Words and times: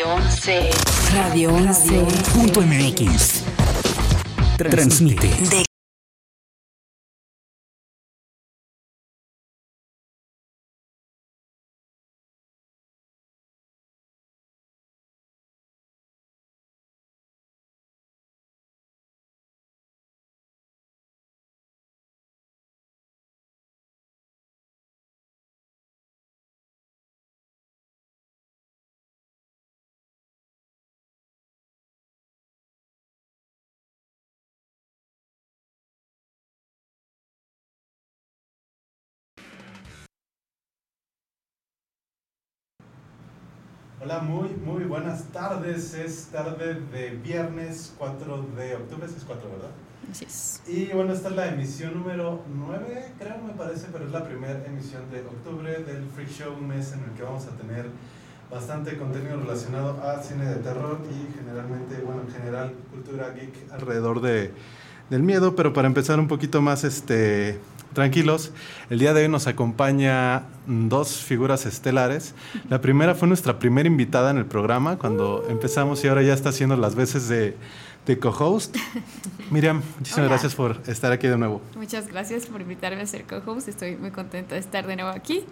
Radio 0.00 0.16
11. 0.16 0.70
Radio 1.12 1.50
11.mx. 1.50 3.42
Transmite. 4.56 5.28
De 5.28 5.69
Hola, 44.02 44.20
muy, 44.20 44.48
muy 44.64 44.84
buenas 44.84 45.24
tardes. 45.24 45.92
Es 45.92 46.28
tarde 46.32 46.80
de 46.90 47.10
viernes 47.22 47.92
4 47.98 48.46
de 48.56 48.74
octubre, 48.76 49.04
es 49.04 49.24
4, 49.26 49.50
¿verdad? 49.50 49.70
Así 50.10 50.24
es. 50.24 50.62
Y 50.66 50.86
bueno, 50.86 51.12
esta 51.12 51.28
es 51.28 51.36
la 51.36 51.48
emisión 51.48 51.92
número 51.92 52.40
9, 52.48 53.12
creo, 53.18 53.36
me 53.46 53.52
parece, 53.52 53.88
pero 53.92 54.06
es 54.06 54.10
la 54.10 54.24
primera 54.24 54.64
emisión 54.64 55.02
de 55.10 55.20
octubre 55.20 55.82
del 55.82 56.08
Freak 56.14 56.30
Show, 56.30 56.54
un 56.58 56.68
mes 56.68 56.94
en 56.94 57.00
el 57.00 57.10
que 57.10 57.22
vamos 57.24 57.44
a 57.44 57.50
tener 57.50 57.90
bastante 58.50 58.96
contenido 58.96 59.38
relacionado 59.38 60.02
a 60.02 60.22
cine 60.22 60.46
de 60.46 60.56
terror 60.56 60.98
y 61.10 61.36
generalmente, 61.36 62.00
bueno, 62.02 62.22
en 62.22 62.32
general, 62.32 62.72
cultura 62.90 63.28
geek 63.34 63.70
alrededor 63.70 64.22
de, 64.22 64.50
del 65.10 65.22
miedo, 65.22 65.54
pero 65.54 65.74
para 65.74 65.88
empezar 65.88 66.18
un 66.18 66.26
poquito 66.26 66.62
más 66.62 66.84
este, 66.84 67.60
tranquilos, 67.92 68.52
el 68.88 68.98
día 68.98 69.12
de 69.14 69.22
hoy 69.22 69.28
nos 69.28 69.46
acompaña 69.46 70.42
mm, 70.66 70.88
dos 70.88 71.16
figuras 71.22 71.66
estelares. 71.66 72.34
La 72.68 72.80
primera 72.80 73.14
fue 73.14 73.28
nuestra 73.28 73.58
primera 73.58 73.86
invitada 73.86 74.30
en 74.30 74.38
el 74.38 74.46
programa 74.46 74.96
cuando 74.96 75.44
empezamos 75.48 76.02
y 76.04 76.08
ahora 76.08 76.22
ya 76.22 76.32
está 76.34 76.50
haciendo 76.50 76.76
las 76.76 76.94
veces 76.94 77.28
de, 77.28 77.56
de 78.06 78.18
co-host. 78.18 78.76
Miriam, 79.50 79.82
muchísimas 79.98 80.18
Hola. 80.26 80.28
gracias 80.28 80.54
por 80.54 80.80
estar 80.86 81.12
aquí 81.12 81.26
de 81.26 81.36
nuevo. 81.36 81.60
Muchas 81.76 82.06
gracias 82.08 82.46
por 82.46 82.60
invitarme 82.60 83.02
a 83.02 83.06
ser 83.06 83.24
co-host. 83.24 83.68
Estoy 83.68 83.96
muy 83.96 84.10
contenta 84.10 84.54
de 84.54 84.60
estar 84.60 84.86
de 84.86 84.96
nuevo 84.96 85.10
aquí 85.10 85.44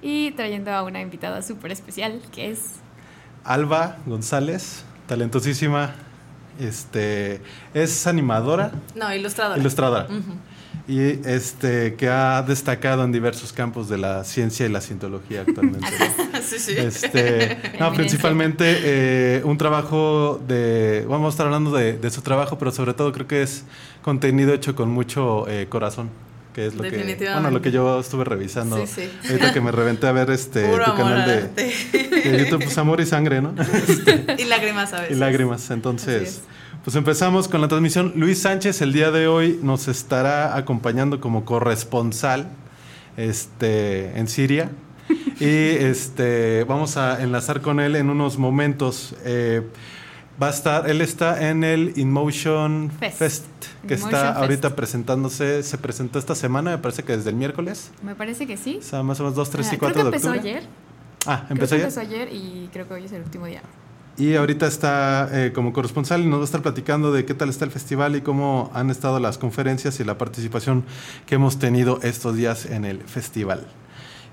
y 0.00 0.32
trayendo 0.32 0.70
a 0.72 0.82
una 0.82 1.00
invitada 1.00 1.42
súper 1.42 1.72
especial 1.72 2.20
que 2.32 2.50
es. 2.50 2.76
Alba 3.44 3.98
González, 4.06 4.84
talentosísima, 5.08 5.94
este, 6.60 7.40
es 7.74 8.06
animadora, 8.06 8.72
No, 8.94 9.12
ilustradora. 9.14 9.58
ilustradora. 9.60 10.04
Ujú. 10.04 10.32
Y 10.88 11.26
este 11.28 11.94
que 11.94 12.08
ha 12.08 12.42
destacado 12.42 13.04
en 13.04 13.12
diversos 13.12 13.52
campos 13.52 13.88
de 13.88 13.98
la 13.98 14.24
ciencia 14.24 14.66
y 14.66 14.68
la 14.68 14.80
cientología 14.80 15.42
actualmente. 15.42 15.86
sí, 16.42 16.58
sí. 16.58 16.74
Este, 16.76 17.56
no, 17.80 17.92
principalmente 17.92 18.78
eh, 18.82 19.42
un 19.44 19.58
trabajo 19.58 20.40
de, 20.46 21.06
vamos 21.08 21.26
a 21.26 21.30
estar 21.30 21.46
hablando 21.46 21.70
de, 21.70 21.94
de 21.94 22.10
su 22.10 22.22
trabajo, 22.22 22.58
pero 22.58 22.72
sobre 22.72 22.94
todo 22.94 23.12
creo 23.12 23.28
que 23.28 23.42
es 23.42 23.64
contenido 24.02 24.52
hecho 24.52 24.74
con 24.74 24.90
mucho 24.90 25.48
eh, 25.48 25.66
corazón, 25.68 26.10
que 26.52 26.66
es 26.66 26.74
lo 26.74 26.82
que, 26.82 27.30
bueno, 27.32 27.50
lo 27.50 27.62
que 27.62 27.70
yo 27.70 28.00
estuve 28.00 28.24
revisando. 28.24 28.84
Sí, 28.84 28.92
sí. 28.92 29.28
Ahorita 29.30 29.52
que 29.52 29.60
me 29.60 29.70
reventé 29.70 30.08
a 30.08 30.12
ver 30.12 30.30
este 30.30 30.68
Puro 30.68 30.84
tu 30.84 30.96
canal 30.96 31.20
al 31.22 31.54
de, 31.54 31.62
de 31.62 32.44
YouTube, 32.44 32.64
pues 32.64 32.76
amor 32.76 33.00
y 33.00 33.06
sangre, 33.06 33.40
¿no? 33.40 33.54
y 34.38 34.44
lágrimas 34.44 34.92
a 34.92 35.02
veces. 35.02 35.16
y 35.16 35.20
lágrimas. 35.20 35.70
Entonces, 35.70 36.22
es. 36.22 36.42
Pues 36.84 36.96
empezamos 36.96 37.48
con 37.48 37.60
la 37.60 37.68
transmisión. 37.68 38.12
Luis 38.16 38.40
Sánchez 38.42 38.80
el 38.82 38.92
día 38.92 39.10
de 39.10 39.28
hoy 39.28 39.58
nos 39.62 39.88
estará 39.88 40.56
acompañando 40.56 41.20
como 41.20 41.44
corresponsal 41.44 42.48
este, 43.16 44.18
en 44.18 44.28
Siria. 44.28 44.70
Y 45.38 45.46
este, 45.46 46.64
vamos 46.64 46.96
a 46.96 47.22
enlazar 47.22 47.60
con 47.60 47.78
él 47.80 47.96
en 47.96 48.10
unos 48.10 48.38
momentos. 48.38 49.14
Eh, 49.24 49.62
va 50.42 50.48
a 50.48 50.50
estar, 50.50 50.88
él 50.90 51.00
está 51.00 51.48
en 51.50 51.62
el 51.62 51.92
InMotion 51.96 52.90
Fest, 52.98 53.18
Fest. 53.18 53.44
que 53.86 53.94
está 53.94 54.08
Fest. 54.08 54.36
ahorita 54.38 54.74
presentándose. 54.74 55.62
Se 55.62 55.78
presentó 55.78 56.18
esta 56.18 56.34
semana, 56.34 56.70
me 56.72 56.78
parece 56.78 57.04
que 57.04 57.16
desde 57.16 57.30
el 57.30 57.36
miércoles. 57.36 57.90
Me 58.02 58.14
parece 58.14 58.46
que 58.46 58.56
sí. 58.56 58.78
O 58.80 58.82
sea, 58.82 59.02
más 59.02 59.20
o 59.20 59.24
menos 59.24 59.36
2, 59.36 59.50
3 59.50 59.68
Ah, 59.70 59.74
y 59.74 59.78
4 59.78 59.92
creo 59.94 60.04
de 60.06 60.10
que 60.10 60.16
empezó 60.16 60.30
octubre. 60.32 60.50
ayer. 60.50 60.68
Ah, 61.26 61.44
Creo 61.46 61.52
empezó 61.52 61.70
que 61.70 61.74
ayer. 61.76 61.86
empezó 61.86 62.00
ayer 62.00 62.28
y 62.32 62.68
creo 62.72 62.88
que 62.88 62.94
hoy 62.94 63.04
es 63.04 63.12
el 63.12 63.22
último 63.22 63.46
día. 63.46 63.62
Y 64.18 64.34
ahorita 64.34 64.66
está 64.66 65.28
eh, 65.32 65.52
como 65.52 65.72
corresponsal 65.72 66.22
y 66.22 66.26
nos 66.26 66.38
va 66.38 66.42
a 66.42 66.44
estar 66.44 66.62
platicando 66.62 67.12
de 67.12 67.24
qué 67.24 67.34
tal 67.34 67.48
está 67.48 67.64
el 67.64 67.70
festival 67.70 68.14
y 68.14 68.20
cómo 68.20 68.70
han 68.74 68.90
estado 68.90 69.18
las 69.20 69.38
conferencias 69.38 70.00
y 70.00 70.04
la 70.04 70.18
participación 70.18 70.84
que 71.26 71.36
hemos 71.36 71.58
tenido 71.58 71.98
estos 72.02 72.36
días 72.36 72.66
en 72.66 72.84
el 72.84 73.00
festival. 73.02 73.66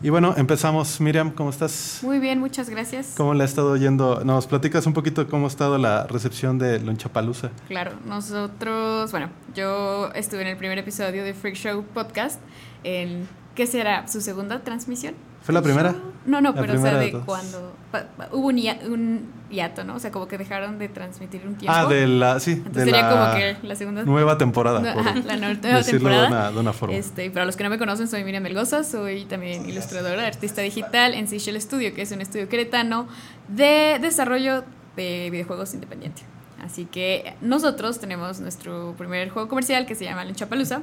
Y 0.02 0.10
bueno, 0.10 0.34
empezamos. 0.38 1.02
Miriam, 1.02 1.32
¿cómo 1.32 1.50
estás? 1.50 2.00
Muy 2.04 2.20
bien, 2.20 2.40
muchas 2.40 2.70
gracias. 2.70 3.16
¿Cómo 3.18 3.34
le 3.34 3.44
ha 3.44 3.46
estado 3.46 3.76
yendo? 3.76 4.24
Nos 4.24 4.48
platicas 4.48 4.86
un 4.86 4.94
poquito 4.94 5.28
cómo 5.28 5.46
ha 5.46 5.50
estado 5.50 5.78
la 5.78 6.08
recepción 6.08 6.58
de 6.58 6.80
Lonchapalooza. 6.80 7.50
Claro, 7.68 7.92
nosotros, 8.06 9.12
bueno, 9.12 9.30
yo 9.54 10.10
estuve 10.14 10.42
en 10.42 10.48
el 10.48 10.58
primer 10.58 10.78
episodio 10.78 11.24
de 11.24 11.34
Freak 11.34 11.56
Show 11.56 11.84
Podcast, 11.84 12.40
en, 12.86 13.28
¿qué 13.56 13.68
será? 13.68 14.08
¿Su 14.08 14.22
segunda 14.22 14.64
transmisión? 14.64 15.16
¿Fue 15.44 15.54
la 15.54 15.62
primera? 15.62 15.96
No, 16.26 16.42
no, 16.42 16.52
La 16.54 16.62
pero 16.62 16.74
o 16.78 16.82
sea, 16.82 16.98
de 16.98 17.12
cuando 17.26 17.74
pa- 17.92 18.04
pa- 18.16 18.28
hubo 18.34 18.48
un, 18.48 18.58
un 18.58 19.22
hiato, 19.50 19.84
¿no? 19.84 19.96
O 19.96 20.00
sea, 20.00 20.12
como 20.12 20.28
que 20.28 20.38
dejaron 20.38 20.78
de 20.78 20.90
transmitir 20.90 21.42
un 21.48 21.56
tiempo. 21.56 21.74
Ah, 21.76 21.86
de 21.88 22.06
la, 22.08 22.40
sí, 22.40 22.52
Entonces 22.52 22.74
de 22.86 22.92
sería 22.92 23.02
la 23.04 23.10
como 23.10 23.34
que 23.36 23.68
la 23.68 23.76
segunda 23.76 24.04
nueva 24.04 24.38
temporada. 24.38 24.80
No, 24.82 24.94
por 24.94 25.08
ajá, 25.08 25.16
la 25.26 25.38
nueva 25.38 25.56
decirlo 25.56 26.10
temporada. 26.10 26.22
De 26.24 26.28
una, 26.28 26.52
de 26.52 26.60
una 26.60 26.74
forma. 26.74 26.96
Este, 26.96 27.26
y 27.26 27.30
para 27.30 27.46
los 27.46 27.56
que 27.56 27.64
no 27.64 27.70
me 27.72 27.80
conocen, 27.80 28.08
soy 28.08 28.24
Miriam 28.24 28.44
Melgoza, 28.44 28.84
soy 28.84 29.26
también 29.26 29.68
ilustradora, 29.68 30.28
artista 30.28 30.62
digital 30.62 31.14
en 31.16 31.28
Seashell 31.28 31.60
Studio, 31.60 31.96
que 31.96 32.04
es 32.04 32.12
un 32.12 32.22
estudio 32.22 32.48
queretano 32.48 33.08
de 33.48 33.98
desarrollo 34.00 34.64
de 34.96 35.30
videojuegos 35.32 35.74
independiente. 35.74 36.22
Así 36.62 36.86
que 36.86 37.34
nosotros 37.42 38.00
tenemos 38.00 38.42
nuestro 38.42 38.94
primer 38.98 39.30
juego 39.30 39.48
comercial 39.48 39.86
que 39.86 39.96
se 39.96 40.04
llama 40.04 40.26
Lunchapalooza 40.26 40.82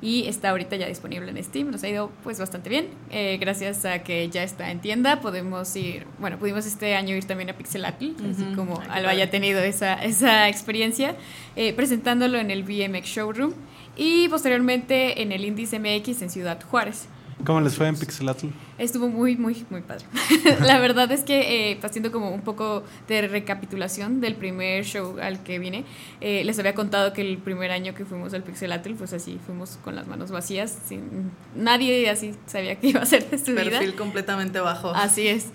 y 0.00 0.26
está 0.28 0.50
ahorita 0.50 0.76
ya 0.76 0.86
disponible 0.86 1.30
en 1.30 1.42
Steam. 1.42 1.70
Nos 1.70 1.82
ha 1.82 1.88
ido 1.88 2.10
pues 2.22 2.38
bastante 2.38 2.70
bien. 2.70 2.88
Eh, 3.10 3.38
gracias 3.40 3.84
a 3.84 4.02
que 4.02 4.28
ya 4.28 4.42
está 4.42 4.70
en 4.70 4.80
tienda, 4.80 5.20
podemos 5.20 5.74
ir, 5.76 6.06
bueno, 6.18 6.38
pudimos 6.38 6.66
este 6.66 6.94
año 6.94 7.16
ir 7.16 7.24
también 7.24 7.50
a 7.50 7.54
Pixelatl, 7.54 8.10
así 8.30 8.44
como 8.54 8.80
Ay, 8.80 8.86
qué 8.86 8.92
Alba 8.92 9.14
ya 9.14 9.24
ha 9.24 9.26
padre. 9.26 9.26
tenido 9.26 9.60
esa, 9.60 9.94
esa 10.04 10.48
experiencia, 10.48 11.16
eh, 11.56 11.72
presentándolo 11.72 12.38
en 12.38 12.50
el 12.50 12.62
BMX 12.62 13.06
Showroom 13.06 13.52
y 13.96 14.28
posteriormente 14.28 15.22
en 15.22 15.32
el 15.32 15.44
Indies 15.44 15.72
MX 15.72 16.22
en 16.22 16.30
Ciudad 16.30 16.60
Juárez. 16.62 17.08
¿Cómo 17.44 17.60
les 17.60 17.74
fue 17.76 17.86
en 17.86 17.96
Pixelatl? 17.96 18.48
Estuvo 18.78 19.08
muy, 19.08 19.36
muy, 19.36 19.64
muy 19.70 19.80
padre. 19.80 20.04
la 20.60 20.78
verdad 20.78 21.10
es 21.12 21.22
que 21.22 21.70
eh, 21.70 21.78
haciendo 21.82 22.10
como 22.10 22.30
un 22.30 22.42
poco 22.42 22.82
de 23.06 23.26
recapitulación 23.28 24.20
del 24.20 24.34
primer 24.34 24.84
show 24.84 25.16
al 25.20 25.42
que 25.42 25.58
vine, 25.58 25.84
eh, 26.20 26.42
les 26.44 26.58
había 26.58 26.74
contado 26.74 27.12
que 27.12 27.22
el 27.22 27.38
primer 27.38 27.70
año 27.70 27.94
que 27.94 28.04
fuimos 28.04 28.34
al 28.34 28.42
Pixelatl, 28.42 28.94
pues 28.94 29.12
así 29.12 29.38
fuimos 29.44 29.78
con 29.84 29.94
las 29.94 30.06
manos 30.06 30.30
vacías, 30.30 30.76
sin, 30.86 31.30
nadie 31.54 32.10
así 32.10 32.34
sabía 32.46 32.74
qué 32.76 32.88
iba 32.88 33.00
a 33.00 33.04
hacer 33.04 33.28
de 33.30 33.38
su 33.38 33.52
vida. 33.52 33.64
Perfil 33.64 33.94
completamente 33.94 34.60
bajo. 34.60 34.90
Así 34.90 35.28
es. 35.28 35.46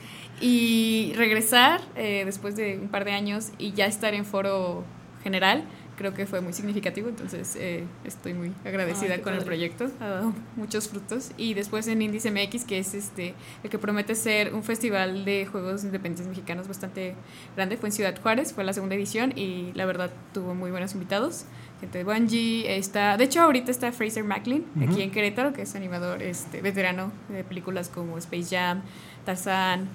Y 0.41 1.13
regresar 1.15 1.81
eh, 1.95 2.23
después 2.25 2.55
de 2.55 2.79
un 2.81 2.87
par 2.89 3.05
de 3.05 3.11
años 3.11 3.51
y 3.57 3.73
ya 3.73 3.85
estar 3.85 4.13
en 4.13 4.25
foro 4.25 4.83
general, 5.23 5.63
creo 5.97 6.13
que 6.13 6.25
fue 6.25 6.41
muy 6.41 6.53
significativo. 6.53 7.09
Entonces 7.09 7.55
eh, 7.59 7.83
estoy 8.03 8.33
muy 8.33 8.53
agradecida 8.65 9.21
con 9.21 9.33
el 9.33 9.43
proyecto. 9.43 9.89
Ha 9.99 10.07
dado 10.07 10.33
muchos 10.55 10.89
frutos. 10.89 11.31
Y 11.37 11.53
después 11.53 11.87
en 11.87 12.01
Indies 12.01 12.25
MX, 12.25 12.65
que 12.65 12.79
es 12.79 12.93
este 12.93 13.33
el 13.63 13.69
que 13.69 13.79
promete 13.79 14.15
ser 14.15 14.53
un 14.53 14.63
festival 14.63 15.25
de 15.25 15.45
juegos 15.45 15.83
independientes 15.83 16.27
mexicanos 16.27 16.67
bastante 16.67 17.15
grande, 17.55 17.77
fue 17.77 17.89
en 17.89 17.93
Ciudad 17.93 18.19
Juárez, 18.21 18.53
fue 18.53 18.63
la 18.63 18.73
segunda 18.73 18.95
edición 18.95 19.33
y 19.37 19.71
la 19.73 19.85
verdad 19.85 20.11
tuvo 20.33 20.55
muy 20.55 20.71
buenos 20.71 20.93
invitados. 20.93 21.45
Gente 21.79 21.97
de 21.97 22.03
Bungie, 22.05 22.77
está, 22.77 23.17
de 23.17 23.25
hecho 23.25 23.41
ahorita 23.41 23.69
está 23.69 23.91
Fraser 23.91 24.23
Macklin 24.23 24.65
aquí 24.81 25.01
en 25.01 25.11
Querétaro, 25.11 25.51
que 25.51 25.63
es 25.63 25.75
animador 25.75 26.23
este, 26.23 26.61
veterano 26.61 27.11
de 27.27 27.43
películas 27.43 27.89
como 27.89 28.17
Space 28.17 28.55
Jam, 28.55 28.81
Tarzán. 29.25 29.89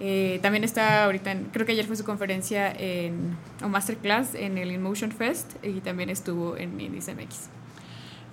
Eh, 0.00 0.40
también 0.42 0.64
está 0.64 1.04
ahorita, 1.04 1.30
en- 1.32 1.44
creo 1.52 1.64
que 1.64 1.72
ayer 1.72 1.86
fue 1.86 1.96
su 1.96 2.04
conferencia 2.04 2.70
en, 2.72 3.36
o 3.62 3.68
masterclass 3.68 4.34
en 4.34 4.58
el 4.58 4.72
InMotion 4.72 5.12
Fest 5.12 5.52
y 5.64 5.80
también 5.80 6.10
estuvo 6.10 6.56
en 6.56 6.80
Indies 6.80 7.08
MX. 7.08 7.48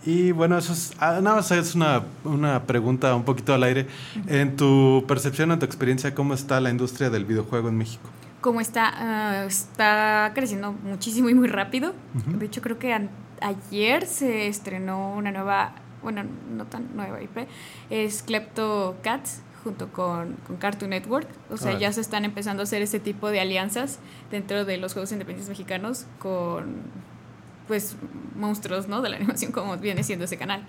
Y 0.03 0.31
bueno, 0.31 0.57
eso 0.57 0.73
es, 0.73 0.93
ah, 0.99 1.19
nada 1.21 1.35
más 1.37 1.51
es 1.51 1.75
una, 1.75 2.01
una 2.23 2.63
pregunta 2.63 3.13
un 3.13 3.23
poquito 3.23 3.53
al 3.53 3.61
aire. 3.63 3.85
En 4.27 4.55
tu 4.55 5.05
percepción, 5.07 5.51
en 5.51 5.59
tu 5.59 5.65
experiencia, 5.65 6.15
¿cómo 6.15 6.33
está 6.33 6.59
la 6.59 6.71
industria 6.71 7.11
del 7.11 7.25
videojuego 7.25 7.69
en 7.69 7.77
México? 7.77 8.09
Como 8.41 8.59
está, 8.59 8.91
ah, 8.95 9.45
está 9.45 10.31
creciendo 10.33 10.71
muchísimo 10.73 11.29
y 11.29 11.35
muy 11.35 11.47
rápido. 11.47 11.93
De 12.39 12.47
hecho, 12.47 12.61
creo 12.61 12.79
que 12.79 12.97
ayer 13.41 14.07
se 14.07 14.47
estrenó 14.47 15.13
una 15.13 15.31
nueva, 15.31 15.73
bueno, 16.01 16.23
no 16.51 16.65
tan 16.65 16.87
nueva 16.95 17.21
IP, 17.21 17.47
es 17.91 18.23
Klepto 18.23 18.97
Cats, 19.03 19.41
junto 19.63 19.91
con, 19.91 20.35
con 20.47 20.57
Cartoon 20.57 20.91
Network. 20.91 21.27
O 21.49 21.57
sea, 21.57 21.77
ya 21.77 21.91
se 21.91 22.01
están 22.01 22.25
empezando 22.25 22.61
a 22.61 22.63
hacer 22.63 22.81
ese 22.81 22.99
tipo 22.99 23.29
de 23.29 23.39
alianzas 23.39 23.99
dentro 24.31 24.65
de 24.65 24.77
los 24.77 24.93
juegos 24.93 25.11
independientes 25.11 25.49
mexicanos 25.49 26.05
con, 26.19 26.77
pues, 27.67 27.95
monstruos, 28.35 28.87
¿no? 28.87 29.01
De 29.01 29.09
la 29.09 29.15
animación, 29.17 29.51
como 29.51 29.77
viene 29.77 30.03
siendo 30.03 30.25
ese 30.25 30.37
canal. 30.37 30.65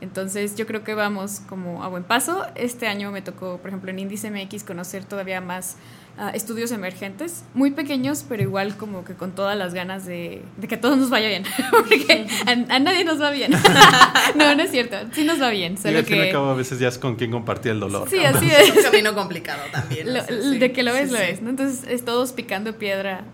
Entonces 0.00 0.54
yo 0.54 0.66
creo 0.66 0.84
que 0.84 0.94
vamos 0.94 1.40
como 1.48 1.82
a 1.82 1.88
buen 1.88 2.04
paso. 2.04 2.46
Este 2.54 2.86
año 2.86 3.10
me 3.10 3.22
tocó, 3.22 3.58
por 3.58 3.68
ejemplo, 3.68 3.90
en 3.90 3.98
Índice 3.98 4.30
MX 4.30 4.62
conocer 4.62 5.04
todavía 5.04 5.40
más 5.40 5.76
ah, 6.18 6.30
estudios 6.34 6.70
emergentes, 6.72 7.44
muy 7.54 7.70
pequeños, 7.70 8.24
pero 8.28 8.42
igual 8.42 8.76
como 8.76 9.04
que 9.04 9.14
con 9.14 9.32
todas 9.32 9.56
las 9.56 9.72
ganas 9.74 10.04
de, 10.04 10.42
de 10.56 10.68
que 10.68 10.74
a 10.74 10.80
todos 10.80 10.98
nos 10.98 11.10
vaya 11.10 11.28
bien, 11.28 11.44
porque 11.70 12.26
a, 12.46 12.74
a 12.74 12.78
nadie 12.80 13.04
nos 13.04 13.20
va 13.20 13.30
bien. 13.30 13.52
no, 14.34 14.54
no 14.54 14.62
es 14.62 14.70
cierto, 14.70 14.96
sí 15.12 15.24
nos 15.24 15.40
va 15.40 15.50
bien, 15.50 15.74
Y 15.74 15.76
solo 15.78 15.98
al 15.98 16.04
fin 16.04 16.16
y 16.16 16.20
al 16.20 16.26
que... 16.26 16.32
cabo 16.32 16.50
a 16.50 16.54
veces 16.54 16.78
ya 16.78 16.88
es 16.88 16.98
con 16.98 17.16
quien 17.16 17.30
compartir 17.30 17.72
el 17.72 17.80
dolor. 17.80 18.08
Sí, 18.10 18.18
así 18.24 18.46
Es 18.50 18.68
es. 18.70 18.76
un 18.76 18.82
camino 18.82 19.14
complicado 19.14 19.62
también. 19.72 20.12
Lo- 20.14 20.22
sí. 20.24 20.58
de 20.58 20.72
que 20.72 20.82
lo 20.82 20.92
ves, 20.92 21.08
Sí, 21.08 21.14
lo 21.14 21.20
sí. 21.20 21.24
es, 21.30 21.42
¿no? 21.42 21.50
Entonces 21.50 21.84
es 21.88 22.04
todos 22.04 22.32
picando 22.32 22.76
piedra, 22.78 23.24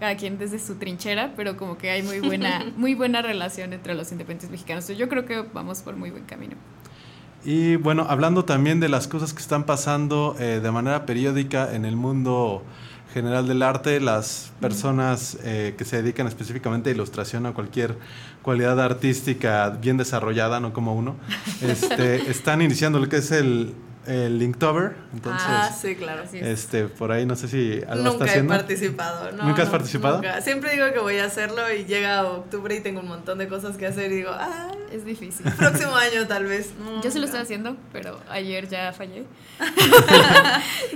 cada 0.00 0.16
quien 0.16 0.38
desde 0.38 0.58
su 0.58 0.74
trinchera, 0.74 1.32
pero 1.36 1.56
como 1.56 1.78
que 1.78 1.88
hay 1.90 2.02
muy 2.02 2.20
buena, 2.20 2.64
muy 2.76 2.94
buena 2.94 3.22
relación 3.22 3.72
entre 3.72 3.94
los 3.94 4.10
independientes 4.12 4.50
mexicanos. 4.50 4.86
Yo 4.88 5.08
creo 5.08 5.24
que 5.24 5.42
vamos 5.52 5.80
por 5.82 5.96
muy 5.96 6.10
buen 6.10 6.24
camino. 6.24 6.56
Y 7.44 7.76
bueno, 7.76 8.06
hablando 8.08 8.44
también 8.44 8.80
de 8.80 8.88
las 8.88 9.06
cosas 9.06 9.34
que 9.34 9.40
están 9.40 9.64
pasando 9.64 10.34
eh, 10.38 10.60
de 10.62 10.70
manera 10.70 11.04
periódica 11.04 11.74
en 11.74 11.84
el 11.84 11.94
mundo 11.94 12.62
general 13.12 13.46
del 13.46 13.62
arte, 13.62 14.00
las 14.00 14.50
personas 14.60 15.38
eh, 15.44 15.74
que 15.76 15.84
se 15.84 16.02
dedican 16.02 16.26
específicamente 16.26 16.90
a 16.90 16.92
ilustración 16.94 17.46
o 17.46 17.54
cualquier 17.54 17.96
cualidad 18.42 18.80
artística 18.80 19.70
bien 19.70 19.96
desarrollada, 19.96 20.58
no 20.58 20.72
como 20.72 20.94
uno, 20.94 21.16
este, 21.62 22.30
están 22.30 22.62
iniciando 22.62 22.98
lo 22.98 23.08
que 23.08 23.18
es 23.18 23.30
el, 23.30 23.74
el 24.06 24.42
Inktober. 24.42 24.96
Entonces, 25.12 25.46
ah, 25.46 25.70
sí, 25.70 25.94
claro. 25.96 26.24
Es. 26.24 26.34
este, 26.34 26.84
por 26.86 27.12
ahí 27.12 27.26
no 27.26 27.36
sé 27.36 27.48
si 27.48 27.80
algo 27.86 28.08
está 28.08 28.24
Nunca 28.24 28.34
he 28.34 28.42
participado. 28.44 29.32
No, 29.32 29.44
¿Nunca 29.44 29.62
has 29.62 29.68
participado? 29.68 30.16
nunca. 30.16 30.40
Siempre 30.40 30.72
digo 30.72 30.86
que 30.92 30.98
voy 30.98 31.18
a 31.18 31.26
hacerlo 31.26 31.62
y 31.72 31.84
llega 31.84 32.24
octubre 32.24 32.74
y 32.74 32.80
tengo 32.80 33.00
un 33.00 33.08
montón 33.08 33.38
de 33.38 33.48
cosas 33.48 33.76
que 33.76 33.86
hacer 33.86 34.10
y 34.12 34.16
digo, 34.16 34.30
ah, 34.32 34.72
Es 34.94 35.04
difícil. 35.04 35.44
próximo 35.58 35.96
año 35.96 36.26
tal 36.28 36.44
vez. 36.44 36.70
No, 36.78 37.02
Yo 37.02 37.10
sí 37.10 37.18
lo 37.18 37.24
estoy 37.24 37.40
haciendo, 37.40 37.76
pero 37.92 38.20
ayer 38.30 38.68
ya 38.68 38.92
fallé. 38.92 39.24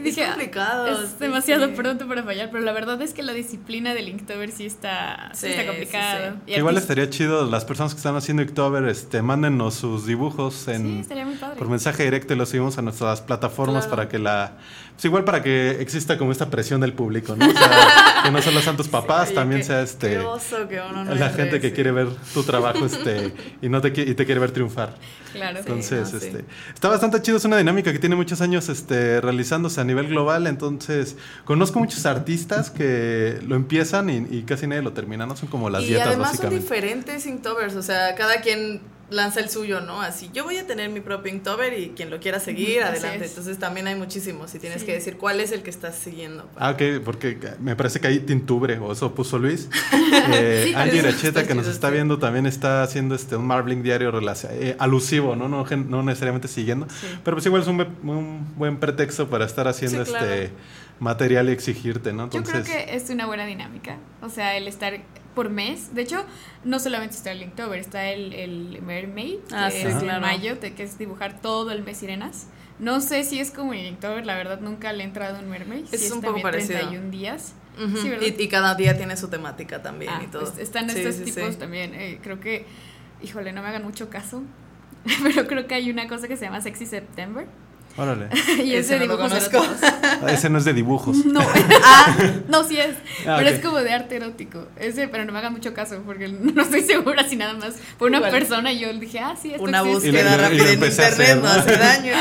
Y 0.04 0.08
Es 0.08 0.16
complicado, 0.16 0.86
Es 0.86 1.10
sí, 1.10 1.16
demasiado 1.20 1.66
sí. 1.66 1.72
pronto 1.74 2.06
para 2.06 2.22
fallar, 2.22 2.50
pero 2.52 2.62
la 2.62 2.72
verdad 2.72 3.00
es 3.02 3.12
que 3.12 3.22
la 3.22 3.32
disciplina 3.32 3.94
del 3.94 4.08
Inktober 4.08 4.50
sí 4.52 4.66
está, 4.66 5.30
sí 5.34 5.40
Sí, 5.40 5.46
está 5.48 5.62
sí, 5.62 5.66
complicada. 5.68 6.36
igual 6.46 6.76
estaría 6.78 7.10
chido, 7.10 7.46
las 7.50 7.64
personas 7.64 7.94
que 7.94 7.98
están 7.98 8.14
haciendo 8.16 8.42
Inktober, 8.42 8.84
este, 8.88 9.20
mándennos 9.22 9.74
sus 9.74 10.06
dibujos 10.06 10.68
en, 10.68 10.82
Sí, 10.82 10.98
estaría 11.00 11.24
muy 11.26 11.34
padre. 11.36 11.56
por 11.56 11.68
mensaje 11.68 12.04
directo 12.04 12.34
y 12.34 12.36
lo 12.36 12.46
subimos 12.46 12.78
a 12.78 12.82
nuestras 12.82 13.20
plataformas 13.22 13.84
Claro. 13.86 13.96
para 13.96 14.08
que 14.08 14.18
la 14.18 14.52
pues 14.98 15.04
igual 15.04 15.22
para 15.22 15.44
que 15.44 15.80
exista 15.80 16.18
como 16.18 16.32
esta 16.32 16.50
presión 16.50 16.80
del 16.80 16.92
público 16.92 17.36
no 17.36 17.46
O 17.48 17.52
sea, 17.52 18.20
que 18.24 18.30
no 18.32 18.42
solo 18.42 18.60
sean 18.60 18.76
tus 18.76 18.88
papás 18.88 19.32
también 19.32 19.60
qué- 19.60 19.66
sea 19.68 19.82
este 19.82 20.08
qué 20.10 20.18
oso 20.18 20.66
que 20.68 20.80
uno 20.80 21.04
no 21.04 21.14
la 21.14 21.30
gente 21.30 21.60
que 21.60 21.68
sí. 21.68 21.74
quiere 21.74 21.92
ver 21.92 22.08
tu 22.34 22.42
trabajo 22.42 22.84
este 22.84 23.32
y 23.62 23.68
no 23.68 23.80
te 23.80 23.88
y 23.88 24.14
te 24.14 24.26
quiere 24.26 24.40
ver 24.40 24.50
triunfar 24.50 24.96
Claro. 25.32 25.58
entonces 25.60 26.12
no, 26.12 26.18
sí. 26.20 26.26
este 26.26 26.44
está 26.74 26.88
bastante 26.88 27.22
chido 27.22 27.36
es 27.36 27.44
una 27.44 27.58
dinámica 27.58 27.92
que 27.92 27.98
tiene 28.00 28.16
muchos 28.16 28.40
años 28.40 28.68
este 28.68 29.20
realizándose 29.20 29.80
a 29.80 29.84
nivel 29.84 30.08
global 30.08 30.46
entonces 30.48 31.16
conozco 31.44 31.78
muchos 31.78 32.04
artistas 32.06 32.70
que 32.70 33.38
lo 33.46 33.54
empiezan 33.54 34.10
y, 34.10 34.26
y 34.36 34.42
casi 34.42 34.66
nadie 34.66 34.82
lo 34.82 34.92
termina 34.94 35.26
no 35.26 35.36
son 35.36 35.48
como 35.48 35.70
las 35.70 35.84
y 35.84 35.88
dietas 35.88 36.08
además 36.08 36.28
son 36.30 36.36
básicamente 36.38 36.62
diferentes 36.64 37.26
Inktovers, 37.26 37.74
o 37.76 37.82
sea, 37.82 38.14
cada 38.16 38.40
quien 38.40 38.80
lanza 39.10 39.40
el 39.40 39.49
suyo, 39.49 39.81
¿no? 39.81 40.02
Así, 40.02 40.31
yo 40.34 40.44
voy 40.44 40.58
a 40.58 40.66
tener 40.66 40.90
mi 40.90 41.00
propio 41.00 41.32
Inktober 41.32 41.78
y 41.78 41.90
quien 41.90 42.10
lo 42.10 42.20
quiera 42.20 42.40
seguir, 42.40 42.82
así 42.82 42.99
adelante. 42.99 43.25
es. 43.25 43.31
Entonces 43.31 43.58
también 43.58 43.87
hay 43.87 43.94
muchísimos 43.94 44.55
y 44.55 44.58
tienes 44.58 44.81
Sí. 44.81 44.87
que 44.87 44.93
decir 44.93 45.16
cuál 45.16 45.40
es 45.40 45.50
el 45.52 45.62
que 45.62 45.70
estás 45.70 45.94
siguiendo. 45.96 46.49
Ah, 46.56 46.70
ok, 46.72 47.02
porque 47.05 47.38
me 47.60 47.75
parece 47.75 48.00
que 48.00 48.08
hay 48.08 48.19
tintubre, 48.20 48.78
o 48.78 48.93
eso 48.93 49.14
puso 49.14 49.38
Luis. 49.38 49.69
Eh, 50.32 50.62
Sí, 50.66 50.75
Angie 50.75 51.08
está 51.08 51.46
que 51.46 51.55
nos 51.55 51.66
está 51.66 51.90
viendo, 51.90 52.19
también 52.19 52.46
está 52.46 52.82
haciendo 52.82 53.14
este 53.14 53.37
un 53.37 53.46
Marbling 53.46 53.82
diario 53.82 54.10
eh, 54.50 54.76
alusivo, 54.78 55.37
¿no? 55.37 55.49
No, 55.49 55.64
gen- 55.64 55.88
no 55.90 56.02
necesariamente 56.02 56.49
siguiendo. 56.49 56.87
Sí. 56.90 57.06
Pero 57.25 57.37
pues 57.37 57.46
igual 57.46 57.62
es 57.62 57.69
un, 57.69 57.81
un 57.81 58.55
buen 58.56 58.78
pretexto 58.78 59.28
para 59.31 59.44
estar 59.46 59.69
haciendo 59.69 60.05
Sí, 60.05 60.10
claro. 60.10 60.26
este 60.26 60.50
material 61.00 61.49
y 61.49 61.52
exigirte, 61.52 62.12
¿no? 62.12 62.28
Yo 62.31 62.38
Entonces, 62.38 62.64
creo 62.69 62.87
que 62.87 62.96
es 62.96 63.08
una 63.10 63.26
buena 63.26 63.46
dinámica. 63.46 63.96
O 64.22 64.28
sea, 64.28 64.56
el 64.56 64.66
estar 64.69 64.99
por 65.38 65.50
mes. 65.50 65.94
De 65.94 66.02
hecho, 66.02 66.25
no 66.64 66.81
solamente 66.81 67.14
está 67.14 67.31
el 67.31 67.43
Inktober, 67.43 67.79
está 67.79 68.08
el, 68.11 68.32
el 68.32 68.82
Mermaid, 68.82 69.37
Ah, 69.52 69.69
que 69.70 69.81
sí, 69.82 69.87
es 69.87 69.94
en 69.94 70.00
claro. 70.00 70.20
mayo, 70.20 70.58
que 70.58 70.82
es 70.82 70.99
dibujar 70.99 71.40
todo 71.40 71.70
el 71.70 71.85
mes 71.85 71.99
sirenas. 71.99 72.49
No 72.81 73.00
sé 73.00 73.23
si 73.23 73.38
es 73.38 73.52
como 73.52 73.73
el 73.73 73.87
Inktober, 73.87 74.26
la 74.26 74.35
verdad 74.37 74.58
nunca 74.61 74.93
le 74.93 75.05
he 75.05 75.06
entrado 75.06 75.38
en 75.38 75.49
Mermaid. 75.49 75.85
Es 75.93 76.00
si 76.00 76.06
un 76.12 76.20
poco 76.20 76.26
también 76.40 76.43
parecido. 76.43 76.79
31 76.81 77.11
días. 77.12 77.52
Ujú, 77.76 77.96
Sí, 77.99 78.08
¿verdad? 78.08 78.26
y, 78.37 78.43
y 78.43 78.49
cada 78.49 78.75
día 78.75 78.96
tiene 78.96 79.17
su 79.17 79.29
temática 79.29 79.81
también 79.81 80.11
Ah, 80.12 80.23
y 80.25 80.26
todo. 80.26 80.43
pues 80.43 80.58
están 80.58 80.90
Sí, 80.90 80.99
estos 80.99 81.14
sí, 81.14 81.32
tipos 81.32 81.52
sí. 81.55 81.58
también. 81.61 81.94
eh, 81.94 82.19
creo 82.20 82.41
que, 82.41 82.67
híjole, 83.23 83.52
no 83.52 83.62
me 83.62 83.69
hagan 83.69 83.84
mucho 83.84 84.11
caso. 84.11 84.43
Pero 85.23 85.46
creo 85.46 85.69
que 85.69 85.75
hay 85.76 85.88
una 85.88 86.08
cosa 86.08 86.26
que 86.26 86.37
se 86.37 86.46
llama 86.46 86.61
Sexy 86.61 86.84
September. 86.87 87.46
Órale. 87.98 88.28
y 88.64 88.74
es 88.74 88.86
Ese 88.86 88.98
de 88.98 89.06
no 89.06 89.16
lo 89.16 89.16
dibujos 89.28 89.48
conozco. 89.50 89.56
eróticos. 89.64 90.30
Ese 90.32 90.48
no 90.50 90.58
es 90.58 90.64
de 90.64 90.72
dibujos. 90.72 91.16
No, 91.26 91.40
ah, 91.84 92.16
no, 92.48 92.64
sí 92.64 92.78
es. 92.78 92.96
Ah, 93.26 93.36
pero 93.38 93.50
es 93.50 93.60
como 93.62 93.78
de 93.78 93.92
arte 93.92 94.16
erótico. 94.16 94.66
Ese, 94.76 95.08
pero 95.08 95.24
no 95.24 95.32
me 95.32 95.38
hagan 95.38 95.52
mucho 95.52 95.74
caso 95.74 96.00
porque 96.06 96.28
no 96.28 96.62
estoy 96.62 96.82
segura 96.82 97.28
si 97.28 97.36
nada 97.36 97.54
más 97.54 97.74
fue 97.98 98.08
una 98.08 98.18
Igual. 98.18 98.32
persona 98.32 98.72
y 98.72 98.78
yo 98.80 98.92
dije, 98.94 99.18
ah, 99.20 99.34
sí, 99.40 99.50
esto 99.50 99.62
Una 99.64 99.80
existe. 99.80 100.12
Lo- 100.12 100.18
búsqueda 100.18 100.30
lo- 100.36 100.54
y 100.54 100.58
lo 100.58 100.64
rápida 100.64 100.64
en 100.64 100.84
internet 100.84 101.12
hacer, 101.12 101.36
no 101.36 101.42
¿no? 101.42 101.48
hace 101.48 101.76
daño. 101.76 102.12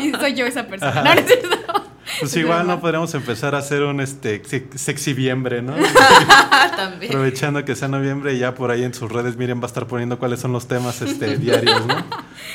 y 0.00 0.10
soy 0.12 0.34
yo 0.34 0.46
esa 0.46 0.66
persona. 0.66 1.02
No, 1.02 1.14
no 1.14 1.20
es 1.20 1.26
cierto. 1.26 1.84
Pues 2.18 2.32
Es 2.32 2.36
igual 2.38 2.66
no 2.66 2.80
podríamos 2.80 3.14
empezar 3.14 3.54
a 3.54 3.58
hacer 3.58 3.82
un 3.82 4.00
este 4.00 4.42
sex- 4.44 4.80
sexiviembre, 4.80 5.62
¿no? 5.62 5.74
también. 6.76 7.12
Aprovechando 7.12 7.64
que 7.64 7.76
sea 7.76 7.88
noviembre 7.88 8.34
y 8.34 8.38
ya 8.38 8.54
por 8.54 8.70
ahí 8.70 8.82
en 8.84 8.92
sus 8.94 9.10
redes 9.10 9.36
Miren 9.36 9.58
va 9.60 9.64
a 9.64 9.66
estar 9.66 9.86
poniendo 9.86 10.18
cuáles 10.18 10.40
son 10.40 10.52
los 10.52 10.66
temas 10.66 11.00
este, 11.02 11.36
diarios, 11.38 11.86
¿no? 11.86 11.94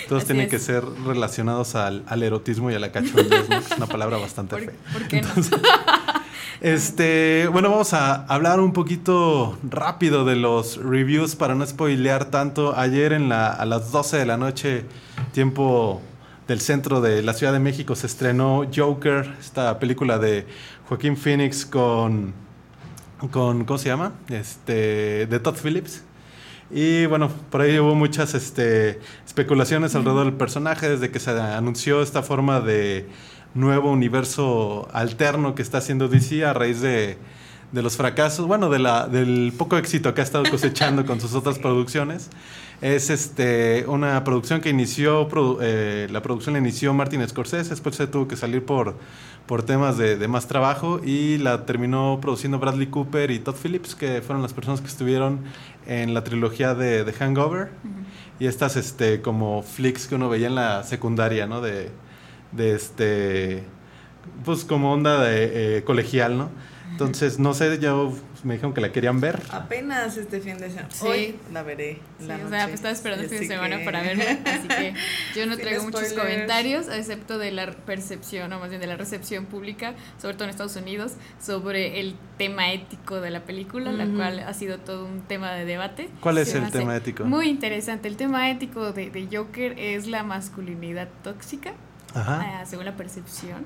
Todos 0.10 0.24
Así 0.24 0.28
tienen 0.34 0.46
es. 0.46 0.52
que 0.52 0.60
ser 0.60 0.84
relacionados 1.06 1.75
al, 1.75 2.04
al 2.07 2.22
erotismo 2.24 2.69
y 2.69 2.75
a 2.75 2.80
la 2.80 2.92
cachondez, 2.92 3.50
¿no? 3.50 3.56
Es 3.57 3.72
una 3.78 3.88
palabra 3.88 4.18
bastante 4.18 4.56
¿Por, 4.57 4.66
fea. 4.66 4.74
por 4.94 5.07
qué 5.07 5.22
no? 5.22 5.30
Este, 6.62 7.48
bueno, 7.51 7.69
vamos 7.69 7.94
a 7.94 8.25
hablar 8.25 8.60
un 8.62 8.72
poquito 8.72 9.58
rápido 9.69 10.24
de 10.25 10.36
los 10.38 10.78
reviews 10.78 11.36
para 11.36 11.53
no 11.53 11.65
spoilear 11.65 12.25
tanto. 12.25 12.75
Ayer 12.77 13.12
en 13.13 13.27
la, 13.30 13.48
a 13.50 13.65
las 13.65 13.91
12 13.91 14.18
de 14.18 14.25
la 14.25 14.38
noche, 14.38 14.86
tiempo 15.34 16.01
del 16.48 16.62
centro 16.62 17.02
de 17.02 17.22
la 17.24 17.34
Ciudad 17.34 17.54
de 17.54 17.60
México, 17.60 17.96
se 17.96 18.08
estrenó 18.08 18.66
Joker, 18.74 19.34
esta 19.40 19.80
película 19.80 20.20
de 20.20 20.46
Joaquín 20.88 21.18
Phoenix 21.18 21.66
con, 21.66 22.34
con 23.32 23.66
¿cómo 23.66 23.78
se 23.78 23.90
llama? 23.90 24.14
Este, 24.30 25.25
de 25.25 25.40
Todd 25.40 25.58
Phillips. 25.62 26.04
Y 26.72 27.06
bueno, 27.06 27.30
por 27.50 27.62
ahí 27.62 27.78
hubo 27.80 27.96
muchas 27.96 28.34
este, 28.34 29.00
especulaciones 29.25 29.96
alrededor 29.96 30.25
del 30.25 30.34
personaje 30.34 30.90
desde 30.90 31.12
que 31.12 31.20
se 31.20 31.32
anunció 31.32 32.02
esta 32.02 32.24
forma 32.24 32.60
de 32.60 33.08
nuevo 33.54 33.92
universo 33.92 34.88
alterno 34.92 35.56
que 35.56 35.62
está 35.62 35.78
haciendo 35.78 36.08
DC 36.08 36.44
a 36.44 36.54
raíz 36.54 36.82
de, 36.82 37.18
de 37.72 37.82
los 37.82 37.98
fracasos, 37.98 38.48
bueno, 38.48 38.70
de 38.70 38.80
la, 38.80 39.08
del 39.08 39.54
poco 39.58 39.78
éxito 39.78 40.14
que 40.14 40.22
ha 40.22 40.24
estado 40.24 40.44
cosechando 40.50 41.06
con 41.06 41.22
sus 41.22 41.34
otras 41.36 41.60
producciones. 41.60 42.30
Es 42.82 43.10
este, 43.10 43.86
una 43.88 44.24
producción 44.24 44.62
que 44.62 44.70
inició, 44.70 45.27
produ- 45.29 45.60
eh, 45.62 46.08
la 46.12 46.22
producción 46.22 46.53
la 46.53 46.60
inició 46.60 46.94
Martin 46.94 47.27
Scorsese, 47.27 47.70
después 47.72 47.96
se 47.96 48.05
tuvo 48.08 48.27
que 48.27 48.36
salir 48.36 48.65
por, 48.65 48.96
por 49.46 49.63
temas 49.63 49.98
de, 49.98 50.17
de 50.17 50.27
más 50.27 50.48
trabajo 50.48 51.00
y 51.03 51.38
la 51.38 51.65
terminó 51.65 52.20
produciendo 52.22 52.60
Bradley 52.60 52.88
Cooper 52.88 53.32
y 53.32 53.39
Todd 53.39 53.55
Phillips, 53.55 53.96
que 53.96 54.22
fueron 54.22 54.41
las 54.41 54.53
personas 54.53 54.82
que 54.82 54.88
estuvieron 54.88 55.39
en 55.88 56.13
la 56.13 56.24
trilogía 56.24 56.75
de, 56.75 57.03
de 57.05 57.13
Hangover 57.13 57.70
y 58.39 58.48
estas 58.48 58.75
este, 58.75 59.22
como 59.22 59.63
flicks 59.63 60.08
que 60.08 60.15
uno 60.15 60.29
veía 60.29 60.48
en 60.48 60.55
la 60.55 60.84
secundaria, 60.84 61.48
¿no? 61.48 61.62
De, 61.62 61.91
de 62.51 62.75
este, 62.75 63.63
pues 64.44 64.65
como 64.65 64.94
onda 64.94 65.24
de 65.24 65.77
eh, 65.77 65.84
colegial, 65.84 66.38
¿no? 66.38 66.50
Entonces, 66.91 67.39
no 67.39 67.53
sé, 67.53 67.79
yo 67.79 68.13
me 68.46 68.54
dijeron 68.54 68.74
que 68.74 68.80
la 68.82 68.92
querían 68.92 69.20
ver. 69.20 69.42
Apenas 69.50 70.16
este 70.18 70.40
fin 70.40 70.58
de 70.58 70.70
semana. 70.70 70.88
Sí. 70.92 71.06
Hoy 71.08 71.36
la 71.52 71.64
veré. 71.64 72.00
Sí, 72.20 72.25
la 72.28 72.36
o 72.38 72.50
sea, 72.50 72.64
pues 72.66 72.75
estaba 72.75 72.94
esperando 72.94 73.24
el 73.24 73.30
fin 73.30 73.40
de 73.40 73.48
semana 73.48 73.80
que- 73.80 73.86
para 73.86 74.02
verlo, 74.02 74.24
así 74.46 74.68
que 74.68 74.94
yo 75.36 75.46
no 75.48 75.54
Sin 75.56 75.64
traigo 75.64 75.84
muchos 75.84 76.02
spoilers. 76.02 76.22
comentarios, 76.34 76.88
excepto 76.88 77.38
de 77.38 77.52
la 77.52 77.72
percepción, 77.72 78.54
o 78.54 78.60
más 78.60 78.70
bien 78.70 78.80
de 78.80 78.88
la 78.88 78.96
recepción 78.98 79.46
pública, 79.46 79.96
sobre 80.22 80.36
todo 80.36 80.44
en 80.46 80.50
Estados 80.52 80.75
Unidos, 80.75 81.14
sobre 81.42 82.00
el 82.00 82.16
tema 82.38 82.72
ético 82.72 83.20
de 83.20 83.32
la 83.32 83.42
película, 83.46 83.92
la 83.92 84.06
cual 84.06 84.40
ha 84.40 84.54
sido 84.54 84.78
todo 84.80 85.06
un 85.06 85.22
tema 85.22 85.52
de 85.54 85.66
debate. 85.66 86.10
¿Cuál 86.22 86.38
es 86.38 86.54
el 86.54 86.70
tema 86.72 86.96
ético? 86.96 87.25
Muy 87.25 87.48
interesante. 87.50 88.08
El 88.08 88.16
tema 88.16 88.50
ético 88.52 88.92
de, 88.94 89.10
de 89.10 89.28
Joker 89.36 89.74
es 89.80 90.08
la 90.08 90.24
masculinidad 90.24 91.08
tóxica, 91.24 91.74
Ajá. 92.14 92.60
ah, 92.62 92.66
según 92.66 92.86
la 92.86 92.96
percepción 92.96 93.66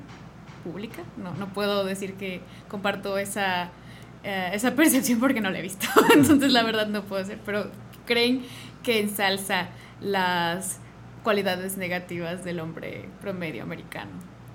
pública. 0.64 1.04
No, 1.18 1.34
no 1.36 1.48
puedo 1.54 1.84
decir 1.86 2.14
que 2.16 2.42
comparto 2.68 3.18
esa, 3.18 3.70
eh, 4.24 4.52
esa 4.54 4.72
percepción 4.76 5.20
porque 5.20 5.42
no 5.42 5.50
la 5.50 5.60
he 5.60 5.62
visto. 5.62 5.88
Entonces, 6.14 6.52
la 6.52 6.64
verdad, 6.64 6.88
no 6.88 7.04
puedo 7.04 7.24
decir. 7.24 7.40
Pero 7.46 7.70
creen 8.06 8.46
que 8.84 9.00
ensalza 9.00 9.68
las 10.02 10.78
cualidades 11.24 11.78
negativas 11.78 12.44
del 12.44 12.60
hombre 12.60 13.06
promedio 13.22 13.64
americano. 13.64 14.12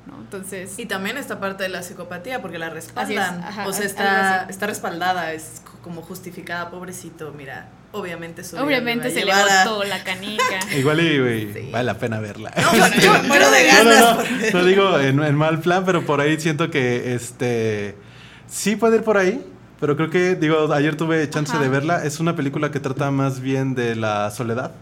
¿no? 0.07 0.19
Entonces, 0.21 0.79
Y 0.79 0.87
también 0.87 1.17
esta 1.17 1.41
parte 1.41 1.63
de 1.63 1.69
la 1.71 1.83
psicopatía, 1.83 2.43
porque 2.43 2.59
la 2.59 2.69
es, 2.69 2.73
respaldan. 2.75 3.43
ajá, 3.43 3.67
o 3.67 3.73
sea, 3.73 3.87
está, 3.87 4.47
está 4.51 4.67
respaldada, 4.67 5.33
es 5.33 5.63
como 5.83 6.03
justificada, 6.03 6.71
pobrecito, 6.71 7.33
mira. 7.37 7.69
Obviamente 7.93 8.43
su 8.43 8.57
obviamente 8.57 9.09
se 9.11 9.25
le 9.25 9.33
botó 9.33 9.85
la 9.85 10.03
canica. 10.03 10.43
Igual 10.77 11.01
y 11.01 11.53
Sí. 11.55 11.71
vale 11.71 11.85
la 11.85 11.95
pena 11.99 12.19
verla. 12.19 12.53
No, 12.61 12.71
bueno, 12.71 12.97
yo 12.97 13.23
muero 13.23 13.51
de 13.53 13.69
No, 13.69 13.75
ganas. 13.85 14.01
no, 14.01 14.23
no, 14.23 14.59
no 14.61 14.65
digo 14.67 14.99
en, 14.99 15.23
en 15.23 15.35
mal 15.37 15.61
plan, 15.61 15.85
pero 15.85 16.05
por 16.05 16.21
ahí 16.21 16.39
siento 16.41 16.71
que 16.71 17.15
este 17.15 17.95
sí 18.49 18.75
puede 18.75 18.97
ir 18.97 19.05
por 19.05 19.17
ahí, 19.17 19.41
pero 19.81 19.97
creo 19.97 20.11
que 20.11 20.35
digo, 20.37 20.73
ayer 20.73 20.97
tuve 20.97 21.29
chance 21.31 21.53
Ajá. 21.53 21.63
de 21.63 21.69
verla, 21.69 22.05
es 22.05 22.21
una 22.21 22.35
película 22.37 22.71
que 22.71 22.81
trata 22.81 23.11
más 23.11 23.41
bien 23.41 23.75
de 23.75 23.97
la 23.97 24.31
soledad 24.31 24.73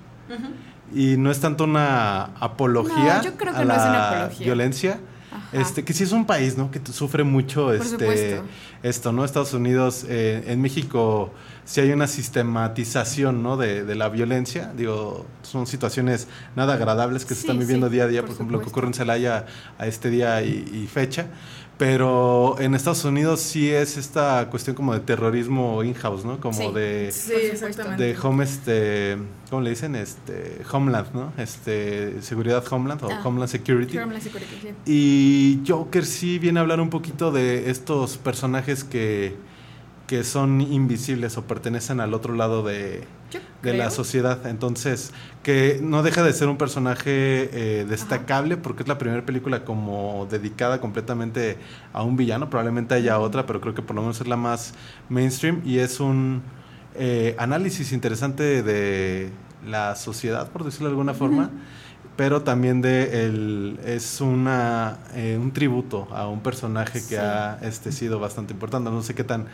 y 0.94 1.16
no 1.16 1.30
es 1.30 1.40
tanto 1.40 1.64
una 1.64 2.24
apología 2.40 3.18
No, 3.18 3.22
yo 3.24 3.34
creo 3.36 3.52
que 3.54 3.60
a 3.60 3.64
no 3.64 3.72
es 3.72 3.78
la 3.78 3.88
una 3.90 4.08
apología. 4.18 4.44
violencia. 4.46 5.00
Ajá. 5.32 5.48
Este, 5.60 5.82
que 5.84 5.94
sí 5.94 6.04
es 6.04 6.12
un 6.12 6.26
país, 6.26 6.58
¿no? 6.58 6.70
Que 6.70 6.80
sufre 6.92 7.24
mucho 7.24 7.72
este 7.72 7.88
supuesto. 7.90 8.44
esto, 8.82 9.12
¿no? 9.12 9.24
Estados 9.24 9.54
Unidos, 9.54 10.04
eh, 10.08 10.44
en 10.46 10.60
México 10.60 11.32
sí 11.64 11.80
hay 11.80 11.92
una 11.92 12.06
sistematización, 12.06 13.42
¿no? 13.42 13.56
De, 13.56 13.84
de 13.84 13.94
la 13.94 14.08
violencia. 14.08 14.72
Digo, 14.76 15.26
son 15.42 15.66
situaciones 15.66 16.28
nada 16.56 16.74
agradables 16.74 17.24
que 17.24 17.34
se 17.34 17.40
están 17.42 17.58
viviendo 17.58 17.88
sí, 17.88 17.94
día 17.94 18.04
a 18.04 18.08
día, 18.08 18.20
por, 18.20 18.28
por 18.28 18.34
ejemplo, 18.36 18.56
lo 18.56 18.60
que 18.60 18.64
supuesto. 18.70 18.80
ocurre 18.80 18.86
en 18.88 18.94
Celaya 18.94 19.46
a 19.78 19.86
este 19.86 20.10
día 20.10 20.42
y, 20.42 20.68
y 20.72 20.86
fecha. 20.86 21.26
Pero 21.78 22.56
en 22.60 22.74
Estados 22.74 23.04
Unidos 23.04 23.40
sí 23.40 23.68
es 23.70 23.96
esta 23.96 24.48
cuestión 24.50 24.76
como 24.76 24.92
de 24.92 25.00
terrorismo 25.00 25.82
in-house, 25.82 26.24
¿no? 26.24 26.38
Como 26.38 26.52
Sí. 26.58 26.70
de 26.74 27.10
supuesto. 27.12 27.82
de 27.96 28.16
home 28.22 28.44
este 28.44 29.16
cómo 29.50 29.62
le 29.62 29.70
dicen 29.70 29.96
este 29.96 30.62
homeland 30.70 31.12
no 31.14 31.32
este 31.38 32.22
seguridad 32.22 32.62
homeland 32.70 33.02
o 33.02 33.08
Ah. 33.10 33.20
homeland 33.24 33.50
security 33.50 33.98
Homeland 33.98 34.22
Security, 34.22 34.54
sí. 34.62 34.68
y 34.86 35.62
Joker 35.66 36.04
sí 36.06 36.38
viene 36.38 36.60
a 36.60 36.62
hablar 36.62 36.80
un 36.80 36.90
poquito 36.90 37.32
de 37.32 37.70
estos 37.70 38.16
personajes 38.16 38.84
que 38.84 39.34
que 40.12 40.24
son 40.24 40.60
invisibles 40.60 41.38
o 41.38 41.44
pertenecen 41.46 41.98
al 41.98 42.12
otro 42.12 42.34
lado 42.34 42.62
de, 42.62 43.04
de 43.62 43.72
la 43.72 43.88
sociedad. 43.88 44.46
Entonces 44.46 45.10
que 45.42 45.80
no 45.82 46.02
deja 46.02 46.22
de 46.22 46.34
ser 46.34 46.48
un 46.48 46.58
personaje 46.58 47.48
eh, 47.50 47.86
destacable 47.88 48.58
porque 48.58 48.82
es 48.82 48.88
la 48.90 48.98
primera 48.98 49.24
película 49.24 49.64
como 49.64 50.28
dedicada 50.30 50.82
completamente 50.82 51.56
a 51.94 52.02
un 52.02 52.18
villano. 52.18 52.50
Probablemente 52.50 52.94
haya 52.94 53.18
otra 53.18 53.46
pero 53.46 53.62
creo 53.62 53.72
que 53.72 53.80
por 53.80 53.96
lo 53.96 54.02
menos 54.02 54.20
es 54.20 54.28
la 54.28 54.36
más 54.36 54.74
mainstream 55.08 55.62
y 55.64 55.78
es 55.78 55.98
un 55.98 56.42
eh, 56.94 57.34
análisis 57.38 57.90
interesante 57.92 58.62
de 58.62 59.30
la 59.66 59.96
sociedad 59.96 60.50
por 60.50 60.62
decirlo 60.64 60.88
de 60.88 60.92
alguna 60.92 61.14
forma 61.14 61.48
pero 62.16 62.42
también 62.42 62.82
de 62.82 63.24
el 63.24 63.80
es 63.86 64.20
una 64.20 64.98
eh, 65.14 65.38
un 65.40 65.52
tributo 65.52 66.06
a 66.12 66.28
un 66.28 66.40
personaje 66.42 66.98
que 67.00 67.00
Sí. 67.00 67.16
ha 67.16 67.58
este 67.62 67.92
sido 67.92 68.20
bastante 68.20 68.52
importante. 68.52 68.90
No 68.90 69.02
sé 69.02 69.14
qué 69.14 69.24
tan 69.24 69.46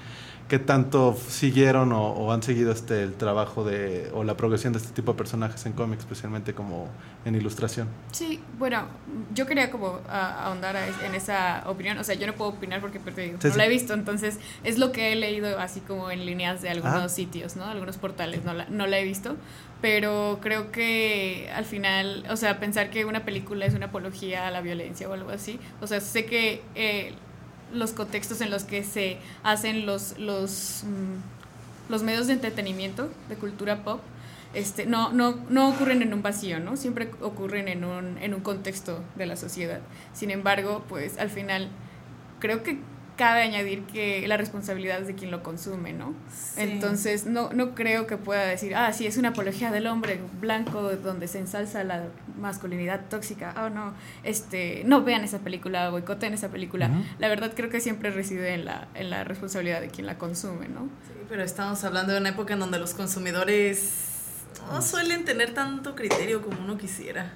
qué 0.49 0.59
tanto 0.59 1.15
siguieron 1.29 1.93
o, 1.93 2.09
o 2.13 2.33
han 2.33 2.43
seguido 2.43 2.73
este 2.73 3.03
el 3.03 3.15
trabajo 3.15 3.65
de 3.65 4.11
o 4.15 4.25
la 4.25 4.37
progresión 4.37 4.73
de 4.73 4.79
este 4.79 4.93
tipo 4.93 5.13
de 5.13 5.19
personajes 5.19 5.65
en 5.67 5.75
cómics 5.75 6.01
especialmente 6.01 6.55
como 6.55 6.89
en 7.25 7.35
ilustración 7.35 7.87
Sí, 8.13 8.41
bueno, 8.59 8.87
yo 9.35 9.47
quería 9.47 9.71
como 9.71 10.01
ah, 10.09 10.45
ahondar 10.47 10.77
en 11.05 11.15
esa 11.15 11.63
opinión. 11.67 11.99
O 11.99 12.05
sea, 12.05 12.15
yo 12.15 12.27
no 12.27 12.33
puedo 12.35 12.51
opinar 12.53 12.81
porque 12.81 12.99
pues, 13.01 13.15
te 13.15 13.23
digo, 13.23 13.39
Sí, 13.41 13.49
no 13.49 13.53
sí. 13.53 13.59
la 13.59 13.67
he 13.67 13.69
visto. 13.69 13.93
Entonces, 13.93 14.39
es 14.65 14.79
lo 14.79 14.91
que 14.93 15.13
he 15.13 15.17
leído 15.17 15.59
así 15.59 15.81
como 15.81 16.11
en 16.11 16.25
líneas 16.25 16.63
de 16.63 16.71
algunos 16.71 16.95
Ajá. 16.97 17.09
sitios, 17.09 17.57
¿no? 17.57 17.65
Algunos 17.65 17.99
portales. 17.99 18.45
No 18.45 18.55
la, 18.55 18.67
no 18.71 18.87
la 18.87 18.99
he 18.99 19.05
visto. 19.05 19.37
Pero 19.81 20.39
creo 20.43 20.73
que 20.73 21.51
al 21.55 21.65
final, 21.65 22.25
o 22.31 22.37
sea, 22.37 22.59
pensar 22.59 22.91
que 22.91 23.05
una 23.05 23.25
película 23.25 23.67
es 23.67 23.75
una 23.75 23.87
apología 23.87 24.49
a 24.49 24.51
la 24.51 24.61
violencia 24.61 25.09
o 25.09 25.13
algo 25.13 25.31
así. 25.31 25.61
O 25.81 25.87
sea, 25.87 26.01
sé 26.01 26.25
que 26.25 26.63
eh, 26.75 27.15
los 27.73 27.93
contextos 27.93 28.41
en 28.41 28.51
los 28.51 28.65
que 28.65 28.83
se 28.85 29.19
hacen 29.43 29.87
los, 29.87 30.19
los, 30.19 30.85
mm, 30.85 31.91
los 31.91 32.03
medios 32.03 32.27
de 32.27 32.35
entretenimiento, 32.35 33.09
de 33.29 33.37
cultura 33.37 33.85
pop, 33.85 34.01
este, 34.55 34.87
no, 34.87 35.13
no, 35.13 35.37
no 35.51 35.69
ocurren 35.69 36.03
en 36.03 36.15
un 36.15 36.23
vacío, 36.23 36.59
¿no? 36.59 36.77
Siempre 36.77 37.11
ocurren 37.21 37.69
en 37.69 37.85
un, 37.85 38.17
en 38.19 38.33
un 38.33 38.41
contexto 38.41 39.03
de 39.17 39.27
la 39.27 39.37
sociedad. 39.37 39.81
Sin 40.15 40.31
embargo, 40.31 40.85
pues 40.89 41.19
al 41.19 41.29
final 41.29 41.69
creo 42.39 42.63
que 42.63 42.79
cabe 43.19 43.43
añadir 43.43 43.83
que 43.83 44.27
la 44.29 44.37
responsabilidad 44.39 45.01
es 45.03 45.07
de 45.09 45.15
quien 45.15 45.31
lo 45.31 45.43
consume, 45.43 45.93
¿no? 45.93 46.15
Sí. 46.33 46.61
Entonces, 46.63 47.27
no, 47.27 47.51
no 47.53 47.75
creo 47.75 48.07
que 48.07 48.17
pueda 48.17 48.47
decir, 48.47 48.75
ah, 48.77 48.93
sí, 48.95 49.07
es 49.07 49.17
una 49.19 49.31
apología 49.31 49.71
del 49.71 49.87
hombre 49.89 50.21
blanco 50.41 50.81
donde 50.97 51.29
se 51.29 51.39
ensalza 51.41 51.85
la 51.85 52.05
masculinidad 52.41 53.01
tóxica. 53.11 53.53
Oh, 53.63 53.69
no, 53.69 53.93
este, 54.23 54.83
no 54.87 55.03
vean 55.03 55.25
esa 55.25 55.41
película, 55.41 55.91
boicoten 55.91 56.33
esa 56.33 56.49
película. 56.49 56.91
La 57.19 57.29
verdad 57.29 57.53
creo 57.55 57.69
que 57.69 57.81
siempre 57.81 58.11
reside 58.11 58.55
en 58.55 58.65
la, 58.65 58.89
en 58.95 59.11
la 59.11 59.25
responsabilidad 59.25 59.81
de 59.81 59.89
quien 59.89 60.07
la 60.07 60.17
consume, 60.17 60.69
¿no? 60.69 60.83
Sí, 61.07 61.13
pero 61.29 61.43
estamos 61.43 61.83
hablando 61.85 62.13
de 62.15 62.21
una 62.21 62.31
época 62.31 62.55
en 62.55 62.61
donde 62.61 62.79
los 62.79 62.95
consumidores 62.95 64.05
no 64.73 64.81
suelen 64.83 65.25
tener 65.25 65.55
tanto 65.55 65.95
criterio 65.95 66.41
como 66.43 66.61
uno 66.63 66.79
quisiera, 66.79 67.33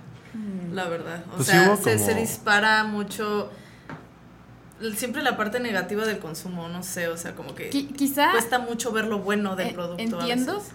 la 0.73 0.85
verdad. 0.89 1.25
O 1.33 1.37
Pues 1.37 1.49
sea, 1.49 1.77
se, 1.77 1.93
como- 1.95 2.07
se 2.07 2.15
dispara 2.15 2.85
mucho 2.85 3.51
siempre 4.97 5.23
la 5.23 5.37
parte 5.37 5.61
negativa 5.61 6.05
del 6.05 6.19
consumo, 6.19 6.69
no 6.69 6.83
sé, 6.83 7.09
o 7.09 7.17
sea, 7.17 7.35
como 7.35 7.55
que 7.55 7.71
Qui- 7.71 7.95
quizá 7.95 8.31
cuesta 8.33 8.59
mucho 8.59 8.93
ver 8.93 9.07
lo 9.07 9.19
bueno 9.21 9.57
del 9.57 9.69
Eh, 9.69 9.73
producto. 9.73 10.01
a 10.19 10.21
entiendo, 10.21 10.57
veces. 10.59 10.73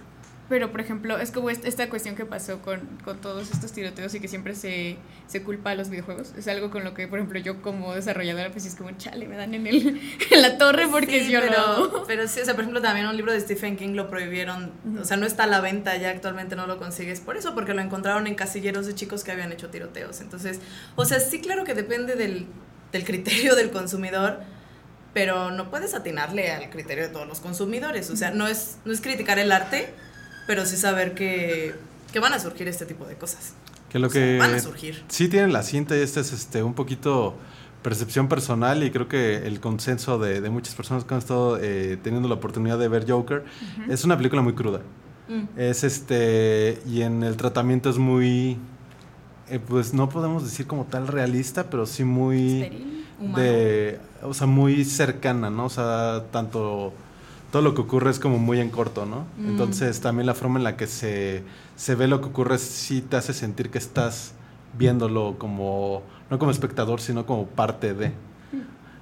pero 0.49 0.71
por 0.71 0.79
ejemplo, 0.79 1.17
es 1.17 1.31
como 1.31 1.49
est- 1.49 1.65
esta 1.65 1.89
cuestión 1.89 2.15
que 2.15 2.23
pasó 2.25 2.61
con, 2.61 2.79
con 3.03 3.19
todos 3.19 3.51
estos 3.51 3.73
tiroteos 3.73 4.15
y 4.15 4.21
que 4.21 4.29
siempre 4.29 4.55
se, 4.55 4.97
se 5.27 5.43
culpa 5.43 5.71
a 5.71 5.75
los 5.75 5.89
videojuegos. 5.89 6.33
Es 6.37 6.47
algo 6.47 6.71
con 6.71 6.85
lo 6.85 6.93
que, 6.93 7.05
por 7.09 7.19
ejemplo, 7.19 7.37
yo 7.39 7.61
como 7.61 7.93
desarrolladora, 7.93 8.49
pues 8.51 8.65
es 8.65 8.75
como, 8.75 8.91
chale, 8.91 9.27
me 9.27 9.35
dan 9.35 9.53
en, 9.53 9.67
el, 9.67 9.99
en 10.31 10.41
la 10.41 10.57
torre 10.57 10.87
porque 10.89 11.25
Sí, 11.25 11.31
yo 11.33 11.41
pero, 11.41 11.59
hago. 11.59 12.03
pero 12.07 12.27
sí, 12.29 12.39
o 12.39 12.45
sea, 12.45 12.53
por 12.53 12.61
ejemplo, 12.63 12.81
también 12.81 13.07
un 13.07 13.17
libro 13.17 13.33
de 13.33 13.41
Stephen 13.41 13.75
King 13.75 13.93
lo 13.95 14.09
prohibieron, 14.09 14.71
o 14.97 15.03
sea, 15.03 15.17
no 15.17 15.25
está 15.25 15.43
a 15.43 15.47
la 15.47 15.59
venta 15.59 15.97
ya 15.97 16.11
actualmente 16.11 16.55
no 16.55 16.65
lo 16.65 16.77
consigues 16.77 17.19
por 17.19 17.35
eso, 17.35 17.53
porque 17.53 17.73
lo 17.73 17.81
encontraron 17.81 18.25
en 18.25 18.35
casilleros 18.35 18.85
de 18.85 18.95
chicos 18.95 19.25
que 19.25 19.31
habían 19.33 19.51
hecho 19.51 19.69
tiroteos. 19.69 20.21
Entonces, 20.21 20.61
o 20.95 21.03
sea, 21.03 21.19
sí, 21.19 21.41
claro 21.41 21.65
que 21.65 21.73
depende 21.73 22.15
del, 22.15 22.45
del 22.91 23.03
criterio 23.05 23.55
del 23.55 23.71
consumidor, 23.71 24.39
pero 25.13 25.51
no 25.51 25.69
puedes 25.69 25.93
atinarle 25.93 26.51
al 26.51 26.69
criterio 26.69 27.05
de 27.05 27.09
todos 27.09 27.27
los 27.27 27.39
consumidores. 27.39 28.09
O 28.09 28.15
sea, 28.15 28.31
no 28.31 28.47
es, 28.47 28.77
no 28.85 28.91
es 28.91 29.01
criticar 29.01 29.39
el 29.39 29.51
arte, 29.51 29.89
pero 30.45 30.65
sí 30.65 30.77
saber 30.77 31.13
que, 31.13 31.73
que 32.13 32.19
van 32.19 32.33
a 32.33 32.39
surgir 32.39 32.67
este 32.67 32.85
tipo 32.85 33.05
de 33.05 33.15
cosas. 33.15 33.53
que 33.89 33.99
lo 33.99 34.07
O 34.07 34.09
sea, 34.09 34.21
que 34.21 34.37
van 34.37 34.53
a 34.53 34.59
surgir. 34.59 35.03
sí 35.07 35.27
tienen 35.27 35.53
la 35.53 35.63
cinta 35.63 35.95
y 35.97 36.01
este 36.01 36.19
es 36.19 36.33
este 36.33 36.61
un 36.63 36.73
poquito 36.73 37.35
percepción 37.83 38.27
personal 38.27 38.83
y 38.83 38.91
creo 38.91 39.07
que 39.07 39.47
el 39.47 39.59
consenso 39.59 40.17
de, 40.19 40.41
de 40.41 40.49
muchas 40.49 40.75
personas 40.75 41.03
que 41.05 41.13
han 41.13 41.19
estado 41.19 41.57
eh, 41.61 41.97
teniendo 42.03 42.27
la 42.27 42.35
oportunidad 42.35 42.77
de 42.77 42.87
ver 42.89 43.09
Joker 43.09 43.43
es 43.89 44.03
una 44.03 44.17
película 44.17 44.41
muy 44.41 44.53
cruda 44.53 44.81
Mm. 45.29 45.59
es 45.59 45.83
este 45.83 46.81
y 46.87 47.01
en 47.01 47.21
el 47.21 47.35
tratamiento 47.35 47.89
es 47.89 47.97
muy 47.97 48.57
eh, 49.49 49.59
pues 49.59 49.93
no 49.93 50.09
podemos 50.09 50.43
decir 50.43 50.67
como 50.67 50.85
tal 50.85 51.07
realista 51.07 51.69
pero 51.69 51.85
sí 51.85 52.03
muy 52.03 52.69
de 53.35 53.99
o 54.23 54.33
sea 54.33 54.47
muy 54.47 54.85
cercana 54.85 55.49
no 55.49 55.65
o 55.65 55.69
sea 55.69 56.23
tanto 56.31 56.93
todo 57.51 57.61
lo 57.61 57.73
que 57.73 57.81
ocurre 57.81 58.11
es 58.11 58.19
como 58.19 58.37
muy 58.39 58.59
en 58.59 58.69
corto 58.69 59.05
no 59.05 59.25
Mm. 59.37 59.49
entonces 59.51 59.99
también 60.01 60.25
la 60.27 60.33
forma 60.33 60.59
en 60.59 60.63
la 60.63 60.75
que 60.77 60.87
se 60.87 61.43
se 61.75 61.95
ve 61.95 62.07
lo 62.07 62.21
que 62.21 62.27
ocurre 62.27 62.57
sí 62.57 63.01
te 63.01 63.15
hace 63.17 63.33
sentir 63.33 63.69
que 63.69 63.77
estás 63.77 64.33
viéndolo 64.77 65.35
como 65.37 66.03
no 66.29 66.37
como 66.39 66.51
espectador 66.51 66.99
sino 67.01 67.25
como 67.25 67.45
parte 67.47 67.93
de. 67.93 68.11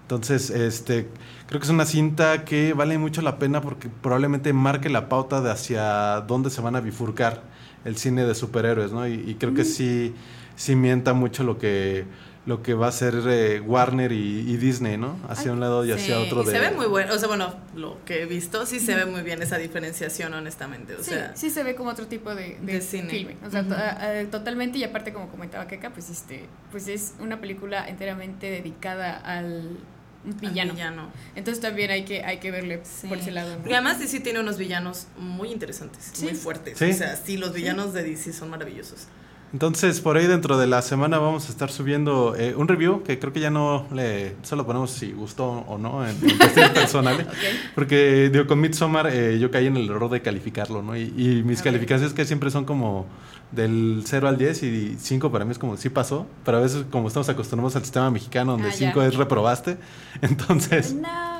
Entonces, 0.03 0.51
este, 0.51 1.09
creo 1.47 1.59
que 1.59 1.65
es 1.65 1.71
una 1.71 1.85
cinta 1.85 2.45
que 2.45 2.73
vale 2.73 2.95
mucho 2.99 3.23
la 3.23 3.39
pena 3.39 3.59
porque 3.61 3.89
probablemente 3.89 4.53
marque 4.53 4.87
la 4.87 5.09
pauta 5.09 5.41
de 5.41 5.49
hacia 5.49 6.21
dónde 6.21 6.51
se 6.51 6.61
van 6.61 6.75
a 6.75 6.79
bifurcar 6.81 7.41
el 7.85 7.95
cine 7.97 8.25
de 8.25 8.35
superhéroes, 8.35 8.91
¿no? 8.91 9.07
Y, 9.07 9.13
y 9.13 9.35
creo 9.35 9.53
que 9.53 9.63
sí, 9.63 10.13
sí 10.57 10.75
mienta 10.75 11.13
mucho 11.13 11.43
lo 11.43 11.57
que, 11.57 12.05
lo 12.45 12.61
que 12.61 12.73
va 12.73 12.87
a 12.87 12.91
ser 12.91 13.15
eh, 13.27 13.59
Warner 13.59 14.11
y, 14.11 14.39
y 14.51 14.57
Disney, 14.57 14.97
¿no? 14.97 15.17
Hacia 15.29 15.45
Ay, 15.45 15.49
un 15.51 15.59
lado 15.59 15.85
y 15.85 15.91
hacia 15.91 16.17
Sí, 16.17 16.23
otro 16.27 16.43
y 16.43 16.45
de... 16.45 16.51
se 16.51 16.59
ve 16.59 16.71
muy 16.71 16.85
bueno, 16.87 17.13
o 17.13 17.17
sea, 17.17 17.27
bueno, 17.27 17.55
lo 17.75 17.97
que 18.05 18.23
he 18.23 18.25
visto, 18.25 18.65
sí 18.65 18.79
se 18.79 18.95
ve 18.95 19.05
muy 19.05 19.21
bien 19.21 19.41
esa 19.41 19.57
diferenciación, 19.57 20.33
honestamente. 20.33 20.95
O 20.95 21.03
Sí, 21.03 21.11
sea, 21.11 21.35
sí 21.35 21.49
se 21.49 21.63
ve 21.63 21.75
como 21.75 21.89
otro 21.91 22.07
tipo 22.07 22.33
de, 22.35 22.57
de 22.61 22.73
de 22.73 22.81
cine. 22.81 23.09
filme. 23.09 23.35
O 23.47 23.49
sea, 23.51 23.63
to- 23.63 23.75
eh, 23.77 24.27
totalmente. 24.29 24.77
Y 24.79 24.83
aparte, 24.83 25.13
como 25.13 25.29
comentaba 25.29 25.67
Keka, 25.67 25.91
pues 25.91 26.09
este, 26.09 26.45
pues 26.71 26.87
es 26.87 27.13
una 27.19 27.39
película 27.39 27.87
enteramente 27.87 28.49
dedicada 28.51 29.15
al 29.17 29.77
villano. 30.25 30.73
villano. 30.73 31.11
Entonces 31.35 31.61
también 31.61 31.91
hay 31.91 32.03
que, 32.05 32.23
hay 32.23 32.39
que 32.39 32.51
verle 32.51 32.81
Sí. 32.83 33.07
por 33.07 33.17
ese 33.17 33.31
lado. 33.31 33.51
¿no? 33.53 33.57
Porque 33.59 33.73
además 33.75 33.99
DC 33.99 34.19
tiene 34.21 34.39
unos 34.39 34.57
villanos 34.57 35.07
muy 35.17 35.51
interesantes, 35.51 36.11
Sí. 36.13 36.25
muy 36.25 36.35
fuertes. 36.35 36.77
Sí. 36.77 36.85
O 36.85 36.93
sea, 36.93 37.15
sí, 37.15 37.37
los 37.37 37.53
villanos 37.53 37.93
de 37.93 38.03
DC 38.03 38.33
son 38.33 38.49
maravillosos. 38.49 39.07
Entonces, 39.55 40.01
por 40.01 40.17
ahí 40.17 40.27
dentro 40.27 40.57
de 40.57 40.67
la 40.67 40.81
semana 40.81 41.17
vamos 41.17 41.47
a 41.47 41.49
estar 41.49 41.71
subiendo 41.71 42.35
eh, 42.35 42.53
un 42.57 42.67
review 42.67 43.03
que 43.03 43.17
creo 43.19 43.31
que 43.31 43.39
ya 43.39 43.49
no 43.49 43.85
le 43.93 44.35
solo 44.43 44.65
ponemos 44.65 44.91
si 44.91 45.13
gustó 45.13 45.45
o 45.45 45.77
no 45.77 46.05
en, 46.05 46.13
en 46.29 46.37
cuestiones 46.37 46.71
personales. 46.73 47.25
Porque 47.73 48.29
digo, 48.29 48.47
con 48.47 48.59
Midsommar 48.59 49.07
eh, 49.07 49.39
yo 49.39 49.49
caí 49.51 49.67
en 49.67 49.77
el 49.77 49.89
error 49.89 50.09
de 50.09 50.21
calificarlo, 50.21 50.81
¿no? 50.81 50.97
Y, 50.97 51.03
y 51.03 51.41
mis 51.45 51.61
calificaciones 51.61 52.13
que 52.13 52.25
siempre 52.25 52.51
son 52.51 52.65
como 52.65 53.05
del 53.53 54.03
0 54.05 54.27
al 54.27 54.37
10 54.37 54.63
y 54.63 54.97
5 54.99 55.31
para 55.31 55.45
mí 55.45 55.51
es 55.51 55.57
como 55.57 55.77
sí 55.77 55.87
pasó, 55.87 56.27
pero 56.43 56.57
a 56.57 56.59
veces 56.59 56.83
como 56.91 57.07
estamos 57.07 57.29
acostumbrados 57.29 57.77
al 57.77 57.83
sistema 57.83 58.11
mexicano 58.11 58.51
donde 58.51 58.67
Ah, 58.67 58.71
ya. 58.71 58.89
5 58.89 59.03
es 59.03 59.15
reprobaste, 59.15 59.77
entonces... 60.21 60.95
No. 60.95 61.34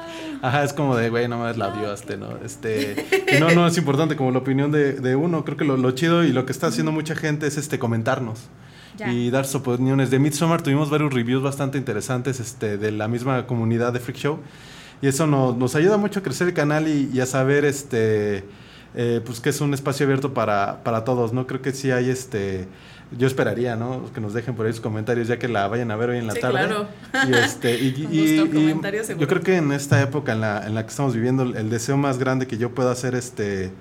Ajá, 0.48 0.64
es 0.64 0.74
como 0.74 0.96
de, 0.96 1.10
güey, 1.10 1.28
no 1.28 1.40
más 1.40 1.58
la 1.58 1.70
odiaste, 1.70 2.18
¿no? 2.18 2.38
Este, 2.44 3.08
y 3.36 3.40
no, 3.40 3.50
no 3.52 3.66
es 3.66 3.78
importante 3.78 4.16
como 4.16 4.32
la 4.32 4.40
opinión 4.40 4.72
de, 4.72 4.94
de 4.94 5.16
uno. 5.16 5.44
Creo 5.44 5.58
que 5.58 5.66
lo, 5.66 5.76
lo 5.78 5.92
chido 5.92 6.24
y 6.24 6.32
lo 6.32 6.46
que 6.46 6.52
está 6.52 6.68
haciendo 6.68 6.92
mucha 6.92 7.16
gente 7.16 7.48
es 7.48 7.58
este 7.58 7.80
comentarnos 7.80 8.42
Ya. 8.98 9.12
y 9.12 9.32
dar 9.32 9.46
sus 9.46 9.56
opiniones. 9.66 10.12
De 10.12 10.20
Midsommar 10.20 10.62
tuvimos 10.62 10.90
varios 10.90 11.14
reviews 11.14 11.42
bastante 11.42 11.78
interesantes 11.78 12.40
este, 12.40 12.78
de 12.78 12.92
la 12.92 13.08
misma 13.08 13.48
comunidad 13.48 13.92
de 13.94 14.00
Freak 14.00 14.18
Show. 14.20 14.40
Y 15.02 15.08
eso 15.08 15.26
nos, 15.26 15.58
nos 15.58 15.76
ayuda 15.76 15.98
mucho 15.98 16.20
a 16.20 16.24
crecer 16.24 16.48
el 16.48 16.54
canal 16.54 16.88
y, 16.88 17.10
y 17.14 17.20
a 17.22 17.26
saber 17.26 17.66
este 17.66 18.44
eh, 18.98 19.22
pues 19.26 19.42
que 19.42 19.50
es 19.50 19.60
un 19.62 19.74
espacio 19.74 20.06
abierto 20.06 20.34
para, 20.34 20.84
para 20.84 21.04
todos, 21.04 21.34
¿no? 21.34 21.48
Creo 21.48 21.62
que 21.62 21.72
sí 21.74 21.92
hay 21.92 22.10
este. 22.10 22.68
Yo 23.18 23.28
esperaría, 23.28 23.76
¿no? 23.76 24.12
Que 24.14 24.20
nos 24.20 24.34
dejen 24.34 24.56
por 24.56 24.66
ahí 24.66 24.74
sus 24.74 24.82
comentarios 24.82 25.28
ya 25.28 25.40
que 25.40 25.48
la 25.48 25.68
vayan 25.68 25.90
a 25.92 25.96
ver 25.96 26.10
hoy 26.10 26.18
en 26.18 26.28
la 26.28 26.34
Sí, 26.34 26.42
tarde. 26.42 26.58
claro. 26.60 26.88
Y 27.30 27.34
este, 27.34 27.76
y, 27.80 27.88
y- 28.12 28.20
y 28.20 28.36
yo 29.18 29.28
creo 29.28 29.42
que 29.42 29.56
en 29.58 29.72
esta 29.72 30.02
época 30.02 30.34
en 30.34 30.42
la, 30.42 30.66
en 30.68 30.76
la 30.76 30.84
que 30.84 30.90
estamos 30.90 31.14
viviendo, 31.14 31.44
el 31.44 31.70
deseo 31.70 31.96
más 31.98 32.18
grande 32.18 32.46
que 32.48 32.58
yo 32.58 32.72
puedo 32.76 32.90
hacer 32.90 33.16
este 33.16 33.72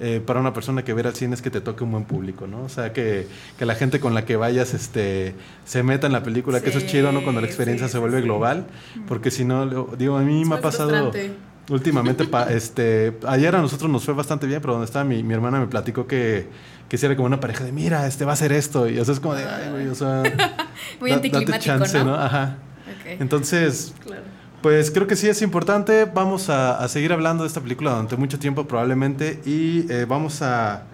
eh, 0.00 0.22
para 0.24 0.38
una 0.38 0.52
persona 0.52 0.84
que 0.84 0.94
ver 0.94 1.08
al 1.08 1.14
cine 1.16 1.34
es 1.34 1.42
que 1.42 1.50
te 1.50 1.60
toque 1.60 1.82
un 1.82 1.90
buen 1.90 2.04
público, 2.04 2.46
¿no? 2.46 2.62
O 2.62 2.68
sea, 2.68 2.92
que, 2.92 3.26
que 3.58 3.66
la 3.66 3.74
gente 3.74 3.98
con 3.98 4.14
la 4.14 4.24
que 4.24 4.36
vayas 4.36 4.72
este, 4.72 5.34
se 5.64 5.82
meta 5.82 6.06
en 6.06 6.12
la 6.12 6.22
película, 6.22 6.60
que 6.60 6.70
eso 6.70 6.78
es 6.78 6.86
chido, 6.86 7.10
¿no? 7.10 7.24
Cuando 7.24 7.40
la 7.40 7.48
experiencia 7.48 7.88
sí, 7.88 7.94
se 7.94 7.98
vuelve 7.98 8.20
global, 8.20 8.66
porque 9.08 9.32
si 9.32 9.44
no, 9.44 9.66
digo, 9.98 10.16
a 10.16 10.20
mí 10.22 10.42
Es 10.42 10.48
me 10.48 10.54
ha 10.54 10.60
pasado 10.60 10.90
frustrante. 10.90 11.32
Últimamente, 11.68 12.24
pa- 12.24 12.50
este, 12.50 13.18
ayer 13.26 13.54
a 13.54 13.60
nosotros 13.60 13.90
nos 13.90 14.04
fue 14.04 14.14
bastante 14.14 14.46
bien, 14.46 14.60
pero 14.60 14.74
donde 14.74 14.86
estaba 14.86 15.04
mi, 15.04 15.22
mi 15.22 15.34
hermana 15.34 15.60
me 15.60 15.66
platicó 15.66 16.06
que, 16.06 16.48
que 16.88 16.96
si 16.98 17.06
era 17.06 17.14
como 17.16 17.26
una 17.26 17.40
pareja 17.40 17.64
de, 17.64 17.72
mira, 17.72 18.06
este 18.06 18.24
va 18.24 18.32
a 18.32 18.34
hacer 18.34 18.52
esto, 18.52 18.88
y 18.88 18.98
eso 18.98 19.12
es 19.12 19.20
como 19.20 19.34
de, 19.34 19.44
ay, 19.44 19.70
güey, 19.70 19.88
o 19.88 19.94
sea, 19.94 20.22
Muy 21.00 21.10
da- 21.10 21.16
anticlimático, 21.16 21.52
date 21.52 21.64
chance, 21.64 22.04
¿no? 22.04 22.14
Ajá. 22.14 22.56
Ok. 22.86 23.20
Entonces, 23.20 23.94
Claro. 24.04 24.22
pues 24.62 24.90
creo 24.90 25.06
que 25.06 25.14
sí 25.16 25.28
es 25.28 25.42
importante. 25.42 26.06
Vamos 26.06 26.48
a, 26.48 26.78
a 26.82 26.88
seguir 26.88 27.12
hablando 27.12 27.44
de 27.44 27.48
esta 27.48 27.60
película 27.60 27.90
durante 27.90 28.16
mucho 28.16 28.38
tiempo 28.38 28.66
probablemente 28.66 29.40
y 29.44 29.84
eh, 29.92 30.06
vamos 30.08 30.40
a, 30.42 30.84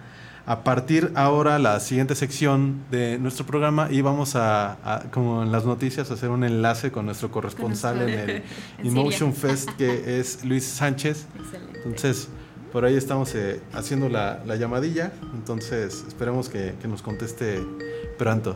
a 0.47 0.63
partir 0.63 1.11
ahora 1.15 1.57
la 1.57 1.79
siguiente 1.79 2.13
sección 2.15 2.83
de 2.91 3.17
nuestro 3.17 3.45
programa 3.47 3.87
y 3.89 4.01
vamos 4.01 4.35
a, 4.35 4.73
a, 4.83 4.99
como 5.11 5.41
en 5.43 5.51
las 5.51 5.65
noticias, 5.65 6.11
hacer 6.11 6.29
un 6.29 6.43
enlace 6.43 6.91
con 6.91 7.05
nuestro 7.07 7.31
corresponsal 7.31 7.97
nuestro- 7.97 8.23
en 8.23 8.29
el 8.29 8.43
en 8.79 8.85
Emotion 8.87 9.33
Siria. 9.33 9.49
Fest 9.55 9.69
que 9.77 10.19
es 10.19 10.45
Luis 10.45 10.63
Sánchez. 10.65 11.25
Excelente. 11.39 11.79
Entonces, 11.83 12.27
por 12.71 12.85
ahí 12.85 12.95
estamos 12.95 13.33
eh, 13.35 13.59
haciendo 13.73 14.07
la, 14.09 14.43
la 14.45 14.55
llamadilla. 14.55 15.13
Entonces, 15.33 16.03
esperemos 16.07 16.47
que, 16.49 16.75
que 16.81 16.87
nos 16.87 17.01
conteste 17.01 17.65
pronto. 18.19 18.55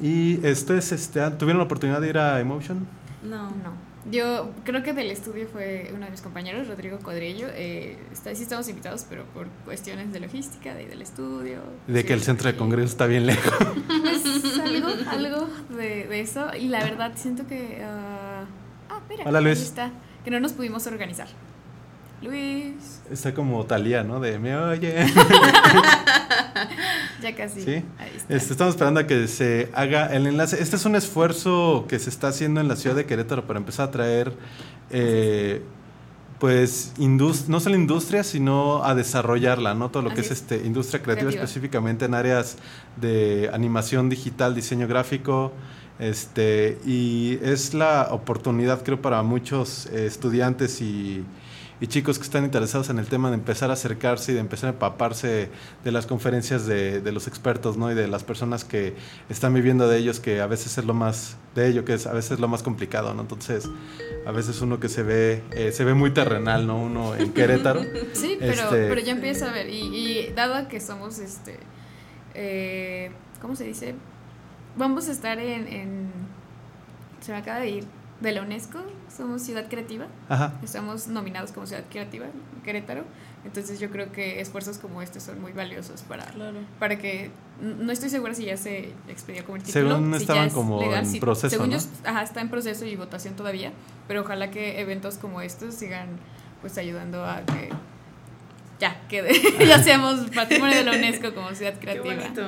Y 0.00 0.36
ustedes 0.48 0.92
este, 0.92 1.28
¿tuvieron 1.32 1.58
la 1.58 1.64
oportunidad 1.64 2.00
de 2.00 2.08
ir 2.08 2.18
a 2.18 2.38
Emotion? 2.40 2.86
No. 3.22 3.44
No. 3.50 3.89
Yo 4.10 4.50
creo 4.64 4.82
que 4.82 4.94
del 4.94 5.10
estudio 5.10 5.46
fue 5.46 5.90
uno 5.94 6.06
de 6.06 6.10
mis 6.10 6.22
compañeros, 6.22 6.68
Rodrigo 6.68 6.98
Cuadrillo. 6.98 7.48
Eh, 7.52 7.98
está, 8.12 8.34
sí 8.34 8.42
estamos 8.42 8.66
invitados, 8.68 9.04
pero 9.08 9.24
por 9.26 9.48
cuestiones 9.66 10.12
de 10.12 10.20
logística, 10.20 10.74
de, 10.74 10.86
del 10.86 11.02
estudio. 11.02 11.60
De 11.86 12.04
que 12.04 12.14
el 12.14 12.22
centro 12.22 12.50
de 12.50 12.56
congreso 12.56 12.88
está 12.88 13.06
bien 13.06 13.26
lejos. 13.26 13.52
Pues 13.86 14.58
algo, 14.58 14.88
algo 15.10 15.48
de, 15.76 16.06
de 16.06 16.20
eso. 16.20 16.46
Y 16.58 16.68
la 16.68 16.82
verdad 16.82 17.12
siento 17.16 17.46
que... 17.46 17.82
ah, 17.84 18.46
ah, 18.88 19.00
mira. 19.08 19.24
Hola, 19.26 19.40
Luis. 19.42 19.58
ahí 19.58 19.64
está. 19.64 19.90
Que 20.24 20.30
no 20.30 20.40
nos 20.40 20.52
pudimos 20.54 20.86
organizar. 20.86 21.28
Luis. 22.22 23.00
Está 23.10 23.34
como 23.34 23.64
Talía, 23.64 24.04
¿no? 24.04 24.20
De 24.20 24.38
me 24.38 24.56
oye. 24.56 25.06
Ya 27.22 27.34
casi. 27.34 27.62
Sí. 27.62 27.84
Ahí 27.98 28.12
está. 28.16 28.34
Este, 28.34 28.52
estamos 28.52 28.74
esperando 28.74 29.00
a 29.00 29.06
que 29.06 29.28
se 29.28 29.68
haga 29.74 30.06
el 30.14 30.26
enlace. 30.26 30.60
Este 30.62 30.76
es 30.76 30.84
un 30.84 30.96
esfuerzo 30.96 31.84
que 31.88 31.98
se 31.98 32.10
está 32.10 32.28
haciendo 32.28 32.60
en 32.60 32.68
la 32.68 32.76
ciudad 32.76 32.96
de 32.96 33.04
Querétaro 33.04 33.46
para 33.46 33.58
empezar 33.58 33.88
a 33.88 33.90
traer, 33.90 34.32
eh, 34.90 35.62
pues, 36.38 36.94
no 36.98 37.60
solo 37.60 37.74
industria, 37.74 38.24
sino 38.24 38.84
a 38.84 38.94
desarrollarla, 38.94 39.74
¿no? 39.74 39.90
Todo 39.90 40.02
lo 40.02 40.14
que 40.14 40.22
es, 40.22 40.30
este, 40.30 40.64
industria 40.64 41.02
creativa, 41.02 41.28
Creativa. 41.28 41.44
específicamente 41.44 42.06
en 42.06 42.14
áreas 42.14 42.56
de 42.96 43.50
animación 43.52 44.08
digital, 44.08 44.54
diseño 44.54 44.88
gráfico. 44.88 45.52
Este, 45.98 46.78
y 46.86 47.38
es 47.42 47.74
la 47.74 48.08
oportunidad, 48.10 48.82
creo, 48.82 49.02
para 49.02 49.22
muchos 49.22 49.86
eh, 49.86 50.06
estudiantes 50.06 50.80
y, 50.80 51.24
y 51.80 51.86
chicos 51.86 52.18
que 52.18 52.24
están 52.24 52.44
interesados 52.44 52.90
en 52.90 52.98
el 52.98 53.06
tema 53.06 53.30
de 53.30 53.36
empezar 53.36 53.70
a 53.70 53.72
acercarse 53.72 54.32
y 54.32 54.34
de 54.34 54.40
empezar 54.40 54.68
a 54.68 54.72
empaparse 54.74 55.48
de 55.82 55.92
las 55.92 56.06
conferencias 56.06 56.66
de, 56.66 57.00
de 57.00 57.12
los 57.12 57.26
expertos, 57.26 57.76
¿no? 57.78 57.90
Y 57.90 57.94
de 57.94 58.06
las 58.06 58.22
personas 58.22 58.64
que 58.64 58.94
están 59.30 59.54
viviendo 59.54 59.88
de 59.88 59.96
ellos, 59.96 60.20
que 60.20 60.40
a 60.42 60.46
veces 60.46 60.76
es 60.76 60.84
lo 60.84 60.92
más, 60.92 61.36
de 61.54 61.68
ello, 61.68 61.84
que 61.86 61.94
es 61.94 62.06
a 62.06 62.12
veces 62.12 62.38
lo 62.38 62.48
más 62.48 62.62
complicado, 62.62 63.14
¿no? 63.14 63.22
Entonces, 63.22 63.66
a 64.26 64.30
veces 64.32 64.60
uno 64.60 64.78
que 64.78 64.88
se 64.90 65.02
ve, 65.02 65.42
eh, 65.52 65.72
se 65.72 65.84
ve 65.84 65.94
muy 65.94 66.10
terrenal, 66.10 66.66
¿no? 66.66 66.78
Uno 66.82 67.14
en 67.16 67.32
Querétaro. 67.34 67.80
Sí, 68.12 68.36
pero, 68.38 68.52
Este- 68.52 68.88
pero 68.88 69.00
ya 69.00 69.12
empieza 69.12 69.48
a 69.48 69.52
ver. 69.54 69.70
Y, 69.70 69.80
y 69.96 70.32
dado 70.34 70.68
que 70.68 70.80
somos, 70.80 71.18
este, 71.18 71.58
eh, 72.34 73.10
¿cómo 73.40 73.56
se 73.56 73.64
dice? 73.64 73.94
Vamos 74.76 75.08
a 75.08 75.12
estar 75.12 75.38
en, 75.38 75.66
en- 75.66 76.10
se 77.20 77.32
me 77.32 77.38
acaba 77.38 77.60
de 77.60 77.70
ir, 77.70 77.84
de 78.20 78.32
la 78.32 78.42
UNESCO, 78.42 78.78
somos 79.14 79.42
ciudad 79.42 79.66
creativa, 79.68 80.06
Ajá. 80.28 80.52
estamos 80.62 81.08
nominados 81.08 81.52
como 81.52 81.66
ciudad 81.66 81.84
creativa, 81.90 82.26
Querétaro. 82.64 83.04
Entonces 83.44 83.80
yo 83.80 83.88
creo 83.90 84.12
que 84.12 84.40
esfuerzos 84.42 84.76
como 84.76 85.00
este 85.00 85.18
son 85.20 85.40
muy 85.40 85.52
valiosos 85.52 86.02
para, 86.02 86.24
Claro. 86.26 86.58
para 86.78 86.98
que, 86.98 87.30
no 87.62 87.90
estoy 87.90 88.10
segura 88.10 88.34
si 88.34 88.44
ya 88.44 88.58
se 88.58 88.92
expedió 89.08 89.44
como 89.46 89.56
el 89.56 89.62
título. 89.62 89.88
Según 89.96 90.04
si 90.06 90.10
ya 90.12 90.16
estaban 90.18 90.46
es 90.48 90.52
como 90.52 90.82
en 90.94 91.06
sí, 91.06 91.20
proceso, 91.20 91.48
Según 91.48 91.70
¿no? 91.70 91.78
yo, 91.78 91.84
ajá, 92.04 92.22
está 92.22 92.42
en 92.42 92.50
proceso 92.50 92.84
y 92.84 92.96
votación 92.96 93.34
todavía, 93.36 93.72
pero 94.06 94.20
ojalá 94.20 94.50
que 94.50 94.80
eventos 94.80 95.16
como 95.16 95.40
estos 95.40 95.74
sigan 95.74 96.08
pues 96.60 96.76
ayudando 96.76 97.24
a 97.24 97.40
que 97.46 97.70
ya, 98.78 99.00
que 99.08 99.22
ya 99.66 99.82
seamos 99.82 100.20
patrimonio 100.34 100.76
de 100.76 100.84
la 100.84 100.92
UNESCO 100.92 101.34
como 101.34 101.54
ciudad 101.54 101.72
Qué 101.74 101.80
creativa. 101.80 102.14
bonito. 102.14 102.42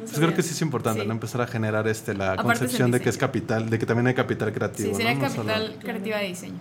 Pues 0.00 0.12
creo 0.18 0.34
que 0.34 0.42
sí 0.42 0.50
es 0.52 0.62
importante, 0.62 1.02
Sí. 1.02 1.06
¿no? 1.06 1.12
Empezar 1.12 1.40
a 1.42 1.46
generar 1.46 1.86
este, 1.88 2.14
la 2.14 2.32
Aparte 2.32 2.42
concepción 2.58 2.90
de 2.90 3.00
que 3.00 3.08
es 3.08 3.16
capital, 3.18 3.70
de 3.70 3.78
que 3.78 3.86
también 3.86 4.06
hay 4.08 4.14
capital 4.14 4.52
creativo, 4.52 4.90
Sí, 4.90 4.94
sería 4.96 5.14
¿no? 5.14 5.20
No 5.22 5.30
solo- 5.30 5.46
capital 5.48 5.76
creativa 5.80 6.18
de 6.18 6.26
diseño. 6.28 6.60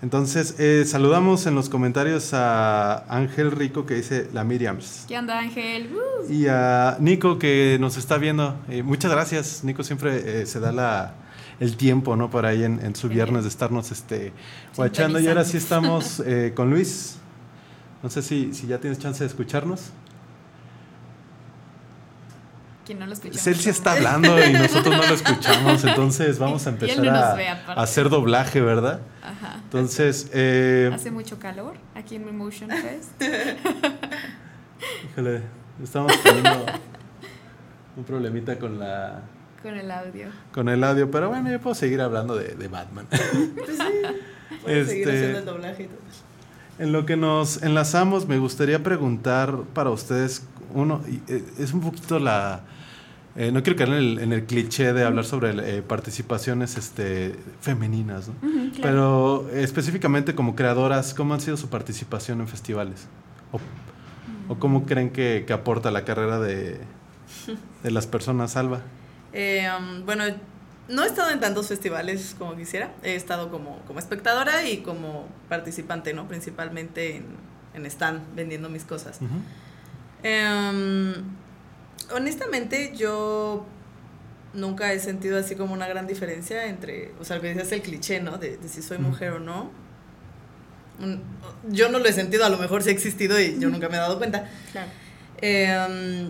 Entonces, 0.00 0.54
eh, 0.60 0.84
saludamos 0.86 1.46
en 1.46 1.56
los 1.56 1.68
comentarios 1.68 2.32
a 2.32 3.04
Ángel 3.12 3.50
Rico 3.50 3.84
que 3.84 3.94
dice 3.94 4.28
la 4.32 4.44
Miriams. 4.44 5.04
¿Qué 5.08 5.18
onda, 5.18 5.40
Ángel? 5.40 5.90
Uh, 5.92 6.32
Y 6.32 6.46
a 6.46 6.96
Nico 7.00 7.38
que 7.40 7.78
nos 7.80 7.96
está 7.96 8.16
viendo. 8.16 8.56
Eh, 8.68 8.84
muchas 8.84 9.10
gracias. 9.10 9.64
Nico 9.64 9.82
siempre 9.82 10.42
eh, 10.42 10.46
se 10.46 10.60
da 10.60 10.70
la, 10.70 11.14
el 11.58 11.76
tiempo, 11.76 12.14
¿no? 12.14 12.30
Por 12.30 12.46
ahí 12.46 12.62
en, 12.62 12.78
en 12.84 12.94
su 12.94 13.08
viernes 13.08 13.42
de 13.42 13.48
estarnos 13.48 13.90
este, 13.90 14.32
guachando. 14.76 15.18
Y 15.18 15.26
ahora 15.26 15.44
sí 15.44 15.56
estamos 15.56 16.20
eh, 16.24 16.52
con 16.54 16.70
Luis. 16.70 17.16
No 18.00 18.08
sé 18.08 18.22
si, 18.22 18.54
si 18.54 18.68
ya 18.68 18.78
tienes 18.78 19.00
chance 19.00 19.24
de 19.24 19.26
escucharnos. 19.28 19.90
Quien 22.88 22.98
no 22.98 23.06
lo 23.06 23.12
escuchó. 23.12 23.38
Sí 23.38 23.68
está 23.68 23.92
hablando 23.92 24.42
y 24.42 24.50
nosotros 24.54 24.96
no 24.96 25.06
lo 25.06 25.14
escuchamos. 25.14 25.84
Entonces 25.84 26.38
vamos 26.44 26.66
a 26.66 26.70
empezar 26.70 27.04
no 27.04 27.10
a, 27.14 27.34
ve, 27.34 27.48
aparte. 27.48 27.78
a 27.80 27.84
hacer 27.84 28.08
doblaje, 28.08 28.62
¿verdad? 28.62 29.00
Ajá. 29.22 29.56
Entonces, 29.62 30.30
eh, 30.32 30.90
Hace 30.94 31.10
mucho 31.10 31.38
calor 31.38 31.74
aquí 31.94 32.16
en 32.16 32.34
Motion 32.34 32.70
Fest. 32.70 33.22
híjole, 35.12 35.42
estamos 35.82 36.12
teniendo 36.22 36.64
un 37.94 38.04
problemita 38.04 38.58
con 38.58 38.78
la 38.78 39.20
con 39.62 39.74
el 39.76 39.90
audio. 39.90 40.28
con 40.52 40.68
el 40.70 40.82
audio, 40.82 41.10
pero 41.10 41.28
bueno, 41.28 41.50
yo 41.50 41.60
puedo 41.60 41.74
seguir 41.74 42.00
hablando 42.00 42.36
de, 42.36 42.54
de 42.54 42.68
Batman. 42.68 43.06
Pues 43.54 43.76
sí. 43.76 44.62
Puedes 44.62 44.88
seguir 44.88 45.08
Este- 45.08 45.18
haciendo 45.18 45.38
el 45.40 45.44
doblaje 45.44 45.82
y 45.82 45.86
todo. 45.88 45.98
En 46.78 46.92
lo 46.92 47.04
que 47.04 47.16
nos 47.18 47.62
enlazamos, 47.62 48.26
me 48.26 48.38
gustaría 48.38 48.82
preguntar 48.82 49.54
para 49.74 49.90
ustedes, 49.90 50.46
uno, 50.72 51.02
eh, 51.28 51.44
es 51.58 51.74
un 51.74 51.80
poquito 51.82 52.18
la... 52.18 52.62
eh, 53.38 53.52
no 53.52 53.62
quiero 53.62 53.78
caer 53.78 53.90
en 53.90 53.94
el, 53.94 54.18
en 54.18 54.32
el 54.32 54.46
cliché 54.46 54.92
de 54.92 55.04
hablar 55.04 55.24
sobre 55.24 55.50
eh, 55.50 55.80
participaciones 55.80 56.76
este, 56.76 57.36
femeninas, 57.60 58.26
¿no? 58.26 58.34
Claro. 58.40 58.72
pero 58.82 59.48
eh, 59.52 59.62
específicamente 59.62 60.34
como 60.34 60.56
creadoras, 60.56 61.14
¿cómo 61.14 61.34
han 61.34 61.40
sido 61.40 61.56
su 61.56 61.68
participación 61.68 62.40
en 62.40 62.48
festivales? 62.48 63.06
¿O, 63.52 63.60
o 64.52 64.58
cómo 64.58 64.86
creen 64.86 65.10
que, 65.10 65.44
que 65.46 65.52
aporta 65.52 65.92
la 65.92 66.04
carrera 66.04 66.40
de, 66.40 66.80
de 67.84 67.90
las 67.92 68.08
personas, 68.08 68.56
Alba? 68.56 68.80
Eh, 69.32 69.68
um, 69.78 70.04
bueno, 70.04 70.24
no 70.88 71.04
he 71.04 71.06
estado 71.06 71.30
en 71.30 71.38
tantos 71.38 71.68
festivales 71.68 72.34
como 72.36 72.56
quisiera. 72.56 72.92
He 73.04 73.14
estado 73.14 73.52
como, 73.52 73.78
como 73.86 74.00
espectadora 74.00 74.68
y 74.68 74.78
como 74.78 75.28
participante, 75.48 76.12
¿no? 76.12 76.26
Principalmente 76.26 77.18
en, 77.18 77.26
en 77.74 77.86
stand, 77.86 78.34
vendiendo 78.34 78.68
mis 78.68 78.82
cosas. 78.82 79.20
Honestamente, 82.14 82.92
yo 82.96 83.66
nunca 84.54 84.92
he 84.92 84.98
sentido 85.00 85.38
así 85.38 85.54
como 85.54 85.74
una 85.74 85.86
gran 85.88 86.06
diferencia 86.06 86.66
entre, 86.66 87.12
o 87.20 87.24
sea, 87.24 87.36
lo 87.36 87.42
que 87.42 87.48
decías 87.48 87.70
el 87.72 87.82
cliché, 87.82 88.20
¿no? 88.20 88.38
De, 88.38 88.56
de 88.56 88.68
si 88.68 88.82
soy 88.82 88.98
mujer 88.98 89.32
o 89.32 89.40
no. 89.40 89.70
Yo 91.68 91.88
no 91.90 91.98
lo 91.98 92.06
he 92.06 92.12
sentido, 92.12 92.44
a 92.44 92.48
lo 92.48 92.58
mejor 92.58 92.82
sí 92.82 92.88
ha 92.88 92.92
existido 92.92 93.38
y 93.40 93.58
yo 93.60 93.68
nunca 93.68 93.88
me 93.88 93.96
he 93.96 94.00
dado 94.00 94.18
cuenta. 94.18 94.48
Claro. 94.72 94.88
Eh, 95.40 96.28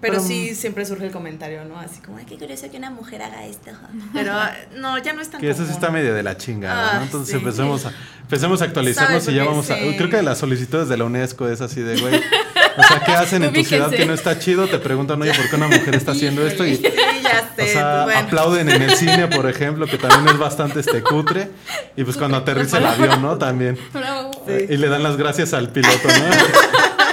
pero, 0.00 0.14
Pero, 0.18 0.26
sí 0.26 0.54
siempre 0.54 0.84
surge 0.84 1.06
el 1.06 1.10
comentario, 1.10 1.64
¿no? 1.64 1.78
Así 1.78 2.00
como, 2.00 2.18
ay, 2.18 2.26
qué 2.26 2.36
curioso 2.38 2.70
que 2.70 2.76
una 2.76 2.90
mujer 2.90 3.22
haga 3.22 3.46
esto. 3.46 3.70
Pero 4.12 4.32
no, 4.76 4.98
ya 4.98 5.12
no 5.14 5.22
es 5.22 5.30
tan 5.30 5.40
Que 5.40 5.48
eso 5.50 5.62
sí 5.62 5.68
común. 5.68 5.74
está 5.74 5.90
medio 5.90 6.14
de 6.14 6.22
la 6.22 6.36
chingada, 6.36 6.92
Ah, 6.92 6.98
¿no? 6.98 7.04
Entonces 7.04 7.30
sí. 7.32 7.36
empecemos 7.38 7.86
a, 7.86 7.92
empecemos 8.20 8.60
a 8.60 8.64
actualizarnos 8.66 9.24
¿Sabe 9.24 9.34
y 9.34 9.36
ya 9.38 9.44
vamos 9.44 9.70
a... 9.70 9.76
Sí. 9.76 9.94
Creo 9.96 10.10
que 10.10 10.22
las 10.22 10.36
solicitudes 10.38 10.88
de 10.88 10.96
la 10.98 11.04
UNESCO 11.04 11.48
es 11.48 11.62
así 11.62 11.80
de, 11.80 11.98
güey, 11.98 12.20
o 12.78 12.82
sea, 12.82 13.00
¿qué 13.04 13.12
hacen 13.12 13.42
en 13.44 13.52
tu 13.52 13.64
ciudad 13.64 13.90
que 13.90 14.04
no 14.06 14.12
está 14.14 14.38
chido? 14.38 14.66
Te 14.68 14.78
preguntan, 14.78 15.20
oye, 15.22 15.32
¿por 15.34 15.48
qué 15.48 15.56
una 15.56 15.68
mujer 15.68 15.94
está 15.94 16.12
haciendo 16.12 16.46
esto? 16.46 16.66
Y, 16.66 16.76
Sí, 16.76 16.82
ya 17.22 17.50
sé. 17.56 17.62
o 17.62 17.66
sea, 17.66 18.04
bueno. 18.04 18.20
aplauden 18.20 18.68
en 18.70 18.82
el 18.82 18.90
cine, 18.96 19.26
por 19.28 19.48
ejemplo, 19.48 19.86
que 19.86 19.98
también 19.98 20.28
es 20.34 20.38
bastante 20.38 20.80
este 20.80 21.02
cutre. 21.02 21.50
Y 21.96 22.04
pues 22.04 22.16
cuando 22.16 22.36
aterriza 22.36 22.78
el 22.78 22.86
avión, 22.86 23.22
¿no? 23.22 23.36
También. 23.38 23.78
Bravo. 23.92 24.30
Sí. 24.46 24.66
Y 24.70 24.76
le 24.76 24.88
dan 24.88 25.02
las 25.02 25.16
gracias 25.16 25.52
al 25.54 25.70
piloto, 25.70 26.08
¿no? 26.08 27.06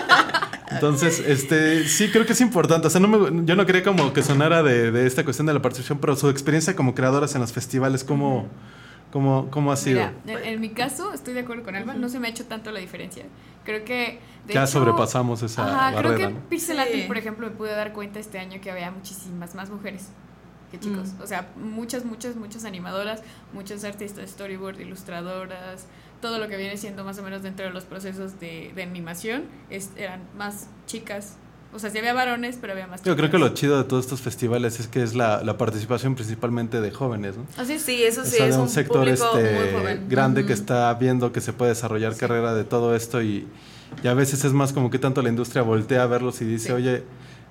Entonces, 0.72 1.22
este, 1.26 1.88
sí 1.88 2.10
creo 2.10 2.26
que 2.26 2.34
es 2.34 2.42
importante. 2.42 2.88
O 2.88 2.90
sea, 2.90 3.00
no 3.00 3.08
me- 3.08 3.46
yo 3.46 3.56
no 3.56 3.66
quería 3.66 3.84
como 3.84 4.12
que 4.12 4.24
sonara 4.24 4.64
de, 4.64 4.92
de 4.92 5.06
esta 5.08 5.24
cuestión 5.24 5.46
de 5.46 5.54
la 5.54 5.62
participación, 5.62 6.00
pero 6.00 6.16
su 6.16 6.30
experiencia 6.30 6.76
como 6.76 6.96
creadoras 6.96 7.36
en 7.36 7.42
los 7.42 7.54
festivales, 7.54 8.04
¿cómo, 8.04 8.48
cómo, 9.14 9.48
cómo 9.52 9.72
ha 9.72 9.78
sido? 9.78 10.10
Mira, 10.26 10.40
en, 10.42 10.54
en 10.56 10.60
mi 10.60 10.70
caso, 10.70 11.14
estoy 11.14 11.36
de 11.36 11.42
acuerdo 11.42 11.64
con 11.64 11.76
Alba, 11.76 11.94
no 11.94 12.10
se 12.10 12.20
me 12.20 12.28
ha 12.28 12.32
hecho 12.32 12.46
tanto 12.46 12.72
la 12.72 12.80
diferencia. 12.80 13.24
Creo 13.64 13.86
que. 13.86 14.20
De 14.48 14.56
ya 14.56 14.64
hecho, 14.64 14.72
sobrepasamos 14.74 15.42
esa 15.44 15.64
Ajá, 15.66 15.98
creo 16.00 16.12
barrera. 16.12 16.28
que 16.30 16.34
¿no? 16.34 16.40
Pixelati, 16.50 17.02
Sí. 17.04 17.08
por 17.08 17.18
ejemplo, 17.18 17.48
me 17.48 17.56
pude 17.56 17.72
dar 17.72 17.94
cuenta 17.94 18.20
este 18.20 18.40
año 18.40 18.60
que 18.60 18.72
había 18.72 18.90
muchísimas 18.92 19.54
más 19.56 19.70
mujeres 19.70 20.10
que 20.72 20.80
chicos. 20.80 21.14
Mm. 21.14 21.22
O 21.22 21.28
sea, 21.28 21.48
muchas, 21.56 22.04
muchas, 22.04 22.36
muchas 22.36 22.66
animadoras, 22.66 23.22
muchas 23.54 23.84
artistas, 23.84 24.32
storyboard, 24.32 24.80
ilustradoras, 24.82 25.86
todo 26.20 26.40
lo 26.40 26.48
que 26.48 26.58
viene 26.58 26.76
siendo 26.78 27.04
más 27.06 27.20
o 27.20 27.24
menos 27.24 27.44
dentro 27.44 27.66
de 27.66 27.72
los 27.72 27.86
procesos 27.86 28.40
de, 28.40 28.72
de 28.76 28.82
animación, 28.84 29.44
es, 29.70 29.92
eran 29.96 30.22
más 30.36 30.68
chicas. 30.88 31.38
O 31.76 31.80
sea, 31.80 31.90
sí 31.90 31.98
había 31.98 32.14
varones, 32.14 32.58
pero 32.62 32.74
había 32.74 32.88
más 32.88 33.00
chicas. 33.02 33.12
Yo 33.12 33.16
creo 33.18 33.32
que 33.32 33.38
lo 33.38 33.50
chido 33.50 33.78
de 33.78 33.84
todos 33.86 34.06
estos 34.06 34.22
festivales 34.22 34.80
es 34.80 34.88
que 34.88 35.02
es 35.02 35.16
la, 35.16 35.44
la 35.44 35.58
participación 35.58 36.16
principalmente 36.16 36.82
de 36.82 36.92
jóvenes, 36.92 37.36
¿no? 37.38 37.46
Así. 37.58 37.80
Sí, 37.80 38.04
eso 38.04 38.22
O 38.22 38.26
sí, 38.26 38.38
sea, 38.38 38.46
es 38.48 38.54
de 38.54 38.58
un, 38.58 38.64
un 38.68 38.70
sector 38.70 39.08
este, 39.10 39.26
muy 39.72 40.08
grande 40.08 40.46
que 40.46 40.54
está 40.54 40.94
viendo 40.94 41.32
que 41.32 41.42
se 41.42 41.54
puede 41.54 41.72
desarrollar 41.72 42.16
carrera 42.16 42.54
de 42.54 42.64
todo 42.64 42.96
esto 42.96 43.22
y, 43.22 43.48
y 44.04 44.08
a 44.08 44.14
veces 44.14 44.44
es 44.46 44.54
más 44.54 44.72
como 44.74 44.90
que 44.90 45.00
tanto 45.00 45.22
la 45.22 45.30
industria 45.30 45.62
voltea 45.64 46.04
a 46.04 46.08
verlos 46.08 46.42
y 46.42 46.46
dice, 46.46 46.68
Sí. 46.68 46.72
oye, 46.74 47.04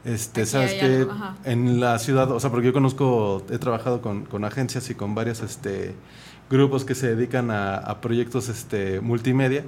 este, 0.05 0.43
Aquí 0.43 0.51
¿sabes 0.51 0.73
qué? 0.75 1.07
En 1.45 1.79
la 1.81 1.99
ciudad, 1.99 2.31
o 2.33 2.41
sea, 2.41 2.51
porque 2.51 2.67
yo 2.67 2.73
conozco, 2.73 3.45
he 3.51 3.59
trabajado 3.59 4.01
con, 4.03 4.25
con 4.25 4.45
agencias 4.45 4.91
y 4.91 4.95
con 4.95 5.15
varios 5.15 5.41
este, 5.43 5.95
grupos 6.53 6.85
que 6.85 6.95
se 6.95 7.09
dedican 7.17 7.51
a, 7.51 7.77
a 7.77 8.01
proyectos 8.01 8.49
este, 8.49 9.01
multimedia 9.01 9.65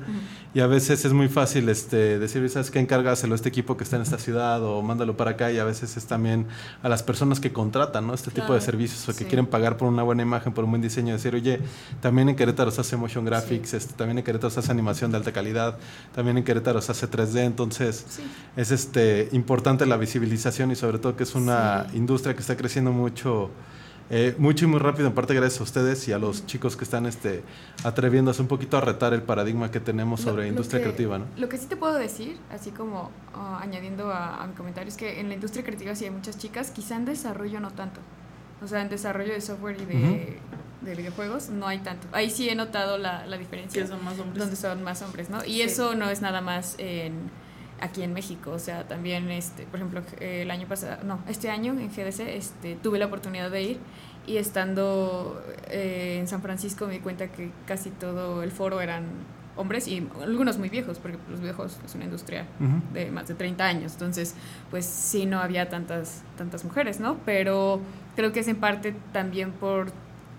y 0.54 0.60
a 0.60 0.68
veces 0.68 1.04
es 1.04 1.12
muy 1.12 1.28
fácil 1.28 1.68
este, 1.68 2.18
decir, 2.20 2.48
¿sabes 2.48 2.70
qué? 2.70 2.78
Encárgaselo 2.78 3.32
a 3.32 3.36
este 3.36 3.48
equipo 3.48 3.76
que 3.76 3.82
está 3.82 3.96
en 3.96 4.02
esta 4.02 4.18
ciudad 4.18 4.62
o 4.62 4.80
mándalo 4.82 5.16
para 5.16 5.32
acá 5.32 5.50
y 5.50 5.58
a 5.58 5.64
veces 5.64 5.96
es 5.96 6.06
también 6.06 6.46
a 6.82 6.88
las 6.88 7.02
personas 7.02 7.40
que 7.40 7.52
contratan, 7.52 8.06
¿no? 8.06 8.14
Este 8.14 8.30
tipo 8.30 8.54
de 8.54 8.60
servicios 8.60 9.02
o 9.08 9.12
que 9.12 9.18
sí. 9.20 9.24
quieren 9.24 9.46
pagar 9.46 9.76
por 9.76 9.88
una 9.88 10.02
buena 10.04 10.22
imagen, 10.22 10.52
por 10.52 10.62
un 10.64 10.70
buen 10.70 10.82
diseño, 10.82 11.14
decir, 11.14 11.34
oye, 11.34 11.58
también 12.00 12.28
en 12.28 12.36
Querétaro 12.36 12.70
se 12.70 12.82
hace 12.82 12.96
motion 12.96 13.24
graphics, 13.24 13.70
Sí. 13.70 13.76
este, 13.78 13.94
también 13.94 14.18
en 14.18 14.24
Querétaro 14.24 14.50
se 14.50 14.60
hace 14.60 14.70
animación 14.70 15.10
de 15.10 15.16
alta 15.16 15.32
calidad, 15.32 15.78
también 16.14 16.38
en 16.38 16.44
Querétaro 16.44 16.80
se 16.82 16.92
hace 16.92 17.08
3D, 17.08 17.40
entonces 17.44 18.04
Sí. 18.08 18.22
es 18.56 18.70
este 18.70 19.28
importante 19.32 19.86
la 19.86 19.96
visibilización 19.96 20.70
y 20.70 20.76
sobre 20.76 20.98
todo 20.98 21.16
que 21.16 21.22
es 21.24 21.34
una 21.34 21.86
industria 21.94 22.34
que 22.34 22.40
está 22.42 22.56
creciendo 22.56 22.92
mucho 22.92 23.50
eh, 24.10 24.34
mucho 24.38 24.66
y 24.66 24.68
muy 24.68 24.78
rápido 24.80 25.08
en 25.08 25.14
parte 25.14 25.34
gracias 25.34 25.60
a 25.60 25.64
ustedes 25.64 26.06
y 26.08 26.12
a 26.12 26.18
los 26.18 26.46
chicos 26.46 26.76
que 26.76 26.84
están 26.84 27.06
este 27.06 27.42
atreviéndose 27.84 28.42
un 28.42 28.48
poquito 28.48 28.76
a 28.76 28.80
retar 28.80 29.14
el 29.14 29.22
paradigma 29.22 29.70
que 29.70 29.80
tenemos 29.80 30.20
sobre 30.20 30.42
lo 30.42 30.48
industria 30.48 30.80
que- 30.80 30.84
creativa 30.84 31.18
¿no? 31.18 31.24
Lo 31.36 31.48
que 31.48 31.56
sí 31.56 31.66
te 31.66 31.76
puedo 31.76 31.94
decir, 31.94 32.38
así 32.52 32.70
como 32.70 33.10
ah, 33.34 33.60
añadiendo 33.62 34.10
a, 34.12 34.42
a 34.42 34.46
mi 34.46 34.54
comentario, 34.54 34.88
es 34.88 34.96
que 34.96 35.20
en 35.20 35.28
la 35.28 35.34
industria 35.34 35.64
creativa 35.64 35.94
sí 35.94 36.04
hay 36.04 36.10
muchas 36.10 36.36
chicas, 36.38 36.70
quizá 36.70 36.96
en 36.96 37.04
desarrollo 37.06 37.60
no 37.60 37.70
tanto. 37.70 38.00
O 38.62 38.66
sea, 38.68 38.82
en 38.82 38.88
desarrollo 38.88 39.32
de 39.32 39.40
software 39.40 39.76
y 39.80 39.84
de, 39.84 40.38
de 40.82 40.94
videojuegos 40.94 41.48
no 41.50 41.66
hay 41.66 41.78
tanto. 41.78 42.06
Ahí 42.12 42.30
sí 42.30 42.48
he 42.48 42.54
notado 42.54 42.96
la, 42.98 43.26
la 43.26 43.36
diferencia. 43.36 43.82
Que 43.82 43.88
son 43.88 44.02
más 44.04 44.18
hombres. 44.18 44.38
donde 44.38 44.56
son 44.56 44.82
más 44.82 45.02
hombres, 45.02 45.28
¿no? 45.30 45.44
Y 45.44 45.54
Sí. 45.54 45.62
eso 45.62 45.94
no 45.94 46.08
es 46.10 46.22
nada 46.22 46.40
más 46.40 46.74
en 46.78 47.30
aquí 47.80 48.02
en 48.02 48.12
México, 48.12 48.50
o 48.50 48.58
sea, 48.58 48.86
también 48.86 49.30
este, 49.30 49.64
por 49.64 49.80
ejemplo, 49.80 50.02
el 50.20 50.50
año 50.50 50.66
pasado, 50.66 51.02
no, 51.04 51.20
este 51.28 51.50
año 51.50 51.72
en 51.72 51.88
GDC 51.88 52.20
este 52.20 52.76
tuve 52.76 52.98
la 52.98 53.06
oportunidad 53.06 53.50
de 53.50 53.62
ir 53.62 53.78
y 54.26 54.36
estando 54.38 55.42
eh, 55.68 56.18
en 56.20 56.28
San 56.28 56.40
Francisco 56.40 56.86
me 56.86 56.94
di 56.94 57.00
cuenta 57.00 57.28
que 57.28 57.50
casi 57.66 57.90
todo 57.90 58.42
el 58.42 58.50
foro 58.52 58.80
eran 58.80 59.04
hombres 59.56 59.86
y 59.88 60.06
algunos 60.20 60.58
muy 60.58 60.68
viejos, 60.68 60.98
porque 60.98 61.18
los 61.30 61.40
viejos 61.40 61.78
es 61.84 61.94
una 61.94 62.04
industria 62.04 62.46
de 62.92 63.10
más 63.10 63.28
de 63.28 63.34
30 63.34 63.64
años. 63.64 63.92
Entonces, 63.92 64.34
pues 64.70 64.84
sí, 64.84 65.26
no 65.26 65.38
había 65.38 65.68
tantas, 65.68 66.22
tantas 66.36 66.64
mujeres, 66.64 67.00
¿no? 67.00 67.18
Pero 67.24 67.80
creo 68.16 68.32
que 68.32 68.40
es 68.40 68.48
en 68.48 68.56
parte 68.56 68.94
también 69.12 69.52
por 69.52 69.92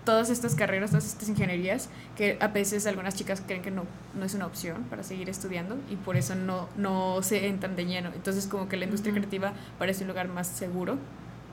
todas 0.06 0.30
estas 0.30 0.54
carreras, 0.54 0.90
todas 0.90 1.04
estas 1.04 1.28
ingenierías, 1.28 1.90
que 2.16 2.38
a 2.40 2.48
veces 2.48 2.86
algunas 2.86 3.14
chicas 3.14 3.42
creen 3.44 3.60
que 3.60 3.70
no, 3.70 3.84
no 4.14 4.24
es 4.24 4.32
una 4.32 4.46
opción 4.46 4.84
para 4.88 5.02
seguir 5.02 5.28
estudiando 5.28 5.76
y 5.90 5.96
por 5.96 6.16
eso 6.16 6.34
no, 6.34 6.68
no 6.78 7.20
se 7.22 7.46
entran 7.48 7.76
de 7.76 7.84
lleno. 7.84 8.10
Entonces, 8.14 8.46
como 8.46 8.68
que 8.70 8.78
la 8.78 8.84
industria 8.84 9.12
creativa 9.12 9.52
parece 9.78 10.04
un 10.04 10.08
lugar 10.08 10.28
más 10.28 10.46
seguro 10.46 10.96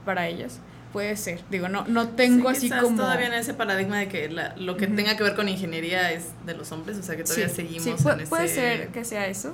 para 0.06 0.28
ellas. 0.30 0.60
Puede 0.94 1.18
ser. 1.18 1.42
Digo, 1.50 1.68
no, 1.68 1.86
no 1.88 2.10
tengo 2.10 2.52
Sí, 2.54 2.68
así 2.72 2.82
como... 2.82 2.96
todavía 2.96 3.26
en 3.26 3.34
ese 3.34 3.56
paradigma 3.56 3.98
de 3.98 4.08
que 4.08 4.30
la- 4.30 4.56
lo 4.58 4.78
que 4.78 4.86
tenga 4.88 5.18
que 5.18 5.24
ver 5.24 5.36
con 5.36 5.50
ingeniería 5.50 6.12
es 6.12 6.28
de 6.46 6.54
los 6.54 6.72
hombres, 6.72 6.98
o 7.00 7.04
sea 7.04 7.16
que 7.18 7.24
todavía 7.24 7.50
Sí, 7.50 7.56
seguimos 7.56 7.84
sí, 7.84 7.90
en 7.90 7.98
puede, 7.98 8.18
ese... 8.24 8.30
puede 8.30 8.48
ser 8.48 8.88
que 8.90 9.04
sea 9.04 9.26
eso. 9.28 9.54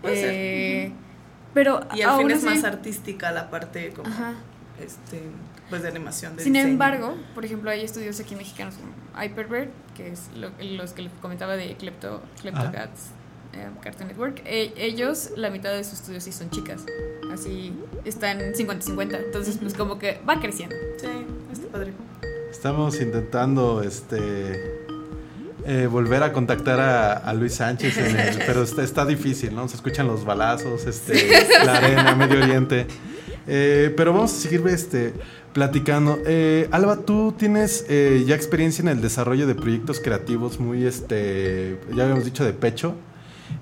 Puede 0.00 0.16
ser, 0.16 0.30
Eh, 0.32 0.92
Pero 1.52 1.80
Y 1.94 2.00
al 2.00 2.16
fin 2.18 2.30
es 2.30 2.38
así- 2.38 2.46
más 2.46 2.64
artística 2.64 3.30
la 3.30 3.50
parte 3.50 3.90
como 3.90 4.08
Ajá. 4.08 4.32
este 4.82 5.20
pues 5.72 5.82
de 5.82 5.88
animación 5.88 6.36
de 6.36 6.44
Sin 6.44 6.52
diseño. 6.52 6.72
embargo, 6.72 7.16
por 7.34 7.44
ejemplo, 7.44 7.70
hay 7.70 7.82
estudios 7.82 8.20
aquí 8.20 8.36
mexicanos 8.36 8.74
como 8.76 8.92
Hyperbird, 9.22 9.68
que 9.96 10.12
es 10.12 10.28
lo- 10.36 10.50
los 10.60 10.92
que 10.92 11.02
les 11.02 11.12
comentaba 11.20 11.56
de 11.56 11.74
Klepto, 11.76 12.22
Kleptocats 12.42 13.10
eh, 13.54 13.68
Cartoon 13.82 14.08
Network. 14.08 14.42
E- 14.46 14.72
ellos, 14.76 15.30
la 15.36 15.50
mitad 15.50 15.72
de 15.72 15.82
sus 15.84 15.94
estudios 16.00 16.24
sí 16.24 16.32
son 16.32 16.50
chicas. 16.50 16.82
Así 17.32 17.72
están 18.04 18.38
50-50. 18.54 19.18
Entonces, 19.26 19.58
pues 19.60 19.74
como 19.74 19.98
que 19.98 20.20
va 20.28 20.40
creciendo. 20.40 20.76
Sí, 21.00 21.08
está 21.52 21.68
padre. 21.68 21.92
Estamos 22.50 23.00
intentando 23.00 23.82
este 23.82 24.80
eh, 25.64 25.86
volver 25.86 26.22
a 26.22 26.32
contactar 26.32 26.80
a, 26.80 27.12
a 27.12 27.32
Luis 27.34 27.54
Sánchez, 27.54 27.96
en 27.98 28.18
el- 28.18 28.38
pero 28.46 28.62
está, 28.62 28.82
está 28.82 29.04
difícil, 29.06 29.54
¿no? 29.54 29.68
Se 29.68 29.76
escuchan 29.76 30.06
los 30.06 30.24
balazos, 30.24 30.86
este, 30.86 31.46
la 31.64 31.76
arena, 31.76 32.14
Medio 32.14 32.42
Oriente. 32.42 32.86
Eh, 33.46 33.92
pero 33.96 34.12
vamos 34.12 34.32
a 34.32 34.36
seguir 34.36 34.66
este, 34.68 35.12
platicando. 35.52 36.18
Eh, 36.26 36.68
Alba, 36.70 36.98
tú 36.98 37.34
tienes 37.36 37.84
eh, 37.88 38.24
ya 38.26 38.34
experiencia 38.34 38.82
en 38.82 38.88
el 38.88 39.00
desarrollo 39.00 39.46
de 39.46 39.54
proyectos 39.54 40.00
creativos 40.00 40.58
muy, 40.58 40.84
este, 40.84 41.78
ya 41.94 42.04
habíamos 42.04 42.24
dicho, 42.24 42.44
de 42.44 42.52
pecho. 42.52 42.94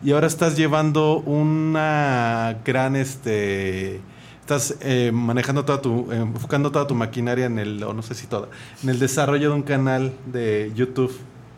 Y 0.02 0.12
ahora 0.12 0.26
estás 0.26 0.56
llevando 0.56 1.18
una 1.18 2.60
gran, 2.64 2.96
este, 2.96 4.00
estás 4.40 4.76
eh, 4.80 5.10
manejando 5.12 5.64
toda 5.64 5.80
tu, 5.82 6.10
enfocando 6.12 6.70
toda 6.70 6.86
tu 6.86 6.94
maquinaria 6.94 7.46
en 7.46 7.58
el, 7.58 7.82
o 7.82 7.92
no 7.92 8.02
sé 8.02 8.14
si 8.14 8.26
toda, 8.26 8.48
en 8.82 8.88
el 8.88 8.98
desarrollo 8.98 9.50
de 9.50 9.54
un 9.54 9.62
canal 9.62 10.12
de 10.26 10.72
YouTube 10.74 11.12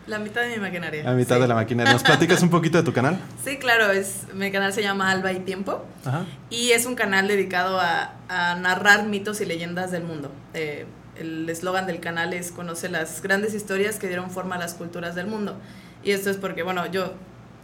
La 0.07 0.19
mitad 0.19 0.43
de 0.43 0.49
mi 0.51 0.57
maquinaria. 0.57 1.09
a 1.09 1.15
mitad 1.15 1.37
sí. 1.37 1.43
de 1.43 1.49
la 1.49 1.55
maquinaria. 1.55 1.93
¿Nos 1.93 2.03
platicas 2.03 2.43
un 2.43 2.51
poquito 2.51 2.79
de 2.79 2.85
tu 2.85 2.93
canal? 2.93 3.21
Sí, 3.45 3.59
claro, 3.59 3.91
es 3.91 4.27
mi 4.35 4.51
canal 4.51 4.73
se 4.73 4.83
llama 4.83 5.11
Alba 5.11 5.33
y 5.33 5.41
Tiempo 5.41 5.85
Ajá. 6.05 6.25
y 6.51 6.71
es 6.71 6.87
un 6.87 6.95
canal 6.95 7.29
dedicado 7.29 7.81
a, 7.81 8.15
a 8.29 8.55
narrar 8.57 9.07
mitos 9.07 9.41
y 9.41 9.47
leyendas 9.47 9.91
del 9.91 10.05
mundo. 10.05 10.31
Eh, 10.55 10.87
el 11.17 11.49
eslogan 11.49 11.87
del 11.87 12.01
canal 12.01 12.33
es 12.33 12.53
conoce 12.53 12.89
las 12.89 13.23
grandes 13.23 13.55
historias 13.55 13.99
que 13.99 14.09
dieron 14.09 14.31
forma 14.31 14.57
a 14.57 14.59
las 14.59 14.75
culturas 14.75 15.15
del 15.15 15.27
mundo. 15.27 15.57
Y 16.03 16.13
esto 16.13 16.31
es 16.31 16.37
porque, 16.37 16.63
bueno, 16.63 16.87
yo 16.91 17.13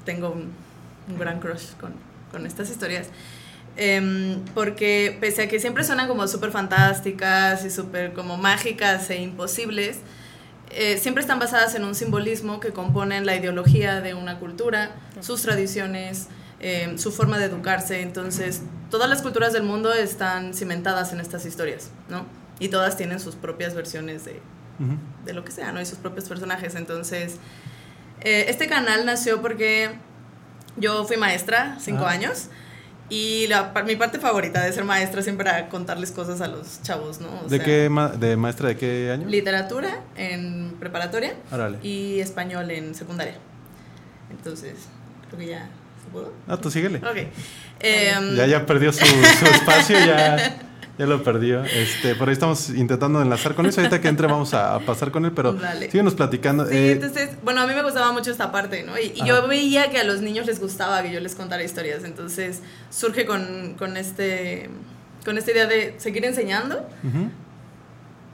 tengo 0.05 0.31
un, 0.31 0.53
un 1.09 1.19
gran 1.19 1.41
crush 1.41 1.73
con, 1.81 1.93
con 2.31 2.47
estas 2.47 2.71
historias. 2.71 3.09
Em, 3.77 4.41
porque 4.55 5.17
pese 5.21 5.43
a 5.43 5.49
que 5.49 5.61
siempre 5.61 5.85
suenan 5.85 6.09
como 6.09 6.27
súper 6.27 6.51
fantásticas 6.51 7.65
y 7.65 7.71
súper 7.71 8.13
como 8.13 8.37
mágicas 8.37 9.09
e 9.11 9.23
imposibles, 9.23 9.99
eh, 10.71 10.99
siempre 10.99 11.21
están 11.23 11.39
basadas 11.39 11.75
en 11.75 11.85
un 11.85 11.95
simbolismo 11.95 12.61
que 12.61 12.73
componen 12.73 13.27
la 13.27 13.37
ideología 13.37 14.01
de 14.01 14.15
una 14.15 14.39
cultura, 14.39 14.93
sus 15.21 15.43
tradiciones, 15.43 16.29
eh, 16.61 16.95
su 16.99 17.13
forma 17.13 17.39
de 17.39 17.47
educarse. 17.47 18.03
Entonces, 18.03 18.63
todas 18.91 19.09
las 19.09 19.23
culturas 19.23 19.53
del 19.53 19.63
mundo 19.63 19.93
están 19.93 20.55
cimentadas 20.55 21.13
en 21.13 21.21
estas 21.21 21.47
historias, 21.47 21.91
¿no? 22.09 22.27
Y 22.59 22.69
todas 22.69 22.97
tienen 22.97 23.21
sus 23.21 23.35
propias 23.37 23.75
versiones 23.75 24.25
de, 24.25 24.41
de 25.25 25.33
lo 25.33 25.45
que 25.45 25.53
sea, 25.53 25.73
¿no? 25.73 25.81
Y 25.81 25.87
sus 25.87 25.99
propios 25.99 26.29
personajes. 26.29 26.75
Entonces, 26.75 27.37
eh, 28.21 28.47
este 28.49 28.67
canal 28.69 29.07
nació 29.07 29.41
porque 29.41 29.91
yo 30.77 31.05
fui 31.05 31.17
maestra 31.17 31.77
cinco 31.81 32.05
Ah. 32.07 32.11
años 32.13 32.49
Y 33.11 33.47
la, 33.47 33.73
mi 33.87 33.97
parte 33.97 34.19
favorita 34.19 34.63
de 34.63 34.73
ser 34.73 34.85
maestra 34.85 35.23
siempre 35.23 35.49
era 35.49 35.69
contarles 35.71 36.11
cosas 36.13 36.41
a 36.43 36.47
los 36.49 36.83
chavos, 36.83 37.21
¿no? 37.21 37.29
O 37.45 37.49
¿De 37.49 37.57
sea, 37.57 37.65
qué 37.65 37.89
ma- 37.89 38.09
de 38.09 38.37
maestra 38.37 38.69
de 38.69 38.77
qué 38.77 39.11
año? 39.11 39.27
Literatura 39.27 40.01
en 40.17 40.75
preparatoria 40.79 41.33
Órale. 41.51 41.79
y 41.83 42.21
español 42.21 42.71
en 42.71 42.95
secundaria. 42.95 43.35
Entonces, 44.31 44.75
creo 45.29 45.39
que 45.41 45.47
ya 45.47 45.71
se 46.05 46.11
pudo. 46.13 46.35
Ah, 46.47 46.59
tú 46.59 46.71
síguele. 46.71 46.99
Ok. 46.99 47.17
Em, 47.81 48.35
Ya, 48.37 48.47
ya 48.47 48.67
perdió 48.67 48.93
su, 48.93 49.07
su 49.07 49.47
espacio, 49.47 49.99
ya, 49.99 50.59
ya 50.99 51.07
lo 51.07 51.23
perdió. 51.23 51.63
Este, 51.65 52.15
por 52.17 52.29
ahí 52.29 52.33
estamos 52.33 52.71
intentando 52.71 53.23
enlazar 53.23 53.55
con 53.55 53.67
eso. 53.67 53.81
Ahorita 53.81 54.01
que 54.01 54.09
entre 54.09 54.27
vamos 54.27 54.53
a, 54.53 54.75
a 54.75 54.81
pasar 54.81 55.11
con 55.11 55.25
él, 55.25 55.33
pero 55.33 55.53
Dale. 55.53 55.91
síguenos 55.91 56.15
platicando. 56.15 56.67
Sí, 56.67 56.75
Eh, 56.75 56.93
entonces, 56.93 57.31
bueno, 57.45 57.61
a 57.61 57.67
mí 57.67 57.75
me 57.75 57.83
gustaba 57.83 58.13
mucho 58.13 58.31
esta 58.31 58.51
parte, 58.51 58.83
¿no? 58.83 58.99
Y, 58.99 59.13
yo 59.25 59.47
veía 59.47 59.91
que 59.91 59.99
a 59.99 60.05
los 60.05 60.21
niños 60.21 60.47
les 60.47 60.61
gustaba 60.61 61.03
que 61.03 61.13
yo 61.13 61.21
les 61.21 61.35
contara 61.35 61.63
historias, 61.63 62.05
entonces 62.05 62.63
surge 62.91 63.27
con, 63.27 63.75
con 63.79 63.97
este 63.97 64.71
con 65.25 65.37
esta 65.37 65.51
idea 65.51 65.67
de 65.67 65.95
seguir 65.99 66.25
enseñando, 66.25 66.89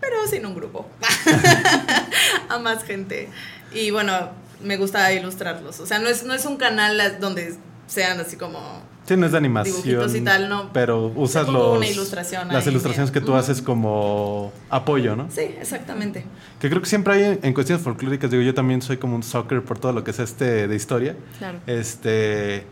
pero 0.01 0.27
sin 0.29 0.47
un 0.47 0.55
grupo, 0.55 0.89
a 2.49 2.59
más 2.59 2.85
gente. 2.85 3.29
Y 3.73 3.91
bueno, 3.91 4.31
me 4.63 4.77
gusta 4.77 5.13
ilustrarlos, 5.13 5.81
o 5.81 5.87
sea, 5.87 5.99
no 5.99 6.09
es, 6.09 6.25
no 6.25 6.35
es 6.35 6.45
un 6.47 6.57
canal 6.57 7.19
donde 7.21 7.57
sean 7.87 8.21
así 8.21 8.37
como... 8.37 8.83
Sí, 9.07 9.17
no 9.17 9.27
es 9.27 9.33
de 9.33 9.39
animación. 9.39 9.83
Dibujitos 9.83 10.15
y 10.15 10.21
tal, 10.23 10.49
no. 10.49 10.73
Pero 10.73 11.13
usas 11.15 11.47
los, 11.47 11.77
una 11.77 11.87
ilustración 11.87 12.49
las 12.49 12.67
ilustraciones 12.67 13.11
que 13.11 13.21
tú 13.21 13.35
haces 13.35 13.61
como 13.61 14.51
apoyo, 14.71 15.15
¿no? 15.15 15.31
Sí, 15.31 15.43
exactamente. 15.43 16.25
Que 16.59 16.71
creo 16.71 16.81
que 16.81 16.89
siempre 16.89 17.15
hay 17.15 17.39
en 17.43 17.53
cuestiones 17.53 17.85
folclóricas, 17.85 18.31
digo, 18.31 18.43
yo 18.43 18.55
también 18.55 18.81
soy 18.81 18.97
como 18.97 19.15
un 19.15 19.23
soccer 19.23 19.63
por 19.63 19.79
todo 19.79 19.93
lo 19.93 20.05
que 20.05 20.13
es 20.13 20.21
este 20.21 20.69
de 20.69 20.75
historia. 20.75 21.17
Claro. 21.39 21.59
Este, 21.67 22.65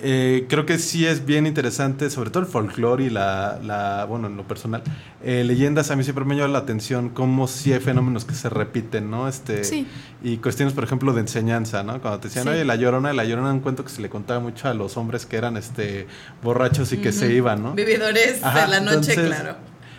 eh, 0.00 0.46
creo 0.48 0.66
que 0.66 0.78
sí 0.78 1.06
es 1.06 1.24
bien 1.26 1.46
interesante, 1.46 2.10
sobre 2.10 2.30
todo 2.30 2.42
el 2.42 2.48
folclore 2.48 3.04
y 3.04 3.10
la, 3.10 3.58
la, 3.62 4.04
bueno, 4.06 4.26
en 4.26 4.36
lo 4.36 4.46
personal, 4.46 4.82
eh, 5.22 5.44
leyendas 5.44 5.90
a 5.90 5.96
mí 5.96 6.04
siempre 6.04 6.24
me 6.24 6.36
llama 6.36 6.48
la 6.48 6.58
atención 6.58 7.08
cómo 7.10 7.48
sí 7.48 7.72
hay 7.72 7.80
fenómenos 7.80 8.24
que 8.24 8.34
se 8.34 8.48
repiten, 8.48 9.10
¿no? 9.10 9.28
Este, 9.28 9.64
Sí. 9.64 9.86
Y 10.22 10.38
cuestiones, 10.38 10.74
por 10.74 10.84
ejemplo, 10.84 11.12
de 11.12 11.20
enseñanza, 11.20 11.82
¿no? 11.82 12.00
Cuando 12.00 12.20
te 12.20 12.28
decían, 12.28 12.44
Sí. 12.44 12.50
oye, 12.50 12.64
la 12.64 12.76
llorona, 12.76 13.12
la 13.12 13.24
llorona, 13.24 13.52
un 13.52 13.60
cuento 13.60 13.84
que 13.84 13.90
se 13.90 14.02
le 14.02 14.08
contaba 14.08 14.40
mucho 14.40 14.68
a 14.68 14.74
los 14.74 14.96
hombres 14.96 15.26
que 15.26 15.36
eran, 15.36 15.56
este, 15.56 16.06
borrachos 16.42 16.92
y 16.92 16.98
que 16.98 17.12
se 17.12 17.32
iban, 17.32 17.62
¿no? 17.62 17.72
Vividores 17.74 18.42
Ajá, 18.42 18.62
de 18.62 18.68
la 18.68 18.80
noche, 18.80 19.12
entonces, 19.14 19.26
claro. 19.26 19.56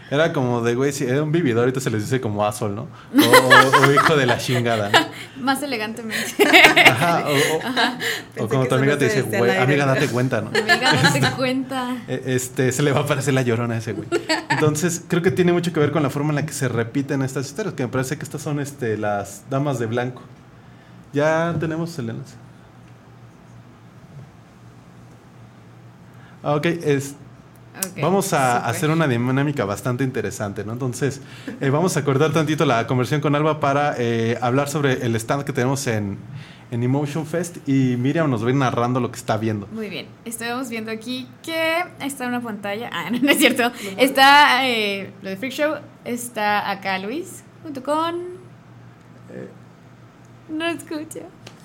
Era 0.10 0.32
como 0.32 0.62
de, 0.62 0.74
güey, 0.76 0.94
si 0.94 1.04
era 1.04 1.22
un 1.22 1.34
vividor, 1.34 1.60
ahorita 1.62 1.82
se 1.82 1.90
les 1.90 2.04
dice 2.04 2.22
como 2.22 2.46
asol, 2.46 2.74
¿no? 2.76 2.88
O, 3.14 3.92
hijo 3.92 4.16
de 4.16 4.26
la 4.26 4.38
chingada, 4.38 4.90
¿no? 4.90 5.00
Más 5.44 5.62
elegantemente. 5.62 6.48
Ajá, 6.90 7.26
o, 7.28 7.32
o- 7.34 7.58
o 7.58 7.62
Pensé 8.34 8.48
como 8.50 8.66
tu 8.68 8.76
amiga 8.76 8.98
te 8.98 9.06
dice, 9.06 9.24
güey, 9.24 9.58
amiga, 9.58 9.86
date 9.86 10.08
cuenta, 10.08 10.40
¿no? 10.42 10.48
Amiga, 10.50 10.94
date 11.04 11.22
cuenta. 11.36 11.98
E- 12.08 12.24
Este, 12.28 12.72
se 12.72 12.84
le 12.84 12.94
va 12.94 13.02
a 13.02 13.06
parecer 13.06 13.34
la 13.34 13.42
llorona 13.42 13.76
a 13.76 13.78
ese 13.80 13.92
güey. 13.94 14.08
Entonces, 14.50 15.04
creo 15.08 15.22
que 15.22 15.32
tiene 15.32 15.52
mucho 15.52 15.74
que 15.74 15.80
ver 15.82 15.92
con 15.92 16.04
la 16.04 16.10
forma 16.10 16.30
en 16.30 16.36
la 16.36 16.46
que 16.46 16.54
se 16.54 16.70
repiten 16.70 17.22
estas 17.22 17.46
historias, 17.48 17.74
que 17.76 17.84
me 17.84 17.90
parece 17.90 18.18
que 18.18 18.24
estas 18.24 18.42
son 18.42 18.60
este, 18.62 18.98
las 18.98 19.44
damas 19.50 19.78
de 19.78 19.88
blanco. 19.88 20.22
Ya 21.14 21.54
tenemos 21.60 21.98
el 22.00 22.12
enlace. 22.12 22.36
Ah, 26.44 26.56
Ok, 26.56 26.66
es, 26.66 27.16
Vamos 28.02 28.34
a 28.34 28.66
hacer 28.68 28.90
una 28.90 29.08
dinámica 29.08 29.66
bastante 29.66 30.04
interesante, 30.04 30.64
¿no? 30.64 30.74
Entonces, 30.74 31.22
eh, 31.62 31.70
vamos 31.70 31.98
a 31.98 32.04
cortar 32.04 32.32
tantito 32.34 32.66
la 32.66 32.86
conversión 32.88 33.22
con 33.22 33.36
Alba 33.36 33.60
para 33.60 33.96
eh, 33.98 34.38
hablar 34.42 34.70
sobre 34.70 35.06
el 35.06 35.16
stand 35.16 35.44
que 35.44 35.54
tenemos 35.54 35.86
en, 35.88 36.18
en 36.72 36.84
Emotion 36.84 37.26
Fest 37.26 37.58
y 37.68 37.96
Miriam 37.98 38.30
nos 38.30 38.44
va 38.44 38.48
a 38.48 38.50
ir 38.52 38.56
narrando 38.56 39.00
lo 39.00 39.12
que 39.12 39.18
está 39.18 39.38
viendo. 39.38 39.68
Muy 39.72 39.90
bien, 39.90 40.08
estamos 40.26 40.70
viendo 40.70 40.92
aquí 40.92 41.28
que 41.44 41.84
está 42.02 42.28
una 42.28 42.42
pantalla. 42.42 42.90
Ah, 42.92 43.10
no, 43.10 43.20
no 43.22 43.30
es 43.32 43.38
cierto. 43.38 43.72
Está 43.98 44.68
eh, 44.68 45.12
lo 45.22 45.30
de 45.30 45.38
Freak 45.38 45.54
Show. 45.54 45.76
Está 46.06 46.70
acá 46.70 46.98
Luis, 47.00 47.44
junto 47.64 47.84
con. 47.84 48.16
Eh, 49.32 49.50
No 50.50 50.66
escucha. 50.68 51.22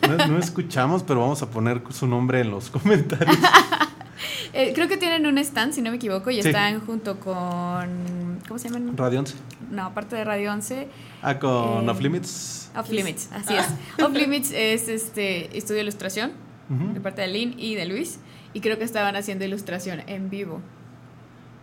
No, 0.08 0.26
no 0.26 0.38
escuchamos, 0.38 1.04
pero 1.04 1.20
vamos 1.20 1.42
a 1.42 1.46
poner 1.50 1.80
su 1.90 2.06
nombre 2.08 2.40
en 2.40 2.50
los 2.50 2.70
comentarios. 2.70 3.38
Eh, 4.54 4.72
creo 4.74 4.86
que 4.86 4.98
tienen 4.98 5.26
un 5.26 5.38
stand, 5.38 5.72
si 5.72 5.80
no 5.80 5.90
me 5.90 5.96
equivoco, 5.96 6.30
y 6.30 6.42
Sí. 6.42 6.48
están 6.48 6.80
junto 6.84 7.18
con. 7.20 8.38
¿Cómo 8.46 8.58
se 8.58 8.68
llaman? 8.68 8.96
Radio 8.96 9.20
11. 9.20 9.34
No, 9.70 9.84
aparte 9.86 10.14
de 10.16 10.24
Radio 10.24 10.52
11. 10.52 10.88
Ah, 11.22 11.38
con 11.38 11.86
Eh, 11.88 11.90
Off 11.90 12.00
Limits. 12.00 12.70
Off 12.76 12.90
Limits, 12.90 13.28
así 13.32 13.54
es. 13.54 13.66
Off 14.04 14.12
Limits 14.12 14.50
es 14.52 14.88
este 14.88 15.56
estudio 15.56 15.76
de 15.76 15.82
ilustración 15.84 16.32
Ujú. 16.68 16.92
de 16.92 17.00
parte 17.00 17.22
de 17.22 17.28
Lynn 17.28 17.54
y 17.58 17.74
de 17.76 17.86
Luis. 17.86 18.18
Y 18.52 18.60
creo 18.60 18.76
que 18.76 18.84
estaban 18.84 19.16
haciendo 19.16 19.44
ilustración 19.46 20.02
en 20.06 20.28
vivo. 20.28 20.60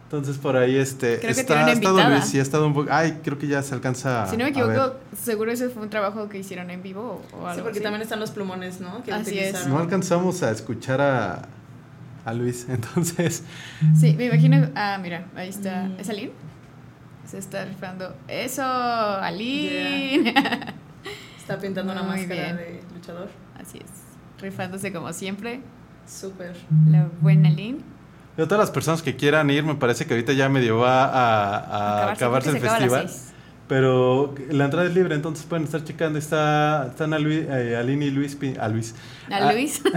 Entonces 0.06 0.40
por 0.40 0.58
ahí 0.58 0.76
este 0.76 1.20
Creo 1.20 1.36
que 1.36 1.42
está 1.42 1.54
una 1.54 1.66
ha 1.68 1.72
estado. 1.74 2.10
Luis 2.10 2.34
y 2.34 2.40
ha 2.40 2.42
estado 2.42 2.66
un 2.66 2.74
poco. 2.74 2.90
Ay, 2.92 3.20
creo 3.24 3.38
que 3.38 3.46
ya 3.46 3.62
se 3.62 3.76
alcanza. 3.76 4.26
si 4.28 4.38
no 4.38 4.46
me 4.46 4.50
equivoco, 4.50 4.96
seguro 5.16 5.52
ese 5.52 5.70
fue 5.70 5.84
un 5.84 5.92
trabajo 5.92 6.28
que 6.30 6.40
hicieron 6.40 6.72
en 6.72 6.82
vivo 6.82 7.22
o, 7.34 7.38
o 7.38 7.46
algo 7.48 7.54
Sí, 7.58 7.62
porque 7.62 7.78
así. 7.78 7.84
también 7.84 8.02
están 8.02 8.20
los 8.20 8.32
plumones, 8.32 8.82
¿no? 8.82 9.04
Que 9.04 9.12
Así 9.14 9.38
es. 9.38 9.50
utilizaron. 9.50 9.70
No 9.70 9.78
alcanzamos 9.80 10.42
a 10.42 10.50
escuchar 10.50 11.00
a, 11.02 11.44
a 12.26 12.34
Luis. 12.34 12.68
Entonces, 12.70 13.44
Sí, 13.96 14.14
me 14.18 14.26
imagino. 14.26 14.70
Ah, 14.76 14.98
mira, 15.02 15.26
ahí 15.36 15.50
está. 15.50 15.84
Mm. 15.86 16.00
¿Es 16.00 16.10
Aline? 16.10 16.32
Se 17.26 17.38
está 17.38 17.66
rifando. 17.66 18.16
¡Eso! 18.28 18.64
¡Aline! 18.64 20.34
Está 21.40 21.58
pintando 21.60 21.92
una 21.94 22.04
Muy 22.04 22.12
máscara 22.18 22.44
bien. 22.54 22.58
de 22.58 22.82
luchador. 22.94 23.30
Así 23.60 23.80
es. 23.80 24.42
Rifándose 24.42 24.94
como 24.94 25.12
siempre. 25.14 25.62
Súper. 26.06 26.56
La 26.88 27.08
buena 27.22 27.50
Aline. 27.50 27.80
de 28.38 28.44
todas 28.46 28.60
las 28.60 28.72
personas 28.72 29.02
que 29.02 29.16
quieran 29.16 29.50
ir, 29.50 29.64
me 29.64 29.76
parece 29.76 30.06
que 30.06 30.14
ahorita 30.14 30.34
ya 30.34 30.48
medio 30.50 30.78
va 30.78 31.06
a, 31.06 31.58
a 32.08 32.12
acabarse, 32.14 32.50
el 32.52 32.60
se 32.60 32.68
acaba 32.68 32.78
a 32.78 32.80
las 32.80 32.90
festival. 32.92 33.10
seis. 33.10 33.34
Pero 33.68 34.34
la 34.50 34.66
entrada 34.66 34.88
es 34.88 34.96
libre, 34.96 35.14
entonces 35.16 35.46
pueden 35.46 35.66
estar 35.66 35.84
checando. 35.84 36.18
Está, 36.20 36.88
están 36.90 37.14
a 37.14 37.20
Luis, 37.20 37.46
eh, 37.50 37.76
Aline 37.78 38.06
y 38.06 38.12
Luis. 38.12 38.38
A 38.60 38.68
Luis. 38.68 38.96
A 39.32 39.36
Ah, 39.38 39.52
Luis. 39.54 39.82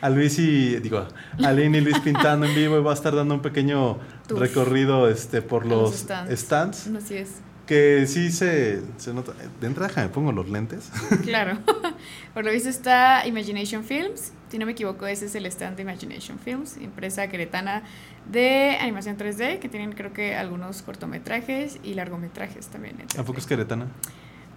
A 0.00 0.10
Luis 0.10 0.38
y, 0.38 0.76
digo, 0.76 1.06
Aline 1.44 1.78
y 1.78 1.80
Luis 1.80 1.98
pintando 2.00 2.46
en 2.46 2.54
vivo 2.54 2.78
y 2.78 2.82
va 2.82 2.92
a 2.92 2.94
estar 2.94 3.14
dando 3.14 3.34
un 3.34 3.42
pequeño 3.42 3.98
recorrido 4.28 5.08
este, 5.08 5.42
por 5.42 5.64
A 5.64 5.66
los 5.66 5.90
los 5.90 5.94
stands. 6.00 6.38
stands. 6.40 6.86
Así 7.04 7.16
es. 7.16 7.30
Que 7.66 8.06
sí 8.06 8.30
se, 8.32 8.80
se 8.96 9.12
nota. 9.12 9.32
De 9.60 9.66
entrada, 9.66 9.88
déjame, 9.88 10.08
pongo 10.08 10.32
los 10.32 10.48
lentes. 10.48 10.90
Claro. 11.24 11.58
Por 12.32 12.44
lo 12.44 12.50
visto 12.50 12.68
está 12.70 13.26
Imagination 13.26 13.84
Films. 13.84 14.32
Si 14.50 14.56
no 14.58 14.64
me 14.64 14.72
equivoco, 14.72 15.06
ese 15.06 15.26
es 15.26 15.34
el 15.34 15.44
stand 15.46 15.76
de 15.76 15.82
Imagination 15.82 16.38
Films, 16.38 16.78
empresa 16.78 17.28
queretana 17.28 17.82
de 18.30 18.78
animación 18.80 19.18
3D, 19.18 19.58
que 19.58 19.68
tienen 19.68 19.92
creo 19.92 20.14
que 20.14 20.34
algunos 20.34 20.80
cortometrajes 20.80 21.78
y 21.82 21.92
largometrajes 21.92 22.68
también. 22.68 22.96
¿A 23.18 23.22
poco 23.22 23.32
3D. 23.34 23.38
es 23.38 23.46
queretana? 23.46 23.86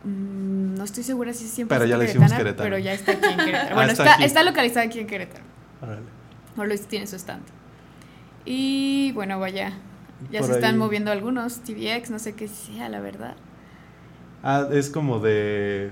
Mm, 0.03 0.75
no 0.75 0.83
estoy 0.83 1.03
segura 1.03 1.31
si 1.33 1.47
siempre 1.47 1.75
Pero 1.75 1.85
es 1.85 1.89
ya 1.91 1.97
queretana, 2.29 2.37
Querétaro. 2.37 2.63
Pero 2.69 2.77
ya 2.79 2.93
está 2.93 3.11
aquí 3.11 3.25
en 3.25 3.37
Querétaro. 3.45 3.69
Ah, 3.69 3.73
Bueno, 3.75 3.91
está 3.91 4.11
está, 4.11 4.25
está 4.25 4.43
localizada 4.43 4.85
aquí 4.85 4.99
en 4.99 5.07
Querétaro. 5.07 5.43
Órale. 5.81 6.01
Por 6.55 6.67
lo 6.67 6.75
tiene 6.77 7.07
su 7.07 7.15
stand. 7.17 7.43
Y 8.45 9.11
bueno, 9.13 9.39
vaya. 9.39 9.73
Ya 10.31 10.39
Por 10.39 10.49
se 10.49 10.55
están 10.55 10.73
ahí- 10.73 10.79
moviendo 10.79 11.11
algunos. 11.11 11.59
TVX, 11.61 12.09
no 12.11 12.19
sé 12.19 12.33
qué 12.33 12.47
sea, 12.47 12.89
la 12.89 12.99
verdad. 12.99 13.35
Ah, 14.43 14.67
es 14.71 14.89
como 14.89 15.19
de. 15.19 15.91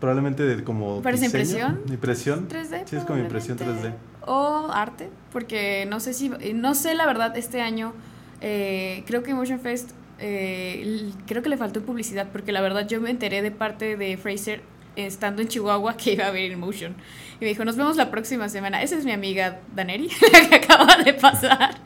Probablemente 0.00 0.44
de 0.44 0.62
como. 0.64 1.02
¿Parece 1.02 1.24
diseño, 1.26 1.66
impresión? 1.68 1.92
¿Impresión? 1.92 2.48
3D. 2.48 2.82
Sí, 2.86 2.96
es 2.96 3.04
como 3.04 3.18
impresión 3.18 3.56
3D. 3.58 3.64
probablemente. 3.64 3.98
O 4.26 4.70
arte, 4.72 5.08
porque 5.32 5.86
no 5.88 6.00
sé 6.00 6.12
si, 6.12 6.28
no 6.54 6.74
sé 6.74 6.94
la 6.94 7.06
verdad, 7.06 7.36
este 7.36 7.62
año 7.62 7.94
eh, 8.42 9.02
creo 9.06 9.22
que 9.22 9.32
Motion 9.34 9.58
Fest, 9.60 9.90
eh, 10.18 11.10
creo 11.26 11.42
que 11.42 11.48
le 11.48 11.56
faltó 11.56 11.82
publicidad, 11.82 12.28
porque 12.32 12.52
la 12.52 12.60
verdad 12.60 12.86
yo 12.88 13.00
me 13.00 13.10
enteré 13.10 13.42
de 13.42 13.50
parte 13.50 13.96
de 13.96 14.16
Fraser 14.16 14.62
estando 14.96 15.42
en 15.42 15.48
Chihuahua 15.48 15.96
que 15.96 16.12
iba 16.12 16.24
a 16.24 16.28
haber 16.28 16.50
in 16.50 16.58
Motion. 16.58 16.96
Y 17.40 17.44
me 17.44 17.48
dijo, 17.48 17.64
nos 17.64 17.76
vemos 17.76 17.96
la 17.96 18.10
próxima 18.10 18.48
semana. 18.48 18.82
Esa 18.82 18.96
es 18.96 19.04
mi 19.04 19.12
amiga 19.12 19.60
Daneri, 19.74 20.08
la 20.32 20.48
que 20.48 20.54
acaba 20.56 20.96
de 20.96 21.14
pasar, 21.14 21.82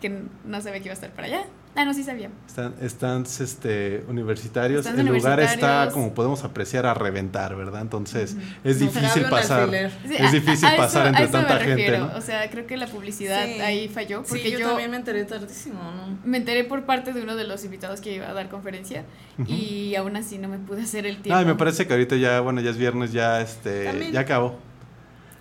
que 0.00 0.22
no 0.44 0.60
sabía 0.60 0.80
que 0.80 0.86
iba 0.86 0.92
a 0.92 0.94
estar 0.94 1.10
para 1.10 1.28
allá. 1.28 1.46
Ah, 1.78 1.84
no, 1.84 1.92
sí 1.92 2.02
sabía. 2.02 2.30
Están, 2.46 2.74
stands 2.88 3.40
este, 3.40 4.02
universitarios. 4.08 4.82
Stands 4.86 5.00
el 5.00 5.06
lugar 5.08 5.40
está, 5.40 5.90
como 5.92 6.14
podemos 6.14 6.42
apreciar, 6.42 6.86
a 6.86 6.94
reventar, 6.94 7.54
¿verdad? 7.54 7.82
Entonces, 7.82 8.34
es 8.64 8.78
difícil 8.80 9.24
pasar. 9.28 9.68
Sí, 10.06 10.14
Es 10.18 10.32
difícil 10.32 10.64
a- 10.64 10.70
a 10.70 10.72
eso- 10.74 10.82
pasar 10.82 11.06
a 11.06 11.08
entre 11.10 11.24
eso 11.24 11.32
tanta 11.32 11.54
me 11.58 11.60
gente. 11.64 11.98
¿no? 11.98 12.12
O 12.16 12.20
sea, 12.22 12.48
creo 12.50 12.66
que 12.66 12.76
la 12.78 12.86
publicidad 12.86 13.44
Sí. 13.44 13.60
ahí 13.60 13.88
falló, 13.88 14.22
porque 14.22 14.42
Sí, 14.44 14.50
yo, 14.52 14.58
yo 14.60 14.68
también 14.68 14.90
me 14.90 14.96
enteré 14.96 15.24
tardísimo, 15.26 15.78
¿no? 15.82 16.18
Me 16.24 16.38
enteré 16.38 16.64
por 16.64 16.84
parte 16.86 17.12
de 17.12 17.22
uno 17.22 17.36
de 17.36 17.44
los 17.46 17.62
invitados 17.64 18.00
que 18.00 18.14
iba 18.14 18.28
a 18.28 18.32
dar 18.32 18.48
conferencia 18.48 19.04
Ujú. 19.38 19.52
y 19.52 19.94
aún 19.96 20.16
así 20.16 20.38
no 20.38 20.48
me 20.48 20.58
pude 20.58 20.82
hacer 20.82 21.04
el 21.06 21.18
tiempo. 21.20 21.38
Ay, 21.38 21.44
me 21.44 21.56
parece 21.56 21.86
que 21.86 21.92
ahorita 21.92 22.16
ya, 22.16 22.40
bueno, 22.40 22.62
ya 22.62 22.70
es 22.70 22.78
viernes, 22.78 23.12
ya 23.12 23.42
este, 23.42 23.84
También. 23.84 24.12
ya 24.12 24.20
acabó. 24.20 24.58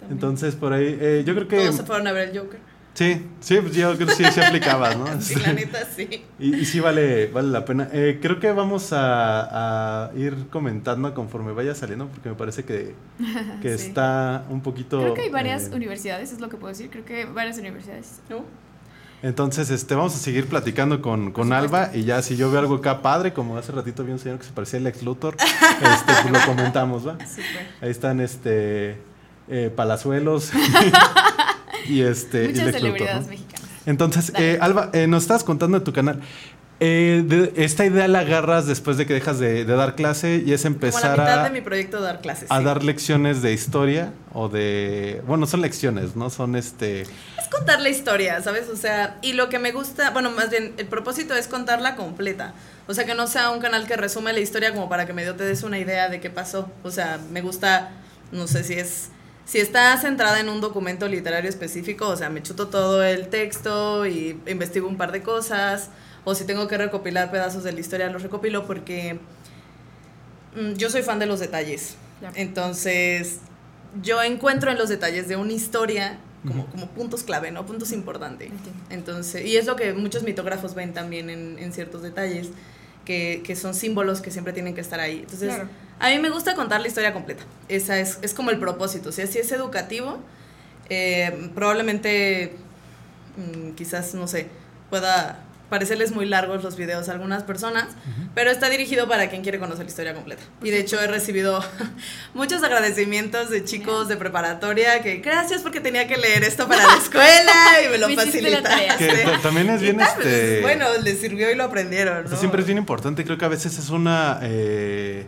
También. 0.01 0.11
Entonces, 0.11 0.55
por 0.55 0.73
ahí, 0.73 0.97
eh, 0.99 1.23
yo 1.25 1.33
creo 1.33 1.47
que 1.47 1.57
Todos 1.57 1.75
se 1.77 1.83
fueron 1.83 2.07
a 2.07 2.11
ver 2.11 2.29
el 2.29 2.37
Joker. 2.37 2.59
Sí, 2.95 3.27
sí, 3.41 3.57
pues 3.61 3.75
yo 3.75 3.93
creo 3.95 4.07
que 4.07 4.13
sí, 4.15 4.23
sí 4.33 4.39
aplicabas, 4.39 4.97
¿no? 4.97 5.05
Sí, 5.21 5.35
la 5.35 5.51
neta, 5.51 5.85
sí. 5.95 6.23
Y, 6.39 6.55
y 6.55 6.65
sí 6.65 6.79
vale, 6.79 7.27
vale 7.27 7.49
la 7.49 7.65
pena. 7.65 7.89
Eh, 7.91 8.19
creo 8.21 8.39
que 8.39 8.49
vamos 8.53 8.93
a, 8.93 10.05
a 10.07 10.15
ir 10.15 10.47
comentando 10.49 11.13
conforme 11.13 11.51
vaya 11.51 11.75
saliendo, 11.75 12.07
porque 12.07 12.29
me 12.29 12.35
parece 12.35 12.63
que, 12.63 12.95
que 13.61 13.77
Sí. 13.77 13.87
está 13.87 14.45
un 14.49 14.61
poquito... 14.61 15.01
Creo 15.01 15.13
que 15.13 15.21
hay 15.23 15.29
varias 15.29 15.67
eh, 15.67 15.75
universidades, 15.75 16.31
es 16.31 16.39
lo 16.39 16.47
que 16.47 16.55
puedo 16.55 16.69
decir. 16.71 16.89
Creo 16.89 17.03
que 17.03 17.25
varias 17.25 17.57
universidades. 17.57 18.21
¿No? 18.29 18.45
Entonces, 19.23 19.71
este, 19.71 19.95
vamos 19.95 20.15
a 20.15 20.19
seguir 20.19 20.45
platicando 20.47 21.01
con, 21.01 21.31
con 21.31 21.51
Alba 21.51 21.89
y 21.93 22.03
ya 22.03 22.21
si 22.21 22.37
yo 22.37 22.49
veo 22.51 22.59
algo 22.61 22.75
acá 22.75 23.01
padre, 23.01 23.33
como 23.33 23.57
hace 23.57 23.71
ratito 23.73 24.03
vi 24.05 24.11
un 24.13 24.19
señor 24.19 24.37
que 24.37 24.45
se 24.45 24.51
parecía 24.53 24.79
al 24.79 24.87
ex 24.87 25.03
Luthor, 25.03 25.35
este, 25.41 26.13
pues 26.21 26.31
lo 26.31 26.39
comentamos, 26.45 27.07
¿va? 27.07 27.17
Ahí 27.81 27.89
están, 27.89 28.19
este, 28.21 28.99
eh, 29.49 29.71
Palazuelos 29.75 30.51
y 31.87 32.01
este... 32.01 32.45
y 32.45 32.47
Muchas 32.49 32.65
Luthor, 32.65 32.79
celebridades 32.81 33.23
¿no? 33.23 33.29
mexicanas. 33.29 33.69
Entonces, 33.85 34.31
eh, 34.37 34.57
Alba, 34.61 34.89
eh, 34.93 35.07
nos 35.07 35.23
estabas 35.23 35.43
contando 35.43 35.77
de 35.79 35.85
tu 35.85 35.93
canal. 35.93 36.19
Eh, 36.81 37.23
de- 37.25 37.53
esta 37.63 37.85
idea 37.85 38.05
la 38.09 38.19
agarras 38.19 38.67
después 38.67 38.97
de 38.97 39.05
que 39.05 39.13
dejas 39.13 39.39
de, 39.39 39.63
de 39.63 39.75
dar 39.75 39.95
clase 39.95 40.43
y 40.45 40.51
es 40.51 40.63
Como 40.63 40.71
la 40.71 40.75
empezar 40.87 41.11
mitad 41.19 41.39
a, 41.39 41.43
de 41.45 41.49
mi 41.51 41.61
proyecto 41.61 42.01
dar 42.01 42.19
clases. 42.19 42.51
a 42.51 42.57
sí. 42.57 42.63
dar 42.65 42.83
lecciones 42.83 43.41
de 43.41 43.53
historia 43.53 44.11
o 44.33 44.49
de... 44.49 45.21
Bueno, 45.25 45.45
son 45.47 45.61
lecciones, 45.61 46.17
¿no? 46.17 46.29
Son 46.29 46.55
este... 46.57 47.03
Es 47.03 47.47
contar 47.49 47.79
la 47.79 47.87
historia, 47.89 48.41
¿sabes? 48.41 48.67
O 48.67 48.75
sea, 48.75 49.19
y 49.21 49.33
lo 49.33 49.47
que 49.47 49.57
me 49.57 49.71
gusta, 49.71 50.09
bueno, 50.09 50.31
más 50.31 50.49
bien, 50.49 50.73
el 50.77 50.87
propósito 50.87 51.33
es 51.35 51.47
contarla 51.47 51.95
completa. 51.95 52.53
O 52.87 52.93
sea, 52.93 53.05
que 53.05 53.15
no 53.15 53.27
sea 53.27 53.51
un 53.51 53.59
canal 53.61 53.87
que 53.87 53.95
resume 53.95 54.33
la 54.33 54.39
historia 54.41 54.73
como 54.73 54.89
para 54.89 55.05
que 55.05 55.13
medio 55.13 55.35
te 55.35 55.45
des 55.45 55.63
una 55.63 55.79
idea 55.79 56.09
de 56.09 56.19
qué 56.19 56.29
pasó. 56.29 56.69
O 56.83 56.91
sea, 56.91 57.19
me 57.31 57.41
gusta, 57.41 57.91
no 58.33 58.47
sé 58.47 58.63
si 58.65 58.73
es... 58.73 59.09
Si 59.45 59.59
está 59.59 59.95
centrada 59.97 60.39
en 60.39 60.49
un 60.49 60.59
documento 60.59 61.07
literario 61.07 61.49
específico, 61.49 62.07
o 62.07 62.15
sea, 62.15 62.29
me 62.29 62.41
chuto 62.41 62.67
todo 62.67 63.03
el 63.03 63.27
texto 63.27 64.05
y 64.05 64.39
investigo 64.47 64.87
un 64.87 64.97
par 64.97 65.11
de 65.11 65.21
cosas, 65.21 65.89
o 66.23 66.33
si 66.33 66.45
tengo 66.45 66.67
que 66.67 66.77
recopilar 66.77 67.29
pedazos 67.29 67.63
de 67.63 67.71
la 67.71 67.79
historia, 67.79 68.09
los 68.09 68.23
recopilo 68.23 68.65
porque 68.65 69.19
mm, 70.55 70.73
yo 70.73 70.89
soy 70.89 71.03
fan 71.03 71.19
de 71.19 71.27
los 71.27 71.39
detalles. 71.39 71.95
Entonces, 72.33 73.39
yo 74.01 74.23
encuentro 74.23 74.71
en 74.71 74.77
los 74.77 74.89
detalles 74.89 75.27
de 75.27 75.35
una 75.35 75.53
historia 75.53 76.17
como, 76.47 76.87
puntos 76.89 77.23
clave, 77.23 77.51
¿no? 77.51 77.65
Puntos 77.65 77.91
importantes. 77.91 78.49
Entonces, 78.89 79.45
y 79.45 79.57
es 79.57 79.65
lo 79.65 79.75
que 79.75 79.93
muchos 79.93 80.23
mitógrafos 80.23 80.75
ven 80.75 80.93
también 80.93 81.29
en, 81.29 81.57
en 81.59 81.73
ciertos 81.73 82.01
detalles, 82.01 82.49
que, 83.03 83.41
que 83.43 83.55
son 83.55 83.73
símbolos 83.73 84.21
que 84.21 84.31
siempre 84.31 84.53
tienen 84.53 84.73
que 84.73 84.81
estar 84.81 84.99
ahí. 84.99 85.19
Entonces, 85.19 85.53
Claro. 85.53 85.69
A 85.99 86.09
mí 86.09 86.19
me 86.19 86.29
gusta 86.29 86.55
contar 86.55 86.81
la 86.81 86.87
historia 86.87 87.13
completa. 87.13 87.43
Esa 87.67 87.99
es, 87.99 88.19
es 88.21 88.33
como 88.33 88.51
el 88.51 88.59
propósito. 88.59 89.09
O 89.09 89.11
sea, 89.11 89.27
si 89.27 89.39
es 89.39 89.51
educativo, 89.51 90.19
eh, 90.89 91.49
probablemente, 91.55 92.55
mm, 93.37 93.71
quizás, 93.71 94.13
no 94.13 94.27
sé, 94.27 94.47
pueda 94.89 95.45
parecerles 95.69 96.11
muy 96.11 96.25
largos 96.25 96.63
los 96.63 96.75
videos 96.77 97.09
a 97.09 97.13
algunas 97.13 97.43
personas, 97.43 97.87
pero 98.35 98.51
está 98.51 98.69
dirigido 98.69 99.07
para 99.07 99.29
quien 99.29 99.41
quiere 99.41 99.57
conocer 99.59 99.85
la 99.85 99.89
historia 99.89 100.13
completa. 100.13 100.43
Y 100.61 100.69
de 100.69 100.79
hecho 100.79 101.01
he 101.01 101.07
recibido 101.07 101.63
muchos 102.33 102.63
agradecimientos 102.63 103.49
de 103.49 103.63
chicos 103.65 104.07
de 104.07 104.15
preparatoria 104.15 105.01
que 105.01 105.17
gracias 105.17 105.63
porque 105.63 105.79
tenía 105.79 106.07
que 106.07 106.17
leer 106.17 106.43
esto 106.43 106.67
para 106.69 106.83
la 106.83 106.97
escuela 106.97 107.53
y 107.83 107.89
me 107.89 107.97
lo 107.97 108.07
Me 108.09 108.15
facilitaste. 108.15 109.25
También 109.41 109.69
es 109.69 109.81
bien, 109.81 109.97
tal, 109.97 110.13
pues, 110.15 110.27
este... 110.27 110.61
bueno, 110.61 110.85
les 111.03 111.19
sirvió 111.19 111.51
y 111.51 111.55
lo 111.55 111.63
aprendieron. 111.63 112.19
O 112.19 112.27
sea, 112.27 112.35
¿no? 112.35 112.37
siempre 112.37 112.61
es 112.61 112.67
bien 112.67 112.77
importante, 112.77 113.25
creo 113.25 113.37
que 113.37 113.45
a 113.45 113.49
veces 113.49 113.77
es 113.77 113.89
una, 113.89 114.39
eh, 114.43 115.25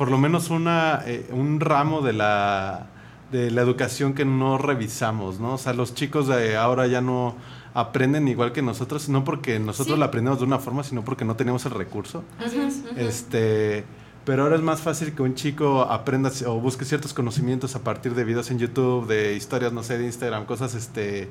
por 0.00 0.10
lo 0.10 0.16
menos 0.16 0.48
una, 0.48 1.02
eh, 1.04 1.28
un 1.30 1.60
ramo 1.60 2.00
de 2.00 2.14
la, 2.14 2.86
de 3.30 3.50
la 3.50 3.60
educación 3.60 4.14
que 4.14 4.24
no 4.24 4.56
revisamos, 4.56 5.40
¿no? 5.40 5.52
O 5.52 5.58
sea, 5.58 5.74
los 5.74 5.92
chicos 5.94 6.26
de 6.26 6.56
ahora 6.56 6.86
ya 6.86 7.02
no 7.02 7.34
aprenden 7.74 8.26
igual 8.26 8.52
que 8.52 8.62
nosotros, 8.62 9.10
no 9.10 9.24
porque 9.24 9.58
nosotros 9.58 9.96
Sí. 9.96 10.00
la 10.00 10.06
aprendemos 10.06 10.38
de 10.40 10.46
una 10.46 10.58
forma, 10.58 10.84
sino 10.84 11.04
porque 11.04 11.26
no 11.26 11.36
tenemos 11.36 11.66
el 11.66 11.72
recurso. 11.72 12.24
Así 12.42 12.58
es. 12.58 12.78
Ujú. 12.90 12.98
Este, 12.98 13.84
pero 14.24 14.44
ahora 14.44 14.56
es 14.56 14.62
más 14.62 14.80
fácil 14.80 15.12
que 15.14 15.20
un 15.20 15.34
chico 15.34 15.82
aprenda 15.82 16.32
o 16.46 16.54
busque 16.60 16.86
ciertos 16.86 17.12
conocimientos 17.12 17.76
a 17.76 17.80
partir 17.84 18.14
de 18.14 18.24
videos 18.24 18.50
en 18.50 18.58
YouTube, 18.58 19.06
de 19.06 19.34
historias, 19.36 19.70
no 19.74 19.82
sé, 19.82 19.98
de 19.98 20.06
Instagram, 20.06 20.46
cosas, 20.46 20.74
este, 20.74 21.28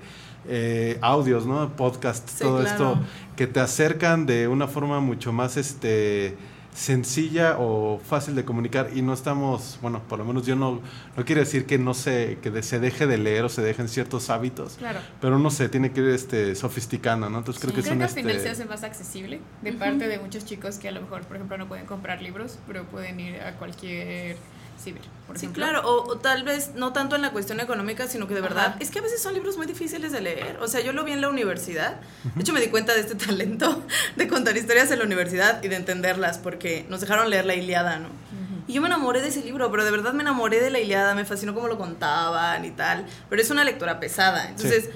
eh, 0.48 1.00
audios, 1.02 1.48
¿no? 1.48 1.70
Podcasts, 1.76 2.34
Sí, 2.34 2.44
todo 2.44 2.60
claro. 2.60 2.70
esto 2.70 3.00
que 3.36 3.48
te 3.48 3.62
acercan 3.62 4.28
de 4.28 4.48
una 4.48 4.68
forma 4.68 5.00
mucho 5.00 5.34
más, 5.34 5.58
este, 5.58 6.38
sencilla 6.74 7.58
o 7.60 8.00
fácil 8.00 8.36
de 8.36 8.46
comunicar 8.46 8.90
y 8.96 9.02
no 9.02 9.14
estamos, 9.14 9.78
bueno, 9.82 10.02
por 10.08 10.20
lo 10.20 10.26
menos 10.26 10.46
yo 10.46 10.56
no, 10.56 10.82
no 11.18 11.26
quiere 11.26 11.42
decir 11.42 11.66
que 11.66 11.78
no 11.78 11.94
se, 11.94 12.38
que 12.42 12.52
de- 12.52 12.64
se 12.64 12.80
deje 12.80 13.06
de 13.08 13.18
leer 13.18 13.44
o 13.44 13.50
se 13.50 13.62
dejen 13.62 13.88
ciertos 13.90 14.30
hábitos, 14.30 14.76
Claro. 14.78 15.00
pero 15.20 15.36
uno 15.36 15.50
se 15.50 15.68
tiene 15.70 15.92
que 15.92 16.02
ir, 16.02 16.08
este, 16.10 16.56
sofisticando, 16.56 17.30
¿no? 17.30 17.40
Entonces 17.40 17.62
creo 17.62 17.74
que 17.74 17.82
Creo 17.82 17.92
son, 17.94 17.98
que 18.00 18.04
al 18.06 18.10
final 18.12 18.32
este, 18.36 18.44
se 18.44 18.50
hace 18.52 18.66
más 18.66 18.84
accesible 18.84 19.40
de 19.62 19.70
Ujú. 19.72 19.80
parte 19.80 20.08
de 20.08 20.20
muchos 20.20 20.46
chicos 20.46 20.78
que 20.78 20.88
a 20.88 20.92
lo 20.92 21.02
mejor, 21.02 21.22
por 21.24 21.36
ejemplo, 21.36 21.58
no 21.58 21.68
pueden 21.68 21.86
comprar 21.86 22.22
libros, 22.22 22.58
pero 22.68 22.86
pueden 22.86 23.20
ir 23.20 23.42
a 23.42 23.54
cualquier 23.58 24.38
ciber, 24.80 25.02
por 25.28 25.38
Sí, 25.38 25.46
ejemplo. 25.46 25.64
claro, 25.66 25.82
o, 25.88 26.08
o 26.10 26.18
tal 26.18 26.44
vez 26.44 26.72
no 26.76 26.94
tanto 26.94 27.16
en 27.16 27.22
la 27.22 27.32
cuestión 27.32 27.60
económica, 27.60 28.08
sino 28.08 28.28
que 28.28 28.34
de 28.34 28.42
verdad, 28.42 28.68
Ajá. 28.70 28.78
es 28.80 28.90
que 28.92 29.00
a 29.00 29.02
veces 29.02 29.22
son 29.22 29.34
libros 29.34 29.58
muy 29.58 29.68
difíciles 29.68 30.12
de 30.12 30.22
leer. 30.22 30.58
O 30.62 30.68
sea, 30.68 30.82
yo 30.82 30.94
lo 30.94 31.04
vi 31.04 31.12
en 31.12 31.22
la 31.22 31.30
universidad. 31.30 31.98
De 32.36 32.42
hecho, 32.42 32.54
me 32.54 32.62
di 32.62 32.68
cuenta 32.68 32.94
de 32.94 33.02
este 33.02 33.16
talento 33.26 33.84
de 34.16 34.28
contar 34.28 34.56
historias 34.58 34.90
en 34.92 35.00
la 35.00 35.06
universidad 35.06 35.62
y 35.64 35.68
de 35.68 35.76
entenderlas, 35.76 36.38
porque 36.38 36.86
nos 36.90 37.02
dejaron 37.02 37.30
leer 37.30 37.46
la 37.46 37.56
Iliada, 37.56 38.00
¿no? 38.00 38.08
Ujú. 38.08 38.64
Y 38.68 38.74
yo 38.74 38.82
me 38.82 38.88
enamoré 38.88 39.22
de 39.22 39.28
ese 39.30 39.44
libro, 39.44 39.70
pero 39.72 39.84
de 39.84 39.92
verdad 39.92 40.14
me 40.14 40.22
enamoré 40.24 40.60
de 40.62 40.70
la 40.70 40.80
Iliada, 40.80 41.16
me 41.16 41.26
fascinó 41.26 41.54
cómo 41.54 41.68
lo 41.68 41.78
contaban 41.78 42.64
y 42.66 42.72
tal. 42.72 43.06
Pero 43.30 43.42
es 43.42 43.50
una 43.50 43.64
lectura 43.64 44.00
pesada. 44.00 44.48
Entonces, 44.50 44.90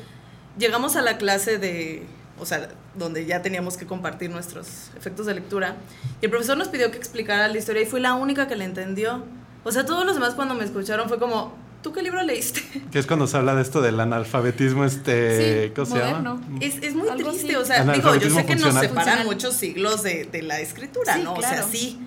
llegamos 0.58 0.96
a 0.96 1.02
la 1.02 1.18
clase 1.18 1.58
de. 1.58 2.06
O 2.40 2.46
sea, 2.46 2.68
donde 2.96 3.26
ya 3.26 3.42
teníamos 3.44 3.78
que 3.78 3.86
compartir 3.86 4.30
nuestros 4.30 4.90
efectos 4.98 5.26
de 5.28 5.36
lectura. 5.36 5.76
Y 6.22 6.26
el 6.26 6.32
profesor 6.32 6.58
nos 6.58 6.68
pidió 6.68 6.90
que 6.92 6.98
explicara 6.98 7.48
la 7.48 7.58
historia 7.58 7.82
y 7.84 7.86
fui 7.86 8.00
la 8.00 8.16
única 8.16 8.48
que 8.48 8.56
la 8.56 8.66
entendió. 8.66 9.24
O 9.64 9.72
sea, 9.72 9.86
todos 9.86 10.06
los 10.06 10.16
demás 10.16 10.34
cuando 10.36 10.56
me 10.56 10.64
escucharon 10.66 11.08
fue 11.08 11.20
como, 11.20 11.56
¿tú 11.82 11.94
qué 11.94 12.02
libro 12.02 12.22
leíste? 12.24 12.62
Que 12.92 13.00
es 13.00 13.06
cuando 13.08 13.28
se 13.28 13.38
habla 13.38 13.56
de 13.56 13.62
esto 13.62 13.82
del 13.82 14.00
analfabetismo, 14.00 14.84
este, 14.86 15.66
Sí, 15.68 15.72
¿cómo 15.76 15.86
se 15.86 15.98
llama? 16.00 16.42
Es, 16.60 16.76
es 16.82 16.96
muy 16.96 17.08
Algo 17.10 17.30
triste, 17.32 17.48
así. 17.54 17.56
o 17.56 17.66
sea, 17.66 17.84
digo, 17.84 18.16
yo 18.16 18.30
sé 18.30 18.46
que 18.46 18.56
nos 18.56 18.64
funcional. 18.64 18.82
separan 18.82 18.94
Funcional. 18.94 19.26
muchos 19.26 19.54
siglos 19.56 20.04
de, 20.04 20.26
de 20.26 20.42
la 20.42 20.60
escritura, 20.60 21.16
Sí, 21.16 21.22
¿no? 21.24 21.34
O 21.34 21.42
sea, 21.42 21.64
sí, 21.64 22.00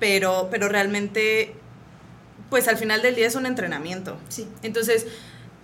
pero, 0.00 0.48
pero 0.50 0.68
realmente, 0.68 1.54
pues 2.50 2.66
al 2.68 2.76
final 2.78 3.00
del 3.02 3.14
día 3.14 3.26
es 3.26 3.34
un 3.36 3.46
entrenamiento. 3.46 4.16
Sí. 4.28 4.46
Entonces, 4.62 5.06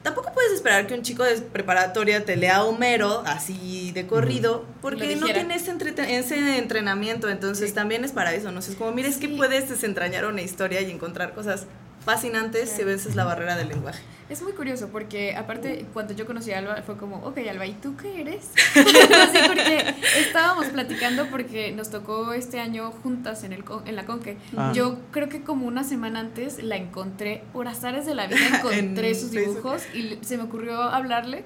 tampoco 0.05 0.33
puedes 0.33 0.53
esperar 0.53 0.87
que 0.87 0.95
un 0.95 1.03
chico 1.03 1.25
de 1.25 1.41
preparatoria 1.41 2.25
te 2.25 2.37
lea 2.37 2.63
Homero 2.63 3.25
así 3.27 3.91
de 3.93 4.07
corrido, 4.07 4.65
porque 4.81 5.17
no 5.17 5.27
tiene 5.27 5.57
ese, 5.57 5.73
ese 6.17 6.59
entrenamiento. 6.59 7.29
Entonces, 7.29 7.71
Sí. 7.71 7.75
también 7.75 8.05
es 8.05 8.13
para 8.13 8.33
eso, 8.35 8.53
¿no? 8.53 8.61
Es 8.61 8.77
como, 8.77 8.93
mira, 8.93 9.09
es 9.09 9.17
que 9.17 9.29
puedes 9.29 9.69
desentrañar 9.69 10.27
una 10.27 10.43
historia 10.43 10.81
y 10.83 10.91
encontrar 10.93 11.35
cosas 11.35 11.67
fascinantes 12.05 12.71
si 12.71 12.85
vences 12.85 13.15
la 13.17 13.25
barrera 13.25 13.57
del 13.57 13.69
lenguaje. 13.69 14.03
Es 14.31 14.41
muy 14.43 14.53
curioso 14.53 14.89
porque 14.91 15.37
aparte 15.37 15.85
cuando 15.93 16.15
yo 16.15 16.25
conocí 16.27 16.51
a 16.53 16.59
Alba 16.59 16.77
fue 16.83 16.97
como, 16.97 17.17
ok 17.27 17.39
Alba, 17.49 17.67
¿y 17.67 17.73
tú 17.75 17.95
qué 17.97 18.23
eres? 18.23 18.51
Así 18.75 19.39
porque 19.47 19.95
estábamos 20.19 20.67
platicando 20.67 21.27
porque 21.31 21.73
nos 21.73 21.91
tocó 21.91 22.33
este 22.33 22.59
año 22.59 22.91
juntas 23.03 23.45
en, 23.45 23.53
el, 23.53 23.65
con- 23.65 23.87
en 23.87 23.97
la 23.97 24.07
Conque. 24.07 24.39
Ah. 24.57 24.73
Yo 24.75 24.99
creo 25.11 25.29
que 25.29 25.43
como 25.43 25.67
una 25.67 25.85
semana 25.85 26.21
antes 26.21 26.63
la 26.63 26.77
encontré, 26.77 27.43
por 27.53 27.69
azares 27.69 28.07
de 28.07 28.15
la 28.15 28.27
vida 28.27 28.39
encontré 28.59 29.09
En 29.11 29.15
sus 29.15 29.31
Facebook. 29.31 29.57
dibujos 29.57 29.83
y 29.95 30.03
le- 30.03 30.25
se 30.25 30.37
me 30.39 30.45
ocurrió 30.45 30.81
hablarle 30.83 31.45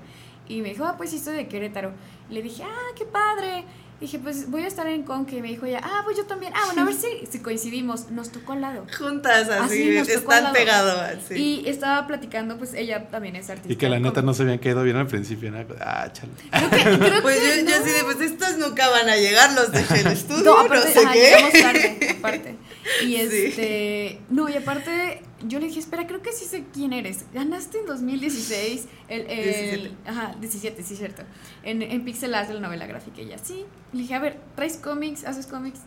y 0.48 0.62
me 0.62 0.70
dijo, 0.70 0.84
ah, 0.84 0.94
pues 0.96 1.10
sí, 1.10 1.18
soy 1.18 1.34
de 1.36 1.48
Querétaro. 1.48 1.92
Le 2.30 2.42
dije, 2.42 2.62
ah, 2.62 2.92
qué 2.96 3.04
padre. 3.04 3.64
Dije, 4.00 4.20
pues 4.20 4.48
voy 4.48 4.62
a 4.62 4.68
estar 4.68 4.86
en 4.86 5.02
Conque. 5.02 5.38
Y 5.38 5.42
me 5.42 5.48
dijo 5.48 5.66
ella, 5.66 5.80
ah, 5.82 6.02
pues 6.04 6.16
yo 6.16 6.24
también. 6.24 6.52
Ah, 6.54 6.60
bueno, 6.66 6.82
a 6.82 6.84
ver 6.84 6.94
si, 6.94 7.26
si 7.30 7.40
coincidimos. 7.40 8.10
Nos 8.10 8.30
tocó 8.30 8.52
al 8.52 8.60
lado. 8.60 8.86
Juntas, 8.96 9.48
así, 9.48 9.82
Así 9.82 9.90
nos 9.98 10.06
tocó 10.08 10.30
al 10.32 10.38
están 10.38 10.52
pegados. 10.52 11.00
así. 11.00 11.34
Y 11.34 11.68
estaba 11.68 12.06
platicando, 12.06 12.58
pues 12.58 12.74
ella 12.74 13.08
también 13.08 13.34
es 13.36 13.50
artista. 13.50 13.72
Y 13.72 13.76
que 13.76 13.88
la 13.88 13.98
neta 13.98 14.22
no 14.22 14.34
se 14.34 14.44
habían 14.44 14.58
caído 14.58 14.84
bien 14.84 14.96
al 14.96 15.08
principio, 15.08 15.50
¿no? 15.50 15.58
Ah, 15.80 16.08
chale. 16.12 16.30
Creo 16.50 16.70
que, 16.70 16.98
creo 17.06 17.22
Pues 17.22 17.38
que 17.40 17.48
yo, 17.48 17.70
yo 17.70 17.76
no. 17.76 17.82
así 17.84 17.90
de, 17.92 18.04
pues 18.04 18.20
estos 18.20 18.56
nunca 18.58 18.88
van 18.88 19.08
a 19.08 19.16
llegar, 19.16 19.52
los 19.54 19.72
dejé 19.72 20.00
el 20.02 20.06
estudio, 20.08 20.44
No, 20.44 20.54
no, 20.54 20.60
aparte, 20.60 20.92
sé 20.92 21.00
ajá, 21.00 21.12
qué. 21.12 21.60
tarde, 21.62 22.16
aparte. 22.18 22.56
Y 23.02 23.16
Sí. 23.16 23.16
este, 23.20 24.20
no, 24.30 24.48
y 24.48 24.56
aparte, 24.56 25.22
yo 25.46 25.60
le 25.60 25.66
dije, 25.66 25.78
espera, 25.80 26.06
creo 26.06 26.20
que 26.22 26.32
sí 26.32 26.44
sé 26.44 26.64
quién 26.72 26.92
eres. 26.92 27.24
Ganaste 27.32 27.78
en 27.78 27.86
2016, 27.86 28.88
el, 29.08 29.20
el 29.22 29.44
17. 29.44 29.90
ajá, 30.06 30.34
17, 30.40 30.82
sí, 30.82 30.96
cierto. 30.96 31.22
En, 31.62 31.82
en 31.82 32.04
Pixel 32.04 32.34
Art 32.34 32.50
la 32.50 32.60
novela 32.60 32.86
gráfica. 32.86 33.20
Y 33.20 33.24
ella, 33.26 33.38
sí. 33.38 33.64
Le 33.92 34.00
dije, 34.00 34.14
a 34.14 34.18
ver, 34.18 34.38
¿traes 34.56 34.76
cómics? 34.76 35.24
¿Haces 35.24 35.46
cómics? 35.46 35.80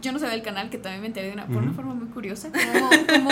Yo 0.00 0.12
no 0.12 0.18
sabía 0.18 0.34
del 0.34 0.42
canal, 0.42 0.70
que 0.70 0.78
también 0.78 1.02
me 1.02 1.08
enteré 1.08 1.26
de 1.28 1.32
una, 1.34 1.46
por 1.46 1.58
una 1.62 1.72
forma 1.72 1.94
muy 1.94 2.08
curiosa. 2.08 2.50
Como, 2.50 2.88
como, 3.06 3.30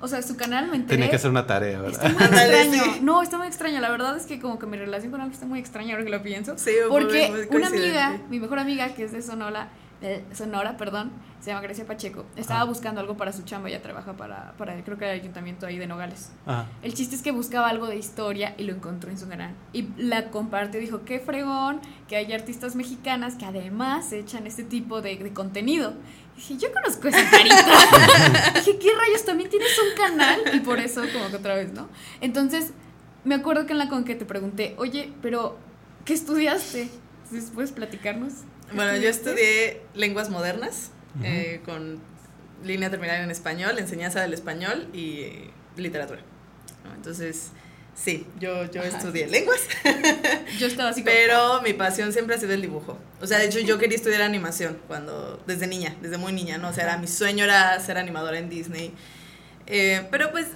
o 0.00 0.06
sea, 0.08 0.20
su 0.22 0.36
canal 0.36 0.68
me 0.70 0.76
enteré. 0.76 0.96
Tenía 0.98 1.10
que 1.10 1.16
hacer 1.16 1.30
una 1.30 1.46
tarea, 1.46 1.82
Está 1.86 2.08
¿verdad? 2.08 2.12
muy 2.12 2.24
Ándale, 2.28 2.62
extraño. 2.62 2.94
sí. 2.94 3.00
No, 3.02 3.22
está 3.22 3.38
muy 3.38 3.46
extraño. 3.46 3.80
La 3.80 3.90
verdad 3.90 4.16
es 4.16 4.26
que 4.26 4.38
como 4.38 4.58
que 4.58 4.66
mi 4.66 4.76
relación 4.76 5.10
con 5.10 5.20
algo 5.22 5.32
está 5.32 5.46
muy 5.46 5.58
extraña 5.58 5.92
ahora 5.94 6.04
que 6.04 6.10
lo 6.10 6.22
pienso. 6.22 6.58
Sí, 6.58 6.70
muy- 6.82 6.90
Porque 6.90 7.28
muy 7.30 7.40
una 7.40 7.48
coincidente. 7.70 7.98
amiga, 7.98 8.22
mi 8.28 8.38
mejor 8.40 8.58
amiga, 8.58 8.94
que 8.94 9.04
es 9.04 9.12
de 9.12 9.22
Sonora, 9.22 9.70
eh, 10.00 10.24
Sonora, 10.32 10.76
perdón, 10.76 11.10
se 11.40 11.50
llama 11.50 11.62
Grecia 11.62 11.86
Pacheco. 11.86 12.24
Estaba 12.36 12.64
buscando 12.64 13.00
algo 13.00 13.16
para 13.16 13.32
su 13.32 13.42
chamba, 13.42 13.68
ella 13.68 13.82
trabaja 13.82 14.14
para, 14.14 14.52
para 14.56 14.82
creo 14.84 14.96
que 14.98 15.04
el 15.04 15.20
ayuntamiento 15.20 15.66
ahí 15.66 15.78
de 15.78 15.86
Nogales. 15.86 16.30
Ajá. 16.46 16.66
El 16.82 16.94
chiste 16.94 17.16
es 17.16 17.22
que 17.22 17.32
buscaba 17.32 17.68
algo 17.68 17.86
de 17.86 17.96
historia 17.96 18.54
y 18.58 18.64
lo 18.64 18.72
encontró 18.72 19.10
en 19.10 19.18
su 19.18 19.28
canal. 19.28 19.54
Y 19.72 19.88
la 19.96 20.30
compartió, 20.30 20.80
dijo, 20.80 21.04
qué 21.04 21.20
fregón 21.20 21.80
que 22.08 22.16
hay 22.16 22.32
artistas 22.32 22.76
mexicanas 22.76 23.34
que 23.34 23.44
además 23.44 24.12
echan 24.12 24.46
este 24.46 24.62
tipo 24.62 25.00
de, 25.00 25.16
de 25.16 25.32
contenido. 25.32 25.94
Dije, 26.36 26.56
yo 26.56 26.72
conozco 26.72 27.08
esa 27.08 27.28
carita. 27.28 28.52
Dije, 28.54 28.78
¿qué 28.78 28.90
rayos? 28.96 29.24
También 29.24 29.50
tienes 29.50 29.76
un 29.78 29.96
canal. 29.96 30.40
Y 30.54 30.60
por 30.60 30.78
eso, 30.78 31.02
como 31.12 31.28
que 31.30 31.36
otra 31.36 31.56
vez, 31.56 31.72
¿no? 31.72 31.88
Entonces, 32.20 32.72
me 33.24 33.34
acuerdo 33.34 33.66
que 33.66 33.72
en 33.72 33.78
la 33.78 33.88
con 33.88 34.04
que 34.04 34.14
te 34.14 34.24
pregunté, 34.24 34.76
oye, 34.78 35.12
pero, 35.20 35.58
¿qué 36.04 36.14
estudiaste? 36.14 36.88
Entonces, 37.24 37.50
¿puedes 37.52 37.72
platicarnos? 37.72 38.32
¿Qué 38.68 38.76
Bueno, 38.76 38.96
yo 38.96 39.08
estudié 39.08 39.82
lenguas 39.94 40.30
modernas 40.30 40.90
eh, 41.22 41.60
con 41.64 42.00
línea 42.64 42.90
terminal 42.90 43.22
en 43.22 43.30
español, 43.30 43.78
enseñanza 43.78 44.20
del 44.20 44.34
español 44.34 44.88
y 44.92 45.20
eh, 45.20 45.50
literatura. 45.76 46.20
¿no? 46.84 46.94
Entonces, 46.94 47.50
sí, 47.94 48.26
yo, 48.38 48.70
yo 48.70 48.82
Ajá, 48.82 48.96
estudié 48.98 49.26
sí. 49.26 49.30
lenguas, 49.30 49.60
Yo 50.58 50.66
estaba 50.66 50.90
así 50.90 51.02
como, 51.02 51.14
pero 51.14 51.62
mi 51.62 51.72
pasión 51.72 52.12
siempre 52.12 52.36
ha 52.36 52.38
sido 52.38 52.52
el 52.52 52.62
dibujo. 52.62 52.98
O 53.20 53.26
sea, 53.26 53.38
de 53.38 53.46
hecho 53.46 53.60
yo 53.60 53.78
quería 53.78 53.96
estudiar 53.96 54.22
animación 54.22 54.78
cuando 54.86 55.42
desde 55.46 55.66
niña, 55.66 55.96
desde 56.00 56.18
muy 56.18 56.32
niña, 56.32 56.58
¿no? 56.58 56.68
O 56.68 56.72
sea, 56.72 56.84
era, 56.84 56.98
mi 56.98 57.06
sueño 57.06 57.44
era 57.44 57.78
ser 57.80 57.98
animadora 57.98 58.38
en 58.38 58.48
Disney. 58.48 58.92
Eh, 59.66 60.06
pero 60.10 60.30
pues 60.30 60.46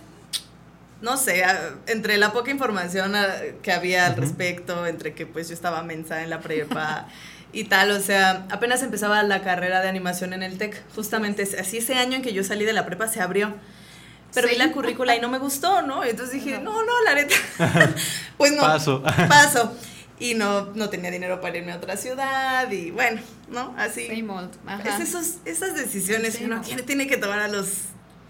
no 1.02 1.16
sé, 1.16 1.44
entre 1.86 2.16
la 2.16 2.32
poca 2.32 2.50
información 2.50 3.14
ah, 3.16 3.28
que 3.60 3.72
había 3.72 4.06
al 4.06 4.16
respecto, 4.16 4.86
entre 4.86 5.14
que 5.14 5.26
pues 5.26 5.48
yo 5.48 5.54
estaba 5.54 5.82
mensa 5.82 6.22
en 6.22 6.30
la 6.30 6.40
prepa 6.40 7.08
y 7.52 7.64
tal, 7.64 7.90
o 7.90 8.00
sea, 8.00 8.46
apenas 8.50 8.82
empezaba 8.82 9.22
la 9.22 9.42
carrera 9.42 9.82
de 9.82 9.88
animación 9.88 10.32
en 10.32 10.42
el 10.42 10.56
TEC, 10.56 10.82
justamente 10.94 11.42
así 11.58 11.78
ese 11.78 11.94
año 11.94 12.16
en 12.16 12.22
que 12.22 12.32
yo 12.32 12.42
salí 12.44 12.64
de 12.64 12.72
la 12.72 12.86
prepa 12.86 13.08
se 13.08 13.20
abrió. 13.20 13.54
Pero 14.34 14.48
vi 14.48 14.56
la 14.56 14.72
currícula 14.72 15.14
y 15.14 15.20
no 15.20 15.28
me 15.28 15.38
gustó, 15.38 15.82
¿no? 15.82 16.02
Entonces 16.04 16.34
dije, 16.34 16.54
Ajá. 16.54 16.62
no, 16.62 16.82
no, 16.82 16.92
la 17.04 17.14
neta. 17.14 17.34
pues 18.38 18.52
no. 18.52 18.62
Paso. 18.62 19.02
Paso. 19.28 19.76
Y 20.18 20.34
no, 20.34 20.70
no 20.74 20.88
tenía 20.88 21.10
dinero 21.10 21.40
para 21.42 21.58
irme 21.58 21.72
a 21.72 21.76
otra 21.76 21.98
ciudad 21.98 22.70
y 22.70 22.90
bueno, 22.90 23.20
¿no? 23.50 23.74
Así. 23.76 24.06
same 24.06 24.30
old. 24.30 24.50
Ajá. 24.66 24.96
Es 24.96 25.08
esos, 25.08 25.34
esas 25.44 25.74
decisiones 25.74 26.38
que 26.38 26.46
uno 26.46 26.56
no. 26.56 26.62
tiene, 26.62 26.82
tiene 26.82 27.06
que 27.06 27.18
tomar 27.18 27.40
a 27.40 27.48
los 27.48 27.66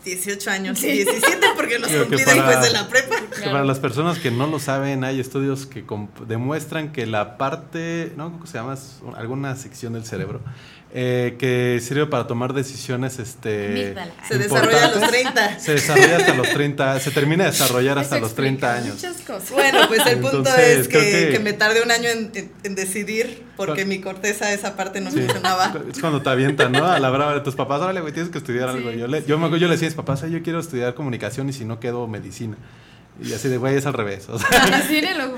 18 0.05 0.51
años, 0.51 0.79
Sí. 0.79 0.87
17 0.91 1.47
porque 1.57 1.79
los 1.79 1.89
Creo 1.89 2.07
cumplí 2.07 2.25
para- 2.25 2.35
después 2.47 2.63
de 2.63 2.73
la 2.73 2.89
prepa. 2.89 3.17
Claro. 3.31 3.53
Para 3.53 3.65
las 3.65 3.79
personas 3.79 4.19
que 4.19 4.31
no 4.31 4.47
lo 4.47 4.59
saben, 4.59 5.05
hay 5.05 5.21
estudios 5.21 5.67
que 5.67 5.85
demuestran 6.27 6.93
que 6.93 7.07
la 7.07 7.37
parte, 7.39 8.13
¿no? 8.17 8.33
¿Cómo 8.33 8.47
se 8.47 8.59
llama? 8.59 8.77
Alguna 9.17 9.57
sección 9.57 9.93
del 9.95 10.05
cerebro 10.05 10.41
eh, 10.95 11.37
que 11.39 11.81
sirve 11.83 12.07
para 12.07 12.27
tomar 12.27 12.53
decisiones, 12.53 13.19
este. 13.19 13.95
Se 14.29 14.37
desarrolla 14.39 14.85
a 14.85 14.89
los 14.89 14.97
importantes, 14.97 15.11
30. 15.11 15.59
se 15.59 15.73
desarrolla 15.73 16.17
hasta 16.19 16.35
los 16.35 16.49
30, 16.51 17.01
se 17.01 17.11
termina 17.11 17.45
de 17.45 17.51
desarrollar 17.51 17.99
hasta 17.99 18.17
Eso 18.17 18.23
los 18.27 18.35
30 18.35 18.67
explica 18.77 18.93
años. 18.93 19.03
Muchas 19.03 19.23
cosas. 19.27 19.51
Bueno, 19.53 19.79
pues 19.89 20.07
el 20.07 20.19
punto 20.21 20.39
Entonces, 20.39 20.79
es 20.81 20.89
que, 20.89 20.99
que- 20.99 21.29
que 21.33 21.39
me 21.41 21.55
tardé 21.55 21.83
un 21.83 21.91
año 21.91 22.09
en, 22.11 22.31
en- 22.35 22.53
en 22.63 22.75
decidir 22.75 23.43
porque 23.57 23.83
Cu- 23.85 23.89
mi 23.89 24.01
corteza 24.01 24.53
esa 24.53 24.77
parte 24.77 25.01
no 25.01 25.11
Sí. 25.11 25.21
funcionaba. 25.21 25.75
Es 25.91 25.99
cuando 25.99 26.21
te 26.21 26.29
avientan, 26.29 26.73
¿no? 26.73 26.85
A 26.87 26.99
la 26.99 27.09
brava 27.11 27.35
de 27.35 27.41
tus 27.41 27.55
papás, 27.55 27.81
órale, 27.81 28.01
güey, 28.03 28.13
tienes 28.13 28.31
que 28.31 28.39
estudiar 28.39 28.69
algo. 28.69 28.91
Yo 28.91 29.07
le, 29.07 29.25
yo, 29.25 29.39
me 29.39 29.49
yo 29.59 29.67
le 29.69 29.73
decía 29.75 29.89
a 29.89 29.91
mis 29.91 29.97
papás, 29.97 30.23
"Ay, 30.25 30.33
yo 30.33 30.43
quiero 30.43 30.61
estudiar 30.61 30.95
comunicación 30.95 31.49
y 31.49 31.53
si 31.55 31.65
no 31.65 31.81
quedo 31.81 32.07
medicina. 32.07 32.57
Y 33.21 33.33
así 33.33 33.49
de, 33.49 33.59
güey, 33.59 33.77
es 33.77 33.87
al 33.87 33.93
revés. 33.95 34.29
O 34.29 34.39
sea, 34.39 34.49
Así 34.75 34.97
era 34.97 35.15
la. 35.15 35.31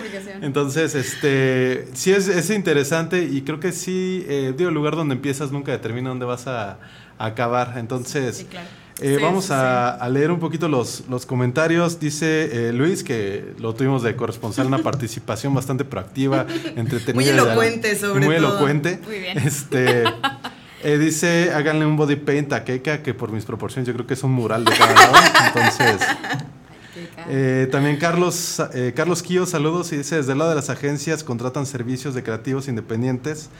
Entonces, 0.42 0.94
este, 0.94 1.86
sí 1.94 2.12
es, 2.12 2.28
es 2.28 2.50
interesante 2.50 3.24
y 3.24 3.42
creo 3.42 3.60
que 3.60 3.72
sí, 3.72 4.24
eh, 4.28 4.54
digo, 4.56 4.68
el 4.68 4.74
lugar 4.74 4.96
donde 4.96 5.14
empiezas 5.14 5.50
nunca 5.52 5.72
determina 5.72 6.08
dónde 6.10 6.24
vas 6.24 6.46
a, 6.46 6.78
a 7.18 7.26
acabar. 7.26 7.74
Entonces, 7.76 8.36
Sí, 8.38 8.44
claro. 8.44 8.66
eh, 9.00 9.16
Sí, 9.18 9.22
vamos 9.22 9.46
sí, 9.46 9.52
a, 9.52 9.90
a 9.90 10.08
leer 10.08 10.30
un 10.30 10.38
poquito 10.40 10.68
los, 10.68 11.02
los 11.10 11.26
comentarios. 11.26 11.98
Dice 11.98 12.68
eh, 12.68 12.72
Luis 12.72 13.02
que 13.02 13.54
lo 13.58 13.74
tuvimos 13.74 14.02
de 14.02 14.14
corresponsal, 14.16 14.66
una 14.66 14.78
participación 14.78 15.52
bastante 15.52 15.84
proactiva, 15.84 16.46
entretenida. 16.76 17.14
Muy 17.14 17.28
elocuente, 17.28 17.96
sobre 17.96 18.24
Muy 18.24 18.36
todo. 18.36 18.48
elocuente. 18.50 19.00
Muy 19.04 19.18
bien. 19.18 19.36
Este, 19.38 20.04
eh, 20.84 20.96
dice, 20.98 21.50
háganle 21.52 21.84
un 21.86 21.96
body 21.96 22.16
paint 22.16 22.52
a 22.52 22.62
Keka, 22.64 23.02
que 23.02 23.14
por 23.14 23.32
mis 23.32 23.44
proporciones 23.44 23.86
yo 23.88 23.94
creo 23.94 24.06
que 24.06 24.14
es 24.14 24.22
un 24.22 24.32
mural 24.32 24.64
de 24.64 24.72
cada 24.72 24.94
lado. 24.94 25.14
Entonces... 25.48 26.00
Eh, 27.28 27.68
también 27.70 27.96
Carlos, 27.96 28.60
eh, 28.74 28.92
Carlos 28.94 29.22
Quío, 29.22 29.46
saludos 29.46 29.92
y 29.92 29.96
dice, 29.98 30.16
desde 30.16 30.32
el 30.32 30.38
lado 30.38 30.50
de 30.50 30.56
las 30.56 30.70
agencias 30.70 31.24
contratan 31.24 31.66
servicios 31.66 32.14
de 32.14 32.22
creativos 32.22 32.68
independientes 32.68 33.50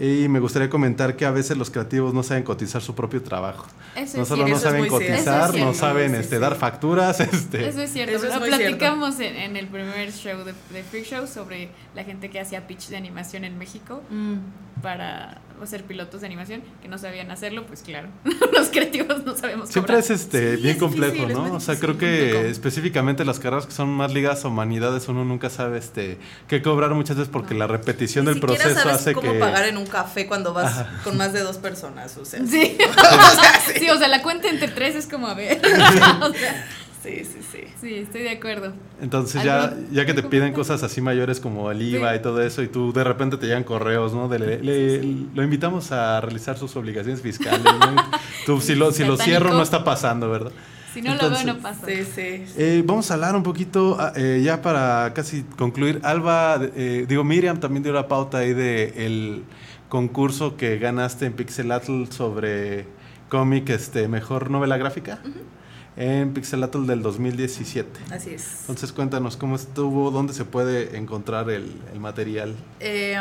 y 0.00 0.26
me 0.28 0.40
gustaría 0.40 0.70
comentar 0.70 1.16
que 1.16 1.26
a 1.26 1.30
veces 1.30 1.56
los 1.56 1.70
creativos 1.70 2.14
no 2.14 2.22
saben 2.22 2.42
cotizar 2.44 2.80
su 2.82 2.94
propio 2.94 3.22
trabajo. 3.22 3.66
Eso 3.94 4.16
No 4.16 4.22
es 4.22 4.28
solo 4.28 4.44
cierto. 4.46 4.54
no 4.64 4.70
saben 4.70 4.80
cierto. 4.88 4.96
cotizar, 4.98 5.54
no 5.58 5.74
saben 5.74 6.14
este, 6.14 6.38
dar 6.38 6.54
facturas. 6.56 7.20
Este, 7.20 7.68
Eso 7.68 7.82
es 7.82 7.92
cierto. 7.92 8.16
Eso 8.16 8.26
es 8.26 8.34
Lo 8.34 8.40
platicamos 8.46 9.20
en, 9.20 9.36
en 9.36 9.56
el 9.56 9.68
primer 9.68 10.10
show 10.12 10.38
de, 10.44 10.54
de 10.72 10.82
Freak 10.82 11.04
Show 11.04 11.26
sobre 11.26 11.68
la 11.94 12.04
gente 12.04 12.30
que 12.30 12.40
hacía 12.40 12.66
pitch 12.66 12.88
de 12.88 12.96
animación 12.96 13.44
en 13.44 13.58
México 13.58 14.02
Mm. 14.10 14.36
para 14.82 15.40
ser 15.66 15.84
pilotos 15.84 16.20
de 16.20 16.26
animación 16.26 16.62
que 16.80 16.88
no 16.88 16.98
sabían 16.98 17.30
hacerlo, 17.30 17.66
pues 17.66 17.82
claro, 17.82 18.08
los 18.52 18.68
creativos 18.68 19.24
no 19.24 19.36
sabemos 19.36 19.68
Siempre 19.68 19.94
cobrar. 19.94 20.04
es 20.04 20.10
este 20.10 20.56
Sí, 20.56 20.62
bien 20.62 20.74
es 20.76 20.80
complejo, 20.82 21.12
difícil, 21.12 21.32
¿no? 21.34 21.54
O 21.54 21.60
sea, 21.60 21.78
creo 21.78 21.98
que 21.98 22.48
específicamente 22.50 23.24
las 23.24 23.38
carreras 23.38 23.66
que 23.66 23.72
son 23.72 23.88
más 23.90 24.12
ligadas 24.12 24.44
a 24.44 24.48
humanidades, 24.48 25.08
uno 25.08 25.24
nunca 25.24 25.50
sabe 25.50 25.78
este 25.78 26.18
qué 26.48 26.62
cobrar 26.62 26.90
muchas 26.94 27.16
veces 27.16 27.30
porque 27.32 27.54
la 27.54 27.66
repetición 27.66 28.24
Ni 28.24 28.32
del 28.32 28.40
proceso 28.40 28.74
sabes 28.74 28.94
hace 28.94 29.12
cómo 29.12 29.32
que 29.32 29.38
pagar 29.38 29.66
en 29.66 29.76
un 29.76 29.86
café 29.86 30.26
cuando 30.26 30.52
vas 30.52 30.78
Ajá. 30.78 31.00
con 31.04 31.16
más 31.16 31.32
de 31.32 31.40
dos 31.40 31.58
personas, 31.58 32.16
o 32.16 32.24
sea. 32.24 32.40
Sí. 32.46 32.76
O 32.92 33.34
sea, 33.40 33.60
sí. 33.66 33.72
sí, 33.80 33.90
o 33.90 33.98
sea, 33.98 34.08
la 34.08 34.22
cuenta 34.22 34.48
entre 34.48 34.68
tres 34.68 34.94
es 34.94 35.06
como 35.06 35.26
a 35.26 35.34
ver. 35.34 35.60
O 36.22 36.32
sea, 36.32 36.66
Sí, 37.02 37.24
sí, 37.24 37.38
sí. 37.50 37.58
sí, 37.80 37.94
estoy 37.96 38.22
de 38.22 38.30
acuerdo. 38.30 38.72
Entonces 39.00 39.42
ya, 39.42 39.64
¿Algún- 39.64 39.90
ya 39.90 40.06
que 40.06 40.14
te 40.14 40.22
piden 40.22 40.52
cosas 40.52 40.82
así 40.84 41.00
mayores 41.00 41.40
como 41.40 41.70
el 41.72 41.82
IVA 41.82 42.12
Sí. 42.12 42.16
y 42.18 42.22
todo 42.22 42.40
eso 42.42 42.62
y 42.62 42.68
tú 42.68 42.92
de 42.92 43.02
repente 43.02 43.36
te 43.38 43.46
llegan 43.46 43.64
correos, 43.64 44.14
¿no? 44.14 44.28
De 44.28 44.38
le- 44.38 44.60
le- 44.62 45.02
Lo 45.34 45.42
invitamos 45.42 45.90
a 45.90 46.20
realizar 46.20 46.56
sus 46.58 46.76
obligaciones 46.76 47.20
fiscales. 47.20 47.64
¿no? 47.64 47.96
Tú 48.46 48.60
si 48.60 48.74
lo, 48.76 48.92
si 48.92 49.04
lo 49.04 49.16
cierro 49.16 49.50
no 49.52 49.62
está 49.62 49.82
pasando, 49.82 50.30
¿verdad? 50.30 50.52
Si 50.94 51.00
no 51.02 51.12
Entonces- 51.12 51.44
lo 51.44 51.54
veo, 51.54 51.54
no 51.56 51.60
pasa. 51.62 51.86
Sí, 51.86 52.04
sí. 52.04 52.44
Eh, 52.56 52.82
vamos 52.86 53.10
a 53.10 53.14
hablar 53.14 53.34
un 53.34 53.42
poquito, 53.42 53.96
ah, 53.98 54.12
eh, 54.14 54.40
ya 54.44 54.60
para 54.62 55.12
casi 55.14 55.42
concluir. 55.56 56.00
Alba, 56.04 56.60
eh, 56.76 57.06
digo, 57.08 57.24
Miriam 57.24 57.58
también 57.58 57.82
dio 57.82 57.92
la 57.92 58.06
pauta 58.08 58.38
ahí 58.38 58.52
de 58.52 58.92
el 59.06 59.42
concurso 59.88 60.56
que 60.56 60.78
ganaste 60.78 61.26
en 61.26 61.32
Pixelatl 61.32 62.04
sobre 62.10 62.86
cómic, 63.28 63.70
este, 63.70 64.06
mejor 64.06 64.50
novela 64.50 64.76
gráfica, 64.76 65.20
en 65.96 66.32
Pixelatl 66.32 66.86
del 66.86 67.02
2017. 67.02 68.00
Así 68.10 68.34
es. 68.34 68.60
Entonces 68.60 68.92
cuéntanos 68.92 69.36
cómo 69.36 69.56
estuvo, 69.56 70.10
dónde 70.10 70.32
se 70.32 70.44
puede 70.44 70.96
encontrar 70.96 71.50
el, 71.50 71.72
el 71.92 72.00
material. 72.00 72.54
Eh, 72.80 73.16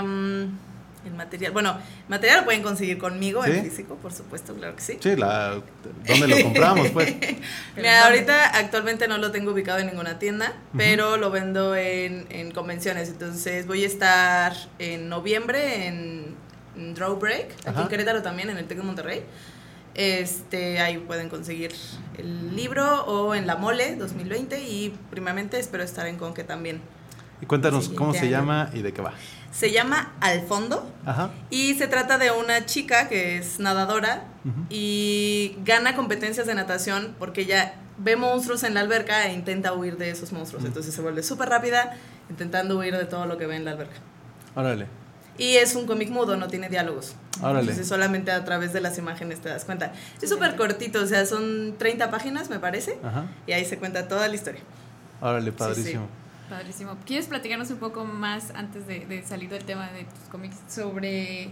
el 1.06 1.14
material. 1.14 1.52
Bueno, 1.52 1.72
el 1.72 2.10
material 2.10 2.40
lo 2.40 2.46
pueden 2.46 2.62
conseguir 2.62 2.98
conmigo 2.98 3.44
¿Sí? 3.44 3.52
en 3.52 3.64
físico, 3.64 3.96
por 3.96 4.14
supuesto, 4.14 4.54
claro 4.54 4.76
que 4.76 4.82
sí. 4.82 4.98
Sí, 5.00 5.16
la, 5.16 5.60
¿dónde 6.08 6.28
lo 6.28 6.42
compramos? 6.44 6.90
Pues? 6.90 7.16
Mira, 7.76 8.06
ahorita 8.06 8.58
actualmente 8.58 9.08
no 9.08 9.18
lo 9.18 9.32
tengo 9.32 9.52
ubicado 9.52 9.80
en 9.80 9.88
ninguna 9.88 10.20
tienda, 10.20 10.54
pero 10.78 11.18
lo 11.18 11.32
vendo 11.32 11.76
en, 11.76 12.28
en 12.30 12.52
convenciones. 12.52 13.10
Entonces 13.10 13.66
voy 13.66 13.84
a 13.84 13.88
estar 13.88 14.54
en 14.78 15.10
noviembre 15.10 15.88
en, 15.88 16.36
en 16.78 16.94
Draw 16.94 17.16
Break, 17.18 17.52
aquí 17.52 17.70
Ajá. 17.70 17.82
en 17.82 17.88
Querétaro 17.88 18.22
también, 18.22 18.50
en 18.50 18.58
el 18.58 18.66
TEC 18.66 18.78
de 18.78 18.84
Monterrey. 18.84 19.24
Este, 19.94 20.80
ahí 20.80 20.98
pueden 20.98 21.30
conseguir 21.30 21.74
el 22.18 22.56
libro 22.56 23.04
o 23.06 23.36
en 23.36 23.46
La 23.48 23.58
Mole 23.58 23.96
2020 23.96 24.62
y 24.64 24.94
primamente 25.10 25.60
espero 25.60 25.84
estar 25.84 26.08
en 26.08 26.18
Conque 26.18 26.44
también. 26.44 26.82
Y 27.42 27.46
cuéntanos 27.46 27.90
cómo 27.90 28.14
se 28.14 28.20
año. 28.22 28.30
llama 28.32 28.70
y 28.74 28.82
de 28.82 28.94
qué 28.94 29.02
va. 29.02 29.14
Se 29.52 29.72
llama 29.72 30.14
Al 30.22 30.42
Fondo 30.44 30.90
Ajá. 31.06 31.32
y 31.50 31.74
se 31.74 31.88
trata 31.88 32.18
de 32.18 32.32
una 32.32 32.66
chica 32.66 33.10
que 33.10 33.38
es 33.38 33.60
nadadora 33.60 34.24
y 34.70 35.58
gana 35.66 35.96
competencias 35.96 36.48
de 36.48 36.56
natación 36.56 37.16
porque 37.20 37.42
ella 37.42 37.76
ve 37.98 38.16
monstruos 38.16 38.64
en 38.64 38.74
la 38.76 38.80
alberca 38.80 39.28
e 39.28 39.34
intenta 39.34 39.74
huir 39.74 39.98
de 39.98 40.10
esos 40.12 40.32
monstruos. 40.32 40.62
Ujú. 40.64 40.68
Entonces 40.70 40.94
se 40.94 41.02
vuelve 41.02 41.22
súper 41.24 41.50
rápida 41.50 41.98
intentando 42.30 42.78
huir 42.78 42.96
de 42.96 43.06
todo 43.06 43.26
lo 43.26 43.38
que 43.38 43.46
ve 43.46 43.58
en 43.58 43.66
la 43.66 43.72
alberca. 43.72 43.98
Órale. 44.56 44.88
Y 45.38 45.56
es 45.56 45.76
un 45.76 45.88
cómic 45.88 46.10
mudo, 46.10 46.36
no 46.38 46.48
tiene 46.48 46.70
diálogos. 46.70 47.16
Órale. 47.42 47.62
Entonces 47.62 47.88
solamente 47.88 48.32
a 48.32 48.44
través 48.46 48.74
de 48.74 48.82
las 48.82 48.98
imágenes 48.98 49.40
te 49.42 49.50
das 49.50 49.66
cuenta. 49.66 49.94
Es 50.22 50.30
súper 50.30 50.56
cortito, 50.56 51.02
o 51.02 51.08
sea, 51.08 51.26
son 51.26 51.76
30 51.78 52.12
páginas 52.12 52.50
me 52.50 52.60
parece. 52.60 52.98
Ajá. 53.04 53.26
Y 53.48 53.54
ahí 53.54 53.66
se 53.66 53.78
cuenta 53.78 54.08
toda 54.08 54.28
la 54.28 54.36
historia. 54.36 54.62
Órale, 55.22 55.52
sí. 55.52 55.58
padrísimo. 55.58 56.08
Padrísimo. 56.50 56.98
¿Quieres 57.06 57.28
platicarnos 57.28 57.72
un 57.72 57.78
poco 57.78 58.04
más 58.04 58.52
antes 58.54 58.86
de, 58.86 59.06
de 59.06 59.24
salir 59.24 59.50
del 59.50 59.64
tema 59.64 59.90
de 59.92 60.04
tus 60.04 60.30
cómics 60.30 60.58
sobre 60.70 61.50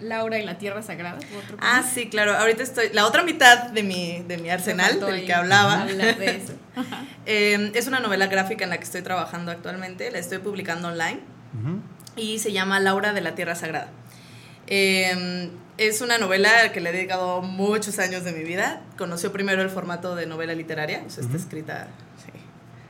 Laura 0.00 0.38
y 0.38 0.44
la 0.46 0.56
Tierra 0.56 0.82
Sagrada? 0.82 1.18
¿U 1.34 1.38
otro 1.38 1.56
Ah, 1.60 1.82
sí, 1.82 2.08
claro. 2.08 2.36
Ahorita 2.36 2.62
estoy... 2.62 2.90
La 2.92 3.06
otra 3.06 3.24
mitad 3.24 3.70
de 3.70 3.82
mi, 3.82 4.22
de 4.22 4.38
mi 4.38 4.50
arsenal, 4.50 5.00
del 5.00 5.14
ahí 5.14 5.26
que 5.26 5.34
hablaba. 5.34 5.84
de 5.84 6.36
eso. 6.36 6.54
Eh, 7.26 7.72
es 7.74 7.86
una 7.86 8.00
novela 8.00 8.26
gráfica 8.26 8.64
en 8.64 8.70
la 8.70 8.76
que 8.76 8.84
estoy 8.84 9.00
trabajando 9.00 9.50
actualmente, 9.50 10.10
la 10.10 10.18
estoy 10.18 10.38
publicando 10.38 10.88
online 10.88 11.20
Ujú. 11.58 11.80
Y 12.16 12.38
se 12.38 12.52
llama 12.52 12.80
Laura 12.80 13.12
de 13.12 13.20
la 13.20 13.34
Tierra 13.34 13.54
Sagrada. 13.54 13.88
Eh, 14.66 15.50
es 15.76 16.00
una 16.00 16.18
novela 16.18 16.72
que 16.72 16.80
le 16.80 16.90
he 16.90 16.92
dedicado 16.92 17.42
muchos 17.42 17.98
años 17.98 18.24
de 18.24 18.32
mi 18.32 18.44
vida. 18.44 18.82
Conoció 18.96 19.32
primero 19.32 19.60
el 19.62 19.70
formato 19.70 20.14
de 20.14 20.26
novela 20.26 20.54
literaria, 20.54 21.02
o 21.06 21.10
sea, 21.10 21.24
está 21.24 21.36
escrita 21.36 21.88
sí, 22.24 22.30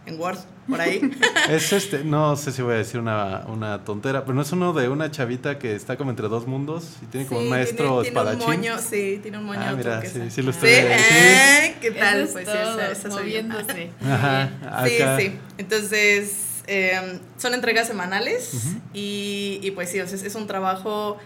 en 0.07 0.21
Word, 0.21 0.39
por 0.69 0.81
ahí. 0.81 1.01
Es 1.49 1.73
este, 1.73 2.05
no 2.05 2.37
sé 2.37 2.53
si 2.53 2.61
voy 2.63 2.75
a 2.75 2.77
decir 2.77 3.01
una, 3.01 3.45
una 3.49 3.85
tontera, 3.85 4.23
pero 4.25 4.35
no 4.35 4.43
es 4.43 4.53
uno 4.53 4.73
de 4.75 4.89
una 4.89 5.11
chavita 5.11 5.59
que 5.59 5.75
está 5.75 5.97
como 5.97 6.11
entre 6.11 6.29
dos 6.29 6.47
mundos 6.47 6.97
y 7.03 7.07
tiene 7.07 7.27
como 7.27 7.41
Sí, 7.41 7.45
un 7.47 7.51
maestro 7.51 8.03
tiene, 8.03 8.03
tiene 8.03 8.09
espadachín. 8.09 8.43
un 8.43 8.57
moño, 8.57 8.79
sí, 8.79 9.19
tiene 9.23 9.39
un 9.39 9.45
moño 9.45 9.61
Ah, 9.63 9.73
mira, 9.77 10.03
sí, 10.03 10.31
sí 10.31 10.43
lo 10.43 10.53
Sí, 10.53 10.59
estoy 10.59 10.71
viendo, 10.71 10.95
sí. 10.99 11.05
¿eh? 11.15 11.75
¿Qué 11.81 11.91
tal? 11.91 12.21
Eso 12.21 12.25
es 12.25 12.33
pues 12.33 12.47
sí, 12.47 12.53
todo, 12.53 12.81
esa, 12.81 12.93
esa 12.93 13.11
soy 13.11 13.11
yo. 13.33 13.43
moviéndose. 13.43 13.91
Ajá, 14.05 14.51
Sí, 14.87 14.93
sí. 15.19 15.39
Entonces, 15.59 16.54
eh, 16.67 17.19
son 17.39 17.55
entregas 17.55 17.87
semanales 17.87 18.53
y, 18.93 19.59
y 19.63 19.71
pues 19.73 19.91
sí, 19.91 20.01
o 20.01 20.07
sea, 20.07 20.17
es, 20.17 20.23
es 20.23 20.35
un 20.35 20.47
trabajo 20.47 21.19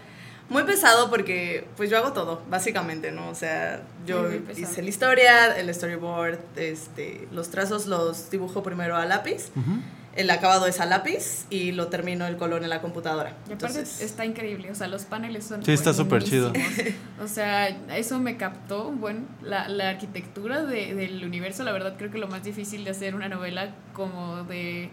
muy 0.49 0.63
pesado 0.63 1.09
porque 1.11 1.65
pues 1.77 1.89
yo 1.91 1.97
hago 1.97 2.11
todo, 2.13 2.41
básicamente, 2.49 3.11
¿no? 3.11 3.29
O 3.29 3.35
sea, 3.35 3.83
yo 4.07 4.27
hice 4.57 4.81
la 4.81 4.89
historia, 4.89 5.57
el 5.57 5.73
storyboard, 5.73 6.39
este, 6.55 7.27
los 7.31 7.49
trazos 7.51 7.85
los 7.85 8.31
dibujo 8.31 8.63
primero 8.63 8.95
a 8.97 9.05
lápiz, 9.05 9.51
el 10.15 10.29
acabado 10.31 10.65
es 10.65 10.79
a 10.79 10.85
lápiz 10.87 11.45
y 11.51 11.71
lo 11.71 11.87
termino 11.87 12.25
el 12.25 12.35
color 12.35 12.63
en 12.63 12.69
la 12.69 12.81
computadora. 12.81 13.29
Y 13.47 13.53
aparte 13.53 13.67
Entonces, 13.67 14.01
está 14.01 14.25
increíble, 14.25 14.71
o 14.71 14.75
sea, 14.75 14.87
los 14.87 15.03
paneles 15.03 15.45
son 15.45 15.63
Sí, 15.63 15.71
está 15.71 15.93
súper 15.93 16.23
chido. 16.23 16.51
O 17.23 17.27
sea, 17.27 17.67
eso 17.95 18.17
me 18.19 18.35
captó, 18.35 18.85
bueno, 18.91 19.21
la, 19.43 19.69
la 19.69 19.89
arquitectura 19.89 20.63
de- 20.63 20.95
del 20.95 21.23
universo, 21.23 21.63
la 21.63 21.71
verdad 21.71 21.93
creo 21.95 22.09
que 22.09 22.17
lo 22.17 22.27
más 22.27 22.43
difícil 22.43 22.83
de 22.85 22.89
hacer 22.89 23.13
una 23.13 23.29
novela 23.29 23.69
como 23.93 24.43
de, 24.45 24.89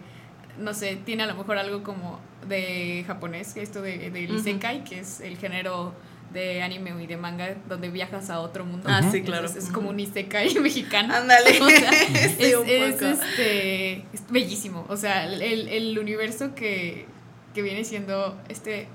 no 0.59 0.73
sé, 0.73 0.97
tiene 1.05 1.23
a 1.23 1.27
lo 1.27 1.35
mejor 1.35 1.57
algo 1.57 1.83
como 1.83 2.19
de 2.47 3.03
japonés, 3.07 3.55
esto 3.57 3.81
de, 3.81 4.09
de 4.09 4.21
isekai, 4.21 4.83
que 4.83 4.99
es 4.99 5.21
el 5.21 5.37
género 5.37 5.93
de 6.33 6.61
anime 6.61 6.91
y 7.01 7.07
de 7.07 7.17
manga 7.17 7.55
donde 7.67 7.89
viajas 7.89 8.29
a 8.29 8.39
otro 8.39 8.65
mundo. 8.65 8.87
Ah, 8.91 9.01
sí, 9.11 9.21
claro. 9.21 9.47
Es 9.47 9.69
como 9.71 9.89
un 9.89 9.99
isekai 9.99 10.55
mexicano. 10.59 11.13
Ándale. 11.15 11.59
O 11.61 11.69
sea, 11.69 11.91
Sí, 12.37 12.53
es, 12.65 13.01
este 13.01 13.95
es 14.13 14.29
bellísimo. 14.29 14.85
O 14.89 14.97
sea, 14.97 15.25
el, 15.25 15.41
el 15.41 15.99
universo 15.99 16.53
que, 16.55 17.05
que 17.53 17.61
viene 17.61 17.83
siendo 17.83 18.37
este. 18.49 18.87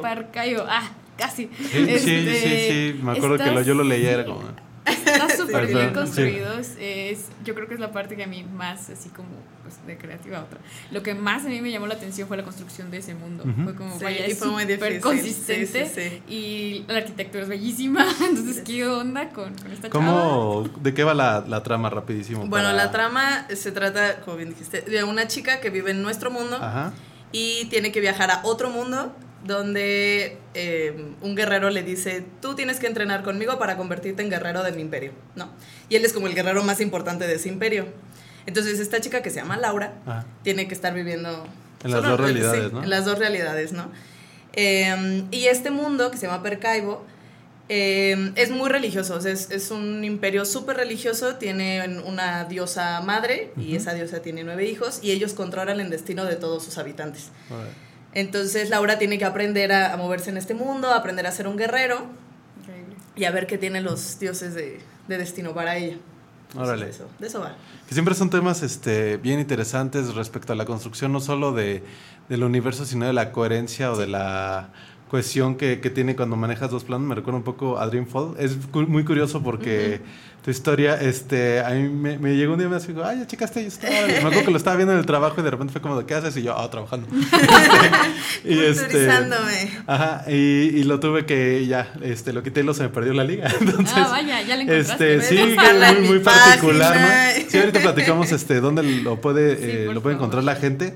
Parcayo. 0.00 0.64
Ah, 0.68 0.90
casi. 1.16 1.48
Sí, 1.56 1.64
sí, 1.68 1.90
Este, 1.90 2.34
sí, 2.34 2.94
sí, 2.96 3.02
me 3.02 3.12
acuerdo 3.12 3.38
que 3.38 3.50
lo, 3.50 3.62
yo 3.62 3.74
lo 3.74 3.84
leía, 3.84 4.10
era 4.12 4.24
como... 4.24 4.42
Está 5.06 5.28
súper 5.36 5.66
bien 5.66 5.88
Sí. 5.88 5.94
construido. 5.94 6.52
Es, 6.78 7.28
yo 7.44 7.54
creo 7.54 7.66
que 7.68 7.74
es 7.74 7.80
la 7.80 7.92
parte 7.92 8.16
que 8.16 8.24
a 8.24 8.26
mí 8.26 8.44
más, 8.44 8.90
así 8.90 9.08
como 9.08 9.28
pues, 9.62 9.84
de 9.86 9.96
creativa 9.96 10.40
otra. 10.42 10.58
Lo 10.90 11.02
que 11.02 11.14
más 11.14 11.44
a 11.46 11.48
mí 11.48 11.60
me 11.62 11.70
llamó 11.70 11.86
la 11.86 11.94
atención 11.94 12.28
fue 12.28 12.36
la 12.36 12.42
construcción 12.42 12.90
de 12.90 12.98
ese 12.98 13.14
mundo. 13.14 13.44
Fue 13.64 13.74
como, 13.74 13.96
Sí, 13.98 14.04
vaya, 14.04 14.26
es 14.26 14.38
súper 14.38 15.00
consistente. 15.00 15.86
Sí, 15.88 16.10
sí, 16.28 16.32
Y 16.32 16.84
la 16.86 16.98
arquitectura 16.98 17.44
es 17.44 17.48
bellísima. 17.48 18.06
Entonces, 18.28 18.62
¿qué 18.64 18.86
onda 18.86 19.30
con, 19.30 19.54
con 19.54 19.72
esta 19.72 19.88
chava? 19.88 20.04
¿Cómo, 20.04 20.68
de 20.80 20.92
qué 20.94 21.02
va 21.04 21.14
la, 21.14 21.44
la 21.48 21.62
trama 21.62 21.88
rapidísimo? 21.90 22.40
Bueno, 22.46 22.66
para- 22.68 22.72
la 22.72 22.90
trama 22.90 23.46
se 23.54 23.72
trata, 23.72 24.20
como 24.20 24.36
bien 24.36 24.50
dijiste, 24.50 24.82
de 24.82 25.02
una 25.04 25.26
chica 25.28 25.60
que 25.60 25.70
vive 25.70 25.92
en 25.92 26.02
nuestro 26.02 26.30
mundo 26.30 26.56
Ajá. 26.56 26.92
y 27.32 27.64
tiene 27.66 27.90
que 27.90 28.00
viajar 28.00 28.30
a 28.30 28.40
otro 28.44 28.68
mundo 28.70 29.14
donde 29.44 30.38
eh, 30.54 31.12
un 31.20 31.34
guerrero 31.34 31.70
le 31.70 31.82
dice, 31.82 32.24
tú 32.40 32.54
tienes 32.54 32.80
que 32.80 32.86
entrenar 32.86 33.22
conmigo 33.22 33.58
para 33.58 33.76
convertirte 33.76 34.22
en 34.22 34.30
guerrero 34.30 34.62
de 34.62 34.72
mi 34.72 34.80
imperio, 34.80 35.12
¿no? 35.36 35.50
Y 35.88 35.96
él 35.96 36.04
es 36.04 36.12
como 36.12 36.26
el 36.26 36.34
guerrero 36.34 36.62
más 36.62 36.80
importante 36.80 37.26
de 37.26 37.34
ese 37.34 37.48
imperio. 37.50 37.86
Entonces 38.46 38.80
esta 38.80 39.00
chica 39.00 39.22
que 39.22 39.30
se 39.30 39.36
llama 39.36 39.56
Laura 39.56 39.92
tiene 40.42 40.66
que 40.66 40.74
estar 40.74 40.94
viviendo... 40.94 41.46
En 41.82 41.90
las 41.90 42.02
dos 42.02 42.18
realidades, 42.18 42.64
sí, 42.64 42.70
¿no? 42.72 42.82
En 42.82 42.90
las 42.90 43.04
dos 43.04 43.18
realidades, 43.18 43.72
¿no? 43.72 43.90
Eh, 44.54 45.24
y 45.30 45.46
este 45.46 45.70
mundo 45.70 46.10
que 46.10 46.16
se 46.16 46.26
llama 46.26 46.42
Percaibo 46.42 47.04
eh, 47.68 48.32
es 48.36 48.50
muy 48.50 48.70
religioso, 48.70 49.16
o 49.16 49.20
sea, 49.20 49.32
es, 49.32 49.50
es 49.50 49.70
un 49.70 50.04
imperio 50.04 50.44
súper 50.44 50.76
religioso, 50.76 51.36
tiene 51.36 52.00
una 52.04 52.44
diosa 52.44 53.00
madre 53.00 53.52
y 53.56 53.74
esa 53.76 53.94
diosa 53.94 54.20
tiene 54.20 54.44
nueve 54.44 54.66
hijos 54.66 55.00
y 55.02 55.10
ellos 55.12 55.34
controlan 55.34 55.80
el 55.80 55.90
destino 55.90 56.24
de 56.24 56.36
todos 56.36 56.64
sus 56.64 56.78
habitantes. 56.78 57.30
Órale. 57.50 57.70
Entonces 58.14 58.70
Laura 58.70 58.98
tiene 58.98 59.18
que 59.18 59.24
aprender 59.24 59.72
a, 59.72 59.92
a 59.92 59.96
moverse 59.96 60.30
en 60.30 60.36
este 60.36 60.54
mundo, 60.54 60.88
a 60.88 60.96
aprender 60.96 61.26
a 61.26 61.32
ser 61.32 61.48
un 61.48 61.56
guerrero 61.56 62.06
Increíble. 62.60 62.94
y 63.16 63.24
a 63.24 63.30
ver 63.30 63.46
qué 63.46 63.58
tienen 63.58 63.84
los 63.84 64.18
dioses 64.18 64.54
de, 64.54 64.80
de 65.08 65.18
destino 65.18 65.52
para 65.52 65.76
ella. 65.76 65.96
Órale. 66.56 66.84
De 66.84 66.90
eso, 66.92 67.08
de 67.18 67.26
eso 67.26 67.40
va. 67.40 67.56
Que 67.88 67.94
siempre 67.94 68.14
son 68.14 68.30
temas 68.30 68.62
este, 68.62 69.16
bien 69.16 69.40
interesantes 69.40 70.14
respecto 70.14 70.52
a 70.52 70.56
la 70.56 70.64
construcción, 70.64 71.10
no 71.12 71.18
solo 71.20 71.50
de, 71.52 71.82
del 72.28 72.44
universo, 72.44 72.84
sino 72.84 73.06
de 73.06 73.12
la 73.12 73.32
coherencia 73.32 73.90
o 73.90 73.96
de 73.96 74.06
la 74.06 74.68
cohesión 75.10 75.54
que, 75.56 75.80
que 75.80 75.90
tiene 75.90 76.16
cuando 76.16 76.36
manejas 76.36 76.70
dos 76.70 76.84
planos. 76.84 77.06
Me 77.06 77.14
recuerda 77.14 77.38
un 77.38 77.44
poco 77.44 77.78
a 77.78 77.86
Dreamfall. 77.86 78.34
Es 78.38 78.56
cu- 78.70 78.82
muy 78.82 79.04
curioso 79.04 79.42
porque 79.42 80.00
tu 80.44 80.50
historia, 80.50 81.00
este, 81.00 81.60
a 81.60 81.70
mí 81.70 81.88
me, 81.88 82.18
me 82.18 82.36
llegó 82.36 82.52
un 82.52 82.58
día 82.58 82.66
y 82.66 82.70
me 82.70 82.78
dijo, 82.78 83.02
ay, 83.02 83.20
ya 83.20 83.26
checaste 83.26 83.64
esto. 83.66 83.86
Me 83.88 84.16
acuerdo 84.18 84.44
que 84.44 84.50
lo 84.50 84.56
estaba 84.58 84.76
viendo 84.76 84.92
en 84.92 84.98
el 84.98 85.06
trabajo 85.06 85.40
y 85.40 85.44
de 85.44 85.50
repente 85.50 85.72
fue 85.72 85.80
como, 85.80 86.04
¿qué 86.04 86.14
haces? 86.14 86.36
Y 86.36 86.42
yo, 86.42 86.58
ah, 86.58 86.70
trabajando. 86.70 87.06
y 88.44 88.58
este. 88.58 89.08
Ajá, 89.86 90.24
y, 90.28 90.32
y 90.34 90.84
lo 90.84 91.00
tuve 91.00 91.24
que 91.26 91.66
ya, 91.66 91.92
este, 92.02 92.32
lo 92.32 92.42
quité 92.42 92.60
y 92.60 92.62
lo 92.64 92.74
se 92.74 92.82
me 92.82 92.88
perdió 92.90 93.12
la 93.14 93.24
liga. 93.24 93.48
Entonces, 93.60 93.94
ah, 93.96 94.08
vaya, 94.10 94.42
ya 94.42 94.56
la 94.56 94.62
encontraste. 94.64 95.14
este, 95.16 95.36
sí, 95.36 95.56
muy, 95.98 96.08
muy 96.08 96.18
particular. 96.18 96.94
¿no? 96.96 97.44
Sí, 97.50 97.58
ahorita 97.58 97.80
platicamos 97.80 98.32
este, 98.32 98.60
dónde 98.60 98.82
lo 98.82 99.20
puede, 99.20 99.56
Sí, 99.56 99.62
eh, 99.64 99.84
lo 99.94 100.02
puede 100.02 100.16
favor. 100.16 100.28
encontrar 100.28 100.44
la 100.44 100.56
gente. 100.56 100.94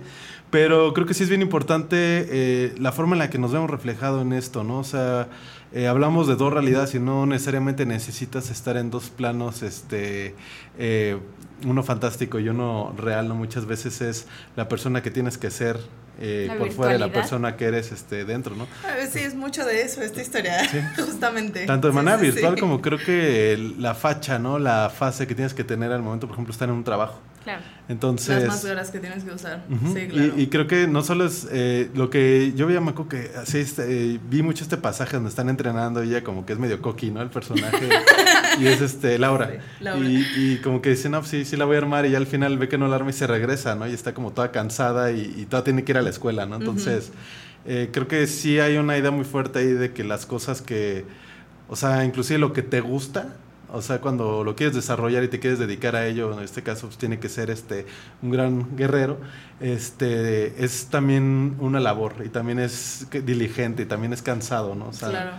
Pero 0.50 0.94
creo 0.94 1.06
que 1.06 1.12
sí 1.14 1.24
es 1.24 1.28
bien 1.28 1.42
importante 1.42 1.96
eh, 1.98 2.74
la 2.78 2.90
forma 2.92 3.14
en 3.14 3.18
la 3.18 3.28
que 3.30 3.38
nos 3.38 3.52
vemos 3.52 3.68
reflejado 3.68 4.22
en 4.22 4.32
esto, 4.32 4.64
¿no? 4.64 4.78
O 4.78 4.84
sea, 4.84 5.28
eh, 5.72 5.86
hablamos 5.86 6.26
de 6.26 6.36
dos 6.36 6.50
realidades 6.52 6.94
y 6.94 6.98
no 7.00 7.26
necesariamente 7.26 7.84
necesitas 7.84 8.48
estar 8.50 8.78
en 8.78 8.90
dos 8.90 9.10
planos, 9.10 9.62
este, 9.62 10.34
eh, 10.78 11.18
uno 11.66 11.82
fantástico 11.82 12.38
y 12.38 12.48
uno 12.48 12.94
real, 12.96 13.28
¿no? 13.28 13.34
Muchas 13.34 13.66
veces 13.66 14.00
es 14.00 14.26
la 14.56 14.68
persona 14.68 15.02
que 15.02 15.10
tienes 15.10 15.36
que 15.36 15.50
ser 15.50 15.78
eh, 16.20 16.50
por 16.58 16.70
fuera 16.72 16.94
de 16.94 16.98
la 16.98 17.12
persona 17.12 17.56
que 17.56 17.66
eres 17.66 17.92
este, 17.92 18.24
dentro, 18.24 18.56
¿no? 18.56 18.66
A 18.90 18.94
ver, 18.94 19.06
sí, 19.08 19.18
es 19.18 19.34
mucho 19.34 19.66
de 19.66 19.82
eso 19.82 20.00
esta 20.00 20.22
historia, 20.22 20.62
justamente. 20.96 21.66
Tanto 21.66 21.88
de 21.88 21.92
manera 21.94 22.18
sí, 22.18 22.24
sí. 22.26 22.32
virtual 22.32 22.58
como 22.58 22.80
creo 22.80 22.98
que 22.98 23.52
el- 23.52 23.80
la 23.82 23.94
facha, 23.94 24.38
¿no? 24.38 24.58
La 24.58 24.88
fase 24.88 25.26
que 25.26 25.34
tienes 25.34 25.52
que 25.52 25.62
tener 25.62 25.92
al 25.92 26.00
momento, 26.02 26.26
por 26.26 26.34
ejemplo, 26.34 26.52
estar 26.52 26.68
en 26.70 26.74
un 26.74 26.84
trabajo. 26.84 27.20
Claro. 27.48 27.62
Entonces... 27.88 28.42
Las 28.42 28.56
máscaras 28.56 28.90
que 28.90 29.00
tienes 29.00 29.24
que 29.24 29.30
usar. 29.30 29.64
Sí, 29.94 30.06
claro. 30.08 30.34
y, 30.36 30.48
creo 30.48 30.66
que 30.66 30.86
no 30.86 31.02
solo 31.02 31.24
es 31.24 31.48
eh, 31.50 31.88
lo 31.94 32.10
que 32.10 32.52
yo 32.54 32.66
veía, 32.66 32.78
me 32.82 32.90
acuerdo 32.90 33.08
que 33.08 33.30
así 33.38 33.64
eh, 33.78 34.18
vi 34.28 34.42
mucho 34.42 34.64
este 34.64 34.76
pasaje 34.76 35.16
donde 35.16 35.30
están 35.30 35.48
entrenando 35.48 36.04
y 36.04 36.10
ella 36.10 36.22
como 36.22 36.44
que 36.44 36.52
es 36.52 36.58
medio 36.58 36.82
coqui, 36.82 37.10
¿no? 37.10 37.22
El 37.22 37.30
personaje. 37.30 37.88
y 38.60 38.66
es 38.66 38.82
este 38.82 39.18
Laura. 39.18 39.50
Sí, 39.50 39.56
Laura. 39.80 40.06
Y, 40.06 40.26
y 40.36 40.60
como 40.62 40.82
que 40.82 40.90
dice, 40.90 41.08
no, 41.08 41.24
sí, 41.24 41.46
sí 41.46 41.56
la 41.56 41.64
voy 41.64 41.76
a 41.76 41.78
armar 41.78 42.04
y 42.04 42.10
ya 42.10 42.18
al 42.18 42.26
final 42.26 42.58
ve 42.58 42.68
que 42.68 42.76
no 42.76 42.86
la 42.86 42.96
arma 42.96 43.08
y 43.08 43.14
se 43.14 43.26
regresa, 43.26 43.74
¿no? 43.74 43.88
Y 43.88 43.94
está 43.94 44.12
como 44.12 44.32
toda 44.32 44.52
cansada 44.52 45.10
y, 45.10 45.34
y 45.38 45.46
toda 45.46 45.64
tiene 45.64 45.84
que 45.84 45.92
ir 45.92 45.96
a 45.96 46.02
la 46.02 46.10
escuela, 46.10 46.44
¿no? 46.44 46.56
Entonces, 46.56 47.12
eh, 47.64 47.88
creo 47.90 48.08
que 48.08 48.26
sí 48.26 48.60
hay 48.60 48.76
una 48.76 48.98
idea 48.98 49.10
muy 49.10 49.24
fuerte 49.24 49.60
ahí 49.60 49.72
de 49.72 49.94
que 49.94 50.04
las 50.04 50.26
cosas 50.26 50.60
que, 50.60 51.06
o 51.66 51.76
sea, 51.76 52.04
inclusive 52.04 52.38
lo 52.38 52.52
que 52.52 52.62
te 52.62 52.82
gusta, 52.82 53.36
o 53.70 53.82
sea, 53.82 54.00
cuando 54.00 54.44
lo 54.44 54.54
quieres 54.56 54.74
desarrollar 54.74 55.22
y 55.24 55.28
te 55.28 55.40
quieres 55.40 55.58
dedicar 55.58 55.94
a 55.96 56.06
ello, 56.06 56.32
en 56.32 56.44
este 56.44 56.62
caso 56.62 56.86
pues, 56.86 56.98
tiene 56.98 57.18
que 57.18 57.28
ser 57.28 57.50
este 57.50 57.86
un 58.22 58.30
gran 58.30 58.76
guerrero, 58.76 59.18
este 59.60 60.64
es 60.64 60.86
también 60.86 61.56
una 61.60 61.80
labor 61.80 62.14
y 62.24 62.28
también 62.28 62.58
es 62.58 63.06
diligente 63.24 63.82
y 63.82 63.86
también 63.86 64.12
es 64.12 64.22
cansado, 64.22 64.74
¿no? 64.74 64.88
O 64.88 64.92
sea, 64.92 65.10
Claro. 65.10 65.30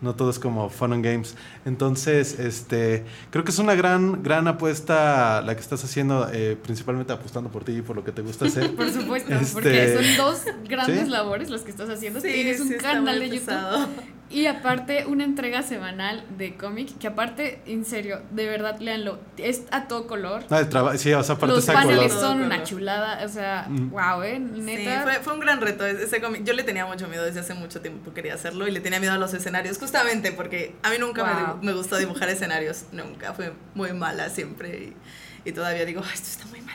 no 0.00 0.14
todo 0.14 0.30
es 0.30 0.38
como 0.38 0.68
fun 0.70 0.92
and 0.92 1.04
games. 1.04 1.34
Entonces, 1.64 2.38
este, 2.38 3.04
creo 3.30 3.42
que 3.44 3.50
es 3.50 3.58
una 3.58 3.74
gran, 3.74 4.22
gran 4.22 4.46
apuesta 4.46 5.40
la 5.42 5.54
que 5.54 5.60
estás 5.60 5.82
haciendo, 5.82 6.28
eh, 6.32 6.56
principalmente 6.62 7.12
apostando 7.12 7.50
por 7.50 7.64
ti 7.64 7.72
y 7.72 7.82
por 7.82 7.96
lo 7.96 8.04
que 8.04 8.12
te 8.12 8.22
gusta 8.22 8.44
hacer. 8.46 8.74
Por 8.76 8.90
supuesto, 8.92 9.32
Este- 9.34 9.52
porque 9.52 9.94
son 9.94 10.16
dos 10.26 10.42
grandes 10.68 11.04
¿Sí? 11.06 11.10
labores 11.10 11.50
las 11.50 11.62
que 11.62 11.70
estás 11.70 11.88
haciendo. 11.90 12.20
Sí, 12.20 12.28
Tienes 12.32 12.60
un 12.60 12.68
sí, 12.68 12.74
canal 12.76 13.18
de 13.18 13.26
YouTube 13.28 13.46
pesado. 13.46 13.88
Y 14.30 14.46
aparte 14.46 15.06
una 15.06 15.24
entrega 15.24 15.62
semanal 15.62 16.24
de 16.36 16.54
cómic, 16.56 16.98
que 16.98 17.06
aparte, 17.06 17.60
en 17.66 17.84
serio, 17.84 18.20
de 18.30 18.46
verdad, 18.46 18.78
léanlo. 18.78 19.18
Es 19.38 19.62
a 19.70 19.88
todo 19.88 20.06
color. 20.06 20.44
Ah, 20.50 20.60
el 20.60 20.68
traba- 20.68 20.96
sí, 20.98 21.12
o 21.12 21.22
sea, 21.22 21.36
aparte 21.36 21.54
Los 21.56 21.64
paneles 21.66 22.12
color. 22.12 22.20
son 22.28 22.42
una 22.42 22.62
chulada, 22.62 23.24
o 23.24 23.28
sea, 23.28 23.66
Mm. 23.68 23.90
wow, 23.90 24.22
eh, 24.22 24.34
Sí, 24.54 24.60
neta. 24.60 25.02
fue, 25.02 25.14
fue 25.20 25.32
un 25.34 25.40
gran 25.40 25.60
reto 25.60 25.86
ese 25.86 26.20
cómic. 26.20 26.44
Yo 26.44 26.52
le 26.52 26.62
tenía 26.62 26.84
mucho 26.86 27.08
miedo 27.08 27.24
desde 27.24 27.40
hace 27.40 27.54
mucho 27.54 27.80
tiempo, 27.80 28.12
quería 28.12 28.34
hacerlo 28.34 28.68
y 28.68 28.70
le 28.70 28.80
tenía 28.80 29.00
miedo 29.00 29.14
a 29.14 29.18
los 29.18 29.32
escenarios, 29.32 29.78
justamente 29.78 30.32
porque 30.32 30.74
a 30.82 30.90
mí 30.90 30.96
nunca 30.98 31.24
me 31.24 31.32
Wow. 31.32 31.40
dibu- 31.56 31.62
me, 31.62 31.72
gustó 31.72 31.96
dibujar 31.96 32.28
escenarios, 32.28 32.84
nunca, 32.92 33.32
fue 33.32 33.52
muy 33.74 33.92
mala 33.92 34.28
siempre 34.28 34.94
y, 35.44 35.48
y 35.48 35.52
todavía 35.52 35.84
digo, 35.86 36.02
"Ay, 36.04 36.10
esto 36.12 36.28
está 36.28 36.46
muy 36.46 36.60
mal. 36.60 36.67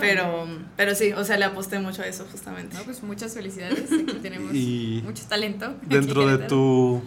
Pero, 0.00 0.46
pero 0.76 0.94
sí, 0.94 1.12
o 1.12 1.24
sea, 1.24 1.36
le 1.36 1.44
aposté 1.44 1.78
mucho 1.78 2.02
a 2.02 2.06
eso 2.06 2.26
justamente. 2.30 2.76
No, 2.76 2.82
pues 2.84 3.02
muchas 3.02 3.34
felicidades. 3.34 3.84
Aquí 3.92 4.18
tenemos 4.22 4.54
Y 4.54 5.02
mucho 5.04 5.24
talento. 5.26 5.74
Dentro 5.82 6.26
de 6.26 6.38
tu 6.46 7.02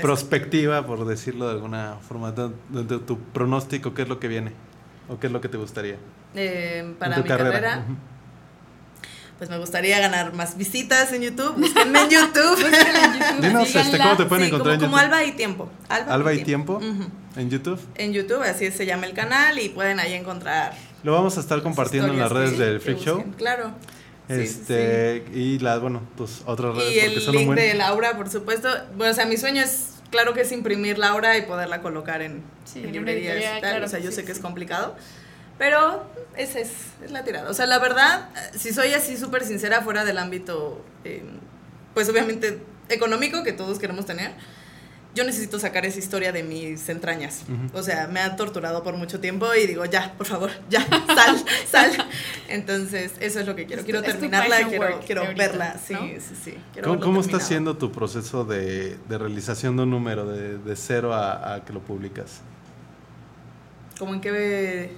prospectiva, 0.00 0.86
por 0.86 1.04
decirlo 1.06 1.46
de 1.46 1.52
alguna 1.52 1.96
forma, 2.08 2.32
de- 2.32 2.50
dentro 2.70 2.98
de 3.00 3.04
tu 3.04 3.18
pronóstico, 3.18 3.94
¿qué 3.94 4.02
es 4.02 4.08
lo 4.08 4.18
que 4.18 4.28
viene? 4.28 4.52
¿O 5.08 5.18
qué 5.18 5.26
es 5.26 5.32
lo 5.32 5.40
que 5.40 5.48
te 5.48 5.56
gustaría? 5.56 5.96
Eh, 6.34 6.94
para 6.98 7.16
en 7.16 7.22
tu 7.22 7.24
mi 7.24 7.28
carrera. 7.28 7.84
pues 9.38 9.50
me 9.50 9.58
gustaría 9.58 9.98
ganar 9.98 10.32
más 10.34 10.56
visitas 10.56 11.12
en 11.12 11.22
YouTube. 11.22 11.54
Búsquenme 11.56 12.02
en 12.02 12.10
YouTube. 12.10 12.58
En 12.64 12.72
YouTube, 12.72 13.40
Dinos, 13.42 13.74
este. 13.74 13.98
¿cómo 13.98 14.16
te 14.16 14.24
pueden 14.26 14.44
Sí, 14.44 14.48
encontrar 14.54 14.78
como, 14.78 14.84
en 14.86 14.90
como 14.90 14.96
YouTube? 14.96 14.98
Alba 14.98 15.24
y 15.24 15.32
Tiempo. 15.32 15.70
Alba, 15.88 16.14
Alba 16.14 16.32
y 16.34 16.44
Tiempo 16.44 16.80
en 17.36 17.50
YouTube. 17.50 17.80
En 17.96 18.12
YouTube, 18.12 18.42
así 18.42 18.70
se 18.70 18.86
llama 18.86 19.06
el 19.06 19.12
canal 19.14 19.58
y 19.58 19.68
pueden 19.70 19.98
ahí 20.00 20.14
encontrar. 20.14 20.72
Lo 21.02 21.12
vamos 21.12 21.36
a 21.36 21.40
estar 21.40 21.62
compartiendo 21.62 22.12
en 22.12 22.18
las 22.18 22.30
redes 22.30 22.52
que- 22.52 22.62
del 22.64 22.80
Freak 22.80 22.98
Show. 22.98 23.16
busquen. 23.16 23.32
Claro. 23.34 23.72
Sí, 24.28 24.36
sí, 24.36 24.42
Este, 24.42 25.24
y 25.34 25.58
las, 25.58 25.80
bueno, 25.80 26.02
tus 26.16 26.42
otras 26.46 26.76
redes 26.76 26.92
Y 26.92 27.00
porque 27.00 27.14
el 27.16 27.20
son 27.22 27.34
link 27.34 27.46
buen. 27.46 27.58
de 27.58 27.74
Laura, 27.74 28.16
por 28.16 28.28
supuesto. 28.30 28.68
Bueno, 28.96 29.10
o 29.12 29.14
sea, 29.14 29.26
mi 29.26 29.36
sueño 29.36 29.60
es, 29.62 29.94
claro 30.10 30.34
que 30.34 30.42
es 30.42 30.52
imprimir 30.52 30.98
Laura 30.98 31.36
y 31.36 31.42
poderla 31.42 31.80
colocar 31.82 32.22
en, 32.22 32.42
Sí, 32.64 32.78
en 32.84 32.92
librerías 32.92 33.32
editorial, 33.34 33.58
y 33.58 33.60
tal. 33.60 33.70
claro, 33.72 33.86
o 33.86 33.88
sea, 33.88 33.98
yo 33.98 34.10
sí, 34.10 34.16
sé 34.16 34.20
que 34.22 34.26
sí. 34.28 34.32
es 34.34 34.38
complicado. 34.38 34.94
Pero 35.58 36.04
esa 36.36 36.60
es, 36.60 36.70
es 37.04 37.10
la 37.10 37.24
tirada. 37.24 37.50
O 37.50 37.54
sea, 37.54 37.66
la 37.66 37.78
verdad, 37.80 38.28
si 38.56 38.72
soy 38.72 38.92
así 38.92 39.16
súper 39.16 39.44
sincera 39.44 39.82
fuera 39.82 40.04
del 40.04 40.16
ámbito, 40.18 40.82
eh, 41.04 41.22
pues 41.92 42.08
obviamente 42.08 42.60
económico 42.88 43.42
que 43.42 43.52
todos 43.52 43.78
queremos 43.78 44.06
tener, 44.06 44.32
yo 45.14 45.24
necesito 45.24 45.58
sacar 45.58 45.84
esa 45.84 45.98
historia 45.98 46.30
de 46.32 46.42
mis 46.42 46.88
entrañas. 46.88 47.42
O 47.72 47.82
sea, 47.82 48.06
me 48.06 48.20
ha 48.20 48.36
torturado 48.36 48.82
por 48.82 48.96
mucho 48.96 49.18
tiempo 49.20 49.46
y 49.54 49.66
digo, 49.66 49.84
ya, 49.84 50.14
por 50.16 50.26
favor, 50.26 50.50
ya, 50.68 50.86
sal, 51.14 51.44
sal. 51.70 51.90
Entonces, 52.48 53.12
eso 53.20 53.40
es 53.40 53.46
lo 53.46 53.56
que 53.56 53.66
quiero. 53.66 53.82
Quiero 53.84 54.02
terminarla, 54.02 54.68
quiero, 54.68 55.22
ahorita, 55.22 55.34
verla. 55.36 55.76
Sí, 55.84 55.94
¿no? 55.94 56.00
sí, 56.00 56.34
sí. 56.44 56.54
quiero 56.72 56.88
¿Cómo, 56.88 57.00
cómo 57.00 57.20
está 57.20 57.40
siendo 57.40 57.76
tu 57.76 57.90
proceso 57.90 58.44
de, 58.44 58.96
de 59.08 59.18
realización 59.18 59.76
de 59.76 59.82
un 59.82 59.90
número, 59.90 60.26
de, 60.26 60.58
de 60.58 60.76
cero 60.76 61.12
a, 61.12 61.54
a 61.54 61.64
que 61.64 61.72
lo 61.72 61.80
publicas? 61.80 62.40
¿Cómo 63.98 64.14
en 64.14 64.20
qué, 64.20 64.92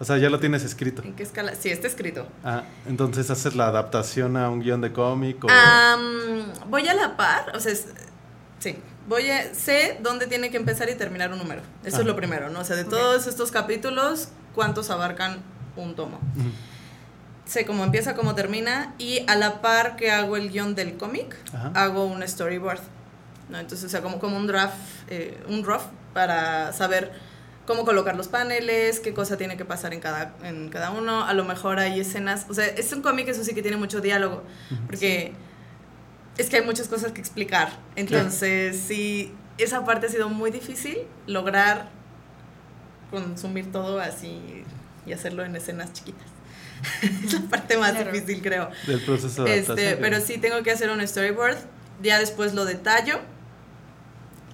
O 0.00 0.04
sea, 0.04 0.18
ya 0.18 0.28
lo 0.30 0.40
tienes 0.40 0.64
escrito. 0.64 1.02
en 1.02 1.14
qué 1.14 1.22
escala? 1.22 1.54
Sí, 1.54 1.68
está 1.68 1.86
escrito. 1.86 2.26
Ah, 2.44 2.64
entonces 2.88 3.30
haces 3.30 3.54
la 3.54 3.68
adaptación 3.68 4.36
a 4.36 4.48
un 4.50 4.60
guion 4.60 4.80
de 4.80 4.92
cómic 4.92 5.44
o... 5.44 5.48
Am, 5.50 6.46
voy 6.68 6.88
a 6.88 6.94
la 6.94 7.16
par, 7.16 7.52
o 7.54 7.60
sea, 7.60 7.72
es- 7.72 7.86
sí, 8.58 8.76
voy 9.10 9.28
a, 9.28 9.52
sé 9.54 9.98
dónde 10.00 10.26
tiene 10.28 10.50
que 10.50 10.56
empezar 10.56 10.88
y 10.88 10.94
terminar 10.94 11.32
un 11.32 11.38
número. 11.38 11.60
Eso 11.84 11.98
Ah. 11.98 12.00
es 12.00 12.06
lo 12.06 12.14
primero, 12.16 12.48
¿no? 12.48 12.60
O 12.60 12.64
sea, 12.64 12.76
de 12.76 12.82
Ok. 12.84 12.90
todos 12.90 13.26
estos 13.26 13.50
capítulos, 13.50 14.28
¿cuántos 14.54 14.88
abarcan 14.88 15.42
un 15.76 15.94
tomo? 15.96 16.18
Sé 17.44 17.66
cómo 17.66 17.82
empieza, 17.82 18.14
cómo 18.14 18.34
termina 18.36 18.94
y 18.98 19.24
a 19.26 19.34
la 19.34 19.60
par 19.60 19.96
que 19.96 20.12
hago 20.12 20.36
el 20.36 20.50
guion 20.50 20.74
del 20.76 20.96
cómic, 20.96 21.36
hago 21.74 22.04
un 22.06 22.26
storyboard. 22.26 22.80
¿no? 23.48 23.58
Entonces, 23.58 23.84
o 23.84 23.88
sea, 23.88 24.00
como, 24.00 24.20
como 24.20 24.36
un 24.36 24.46
draft, 24.46 24.76
eh, 25.08 25.36
un 25.48 25.64
rough 25.64 25.82
para 26.14 26.72
saber 26.72 27.10
cómo 27.66 27.84
colocar 27.84 28.14
los 28.14 28.28
paneles, 28.28 29.00
qué 29.00 29.12
cosa 29.12 29.36
tiene 29.36 29.56
que 29.56 29.64
pasar 29.64 29.92
en 29.92 29.98
cada, 29.98 30.34
en 30.44 30.68
cada 30.68 30.92
uno. 30.92 31.24
A 31.24 31.34
lo 31.34 31.44
mejor 31.44 31.80
hay 31.80 31.98
escenas, 31.98 32.46
o 32.48 32.54
sea, 32.54 32.66
es 32.66 32.92
un 32.92 33.02
cómic, 33.02 33.26
eso 33.26 33.42
sí 33.42 33.52
que 33.52 33.62
tiene 33.62 33.76
mucho 33.76 34.00
diálogo, 34.00 34.44
porque 34.86 35.32
es 36.40 36.48
que 36.50 36.56
hay 36.56 36.64
muchas 36.64 36.88
cosas 36.88 37.12
que 37.12 37.20
explicar. 37.20 37.70
Entonces, 37.96 38.80
sí, 38.86 39.32
esa 39.58 39.84
parte 39.84 40.06
ha 40.06 40.10
sido 40.10 40.28
muy 40.28 40.50
difícil, 40.50 40.98
lograr 41.26 41.88
consumir 43.10 43.72
todo 43.72 44.00
así 44.00 44.64
y 45.06 45.12
hacerlo 45.12 45.44
en 45.44 45.56
escenas 45.56 45.92
chiquitas. 45.92 46.26
es 47.02 47.32
la 47.32 47.40
parte 47.48 47.76
más 47.76 47.92
Claro. 47.92 48.12
difícil, 48.12 48.40
creo. 48.42 48.70
Del 48.86 49.00
proceso 49.00 49.44
de 49.44 49.58
Este, 49.58 49.72
adaptación. 49.72 49.98
pero 50.00 50.20
sí 50.20 50.38
tengo 50.38 50.62
que 50.62 50.70
hacer 50.70 50.90
un 50.90 51.06
storyboard, 51.06 51.58
ya 52.02 52.18
después 52.18 52.54
lo 52.54 52.64
detallo 52.64 53.20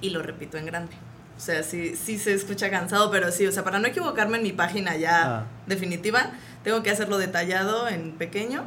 y 0.01 0.11
lo 0.11 0.23
repito 0.23 0.57
en 0.59 0.67
grande. 0.67 0.93
O 1.37 1.41
sea, 1.41 1.63
sí, 1.63 1.95
sí 1.97 2.19
se 2.19 2.33
escucha 2.33 2.71
cansado, 2.71 3.11
pero 3.11 3.31
sí, 3.31 3.47
o 3.47 3.53
sea, 3.53 3.63
para 3.63 3.79
no 3.79 3.87
equivocarme 3.89 4.39
en 4.39 4.43
mi 4.43 4.53
página 4.53 4.97
ya 4.97 5.41
Ah. 5.41 5.45
definitiva, 5.67 6.31
tengo 6.65 6.83
que 6.83 6.91
hacerlo 6.91 7.19
detallado 7.19 7.89
en 7.89 8.13
pequeño 8.13 8.65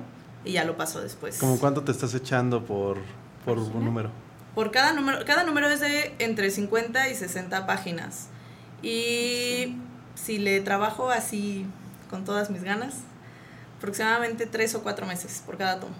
y 0.49 0.53
ya 0.53 0.63
lo 0.65 0.75
paso 0.75 0.99
después. 0.99 1.37
¿Cómo 1.37 1.59
cuánto 1.59 1.83
te 1.83 1.91
estás 1.91 2.13
echando 2.15 2.65
por, 2.65 2.97
por 3.45 3.59
un 3.59 3.85
número? 3.85 4.09
Por 4.55 4.71
cada 4.71 4.93
número, 4.93 5.23
cada 5.25 5.43
número 5.43 5.69
es 5.69 5.79
de 5.79 6.15
entre 6.17 6.49
50 6.49 7.07
y 7.09 7.15
60 7.15 7.67
páginas. 7.67 8.29
Y 8.81 9.77
si 10.15 10.39
le 10.39 10.59
trabajo 10.61 11.11
así 11.11 11.67
con 12.09 12.25
todas 12.25 12.49
mis 12.49 12.63
ganas, 12.63 12.95
aproximadamente 13.77 14.47
3 14.47 14.75
o 14.75 14.81
4 14.83 15.05
meses 15.05 15.43
por 15.45 15.57
cada 15.57 15.79
tomo. 15.79 15.93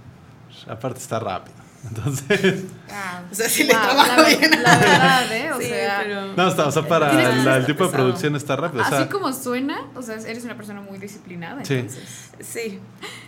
Aparte 0.68 1.00
está 1.00 1.20
rápido. 1.20 1.59
Entonces, 1.88 2.64
Ah, 2.92 3.22
O 3.32 3.36
sea, 3.36 3.48
si 3.48 3.64
le 3.64 3.70
trabajo 3.74 4.22
la, 4.22 4.28
bien. 4.28 4.52
La 4.64 4.78
verdad, 4.78 5.32
¿eh? 5.32 5.52
O 5.54 5.60
Sí, 5.62 5.68
sea, 5.68 6.00
pero- 6.04 6.34
no, 6.36 6.48
está, 6.50 6.66
o 6.68 6.72
sea, 6.72 6.88
para 6.88 7.12
el, 7.12 7.48
el 7.48 7.66
tipo 7.68 7.86
de 7.86 7.92
producción 7.92 8.36
está 8.36 8.56
rápido. 8.56 8.84
O 8.84 8.88
sea, 8.90 9.00
así 9.02 9.10
como 9.10 9.32
suena, 9.32 9.86
o 9.96 10.02
sea, 10.02 10.16
eres 10.16 10.44
una 10.44 10.58
persona 10.58 10.82
muy 10.82 10.98
disciplinada, 10.98 11.64
Sí. 11.64 11.76
entonces. 11.76 12.04
Sí, 12.42 12.80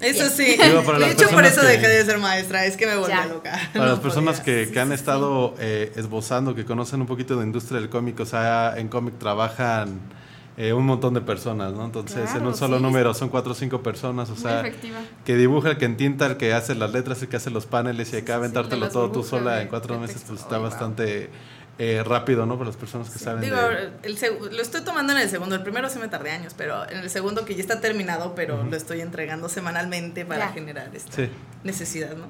eso 0.01 0.29
sí. 0.29 0.57
Digo, 0.61 0.81
de 0.97 1.11
hecho, 1.11 1.29
por 1.29 1.45
eso 1.45 1.61
que- 1.61 1.67
dejé 1.67 1.87
de 1.87 2.05
ser 2.05 2.17
maestra, 2.17 2.65
es 2.65 2.75
que 2.75 2.87
me 2.87 2.95
volvía 2.97 3.23
Ya. 3.23 3.25
loca. 3.27 3.51
Para 3.73 3.85
No 3.85 3.91
las 3.91 3.99
personas 3.99 4.39
podía. 4.39 4.45
que, 4.55 4.65
Sí, 4.65 4.71
que 4.73 4.79
han 4.79 4.87
sí, 4.89 4.93
estado 4.95 5.55
eh, 5.59 5.91
esbozando, 5.95 6.55
que 6.55 6.65
conocen 6.65 7.01
un 7.01 7.07
poquito 7.07 7.35
de 7.35 7.41
la 7.41 7.45
industria 7.45 7.79
del 7.79 7.89
cómic, 7.89 8.19
o 8.19 8.25
sea, 8.25 8.73
en 8.77 8.87
cómic 8.89 9.17
trabajan 9.19 9.99
eh, 10.57 10.73
un 10.73 10.85
montón 10.85 11.13
de 11.13 11.21
personas, 11.21 11.73
¿no? 11.73 11.85
Entonces, 11.85 12.33
en 12.35 12.45
un 12.45 12.55
solo 12.55 12.77
sí. 12.77 12.83
número 12.83 13.13
son 13.13 13.29
cuatro 13.29 13.53
o 13.53 13.55
cinco 13.55 13.81
personas, 13.81 14.29
o 14.29 14.35
sea, 14.35 14.59
efectiva. 14.61 14.99
que 15.25 15.35
dibuja, 15.35 15.69
el 15.71 15.77
que 15.77 15.85
entinta, 15.85 16.25
el 16.27 16.37
que 16.37 16.53
hace 16.53 16.75
las 16.75 16.91
letras, 16.91 17.21
el 17.21 17.29
que 17.29 17.37
hace 17.37 17.49
los 17.49 17.65
paneles 17.65 18.11
y 18.13 18.17
acá 18.17 18.25
sí, 18.25 18.31
aventártelo 18.33 18.89
todo 18.89 19.11
tú 19.11 19.23
sola 19.23 19.55
de- 19.55 19.61
en 19.63 19.67
cuatro 19.69 19.97
meses, 19.99 20.17
texto. 20.17 20.33
pues 20.33 20.41
está 20.41 20.57
wow. 20.57 20.69
bastante 20.69 21.29
eh, 21.79 22.03
rápido, 22.05 22.45
¿no? 22.45 22.57
Para 22.57 22.67
las 22.67 22.75
personas 22.77 23.09
que 23.09 23.17
saben 23.17 23.41
Digo, 23.41 23.55
de... 23.55 23.91
el 24.03 24.17
seg- 24.19 24.51
lo 24.51 24.61
estoy 24.61 24.81
tomando 24.81 25.13
en 25.13 25.19
el 25.19 25.29
segundo. 25.29 25.55
El 25.55 25.63
primero 25.63 25.89
sí 25.89 25.97
me 25.99 26.09
tardé 26.09 26.29
años, 26.31 26.53
pero 26.55 26.87
en 26.87 26.99
el 26.99 27.09
segundo 27.09 27.43
que 27.45 27.55
ya 27.55 27.61
está 27.61 27.79
terminado, 27.81 28.35
pero 28.35 28.61
lo 28.63 28.75
estoy 28.75 29.01
entregando 29.01 29.49
semanalmente 29.49 30.25
para 30.25 30.47
Ya. 30.47 30.53
generar 30.53 30.91
esta 30.93 31.13
Sí. 31.15 31.29
necesidad, 31.63 32.15
¿no? 32.17 32.25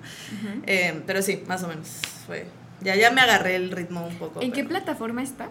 Eh, 0.67 1.01
pero 1.07 1.21
sí, 1.21 1.43
más 1.47 1.63
o 1.63 1.67
menos 1.67 1.87
fue. 2.27 2.45
Ya, 2.81 2.95
ya 2.95 3.11
me 3.11 3.19
agarré 3.21 3.55
el 3.55 3.71
ritmo 3.71 4.05
un 4.07 4.15
poco. 4.15 4.41
¿En 4.41 4.51
qué 4.53 4.63
plataforma 4.63 5.21
está? 5.21 5.49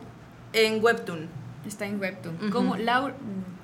En 0.52 0.82
Webtoon. 0.82 1.28
Está 1.66 1.86
en 1.86 2.00
Webtoon. 2.00 2.50
Como 2.50 2.76
Laura, 2.76 3.14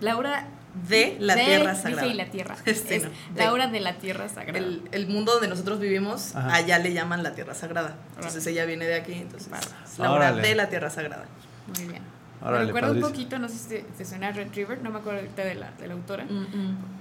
Laura 0.00 0.48
De 0.88 1.16
la 1.18 1.34
de- 1.34 1.44
Tierra 1.44 1.74
Sagrada. 1.74 2.06
y 2.06 2.14
la 2.14 2.26
Tierra. 2.26 2.56
Sí, 2.66 2.72
es 2.90 3.04
no, 3.04 3.08
de- 3.34 3.40
Laura 3.44 3.66
de 3.68 3.80
la 3.80 3.94
Tierra 3.94 4.28
Sagrada. 4.28 4.58
El, 4.58 4.82
el 4.92 5.06
mundo 5.08 5.32
donde 5.32 5.48
nosotros 5.48 5.80
vivimos, 5.80 6.36
Ajá. 6.36 6.54
allá 6.54 6.78
le 6.78 6.92
llaman 6.92 7.22
la 7.22 7.34
Tierra 7.34 7.54
Sagrada. 7.54 7.96
Entonces 8.16 8.42
Órale. 8.42 8.50
ella 8.52 8.64
viene 8.66 8.84
de 8.86 8.94
aquí, 8.96 9.14
entonces 9.14 9.50
Laura 9.98 10.28
Órale. 10.30 10.42
de 10.46 10.54
la 10.54 10.68
Tierra 10.68 10.90
Sagrada. 10.90 11.24
Muy 11.78 11.88
bien. 11.88 12.02
Me 12.42 12.64
recuerda 12.66 12.92
un 12.92 13.00
poquito, 13.00 13.38
no 13.38 13.48
sé 13.48 13.58
si 13.58 13.68
te, 13.68 13.78
te 13.96 14.04
suena 14.04 14.30
Red 14.30 14.48
River, 14.54 14.82
no 14.82 14.90
me 14.90 14.98
acuerdo 14.98 15.20
ahorita 15.20 15.44
de 15.44 15.54
la, 15.54 15.70
de 15.72 15.86
la 15.88 15.94
autora, 15.94 16.26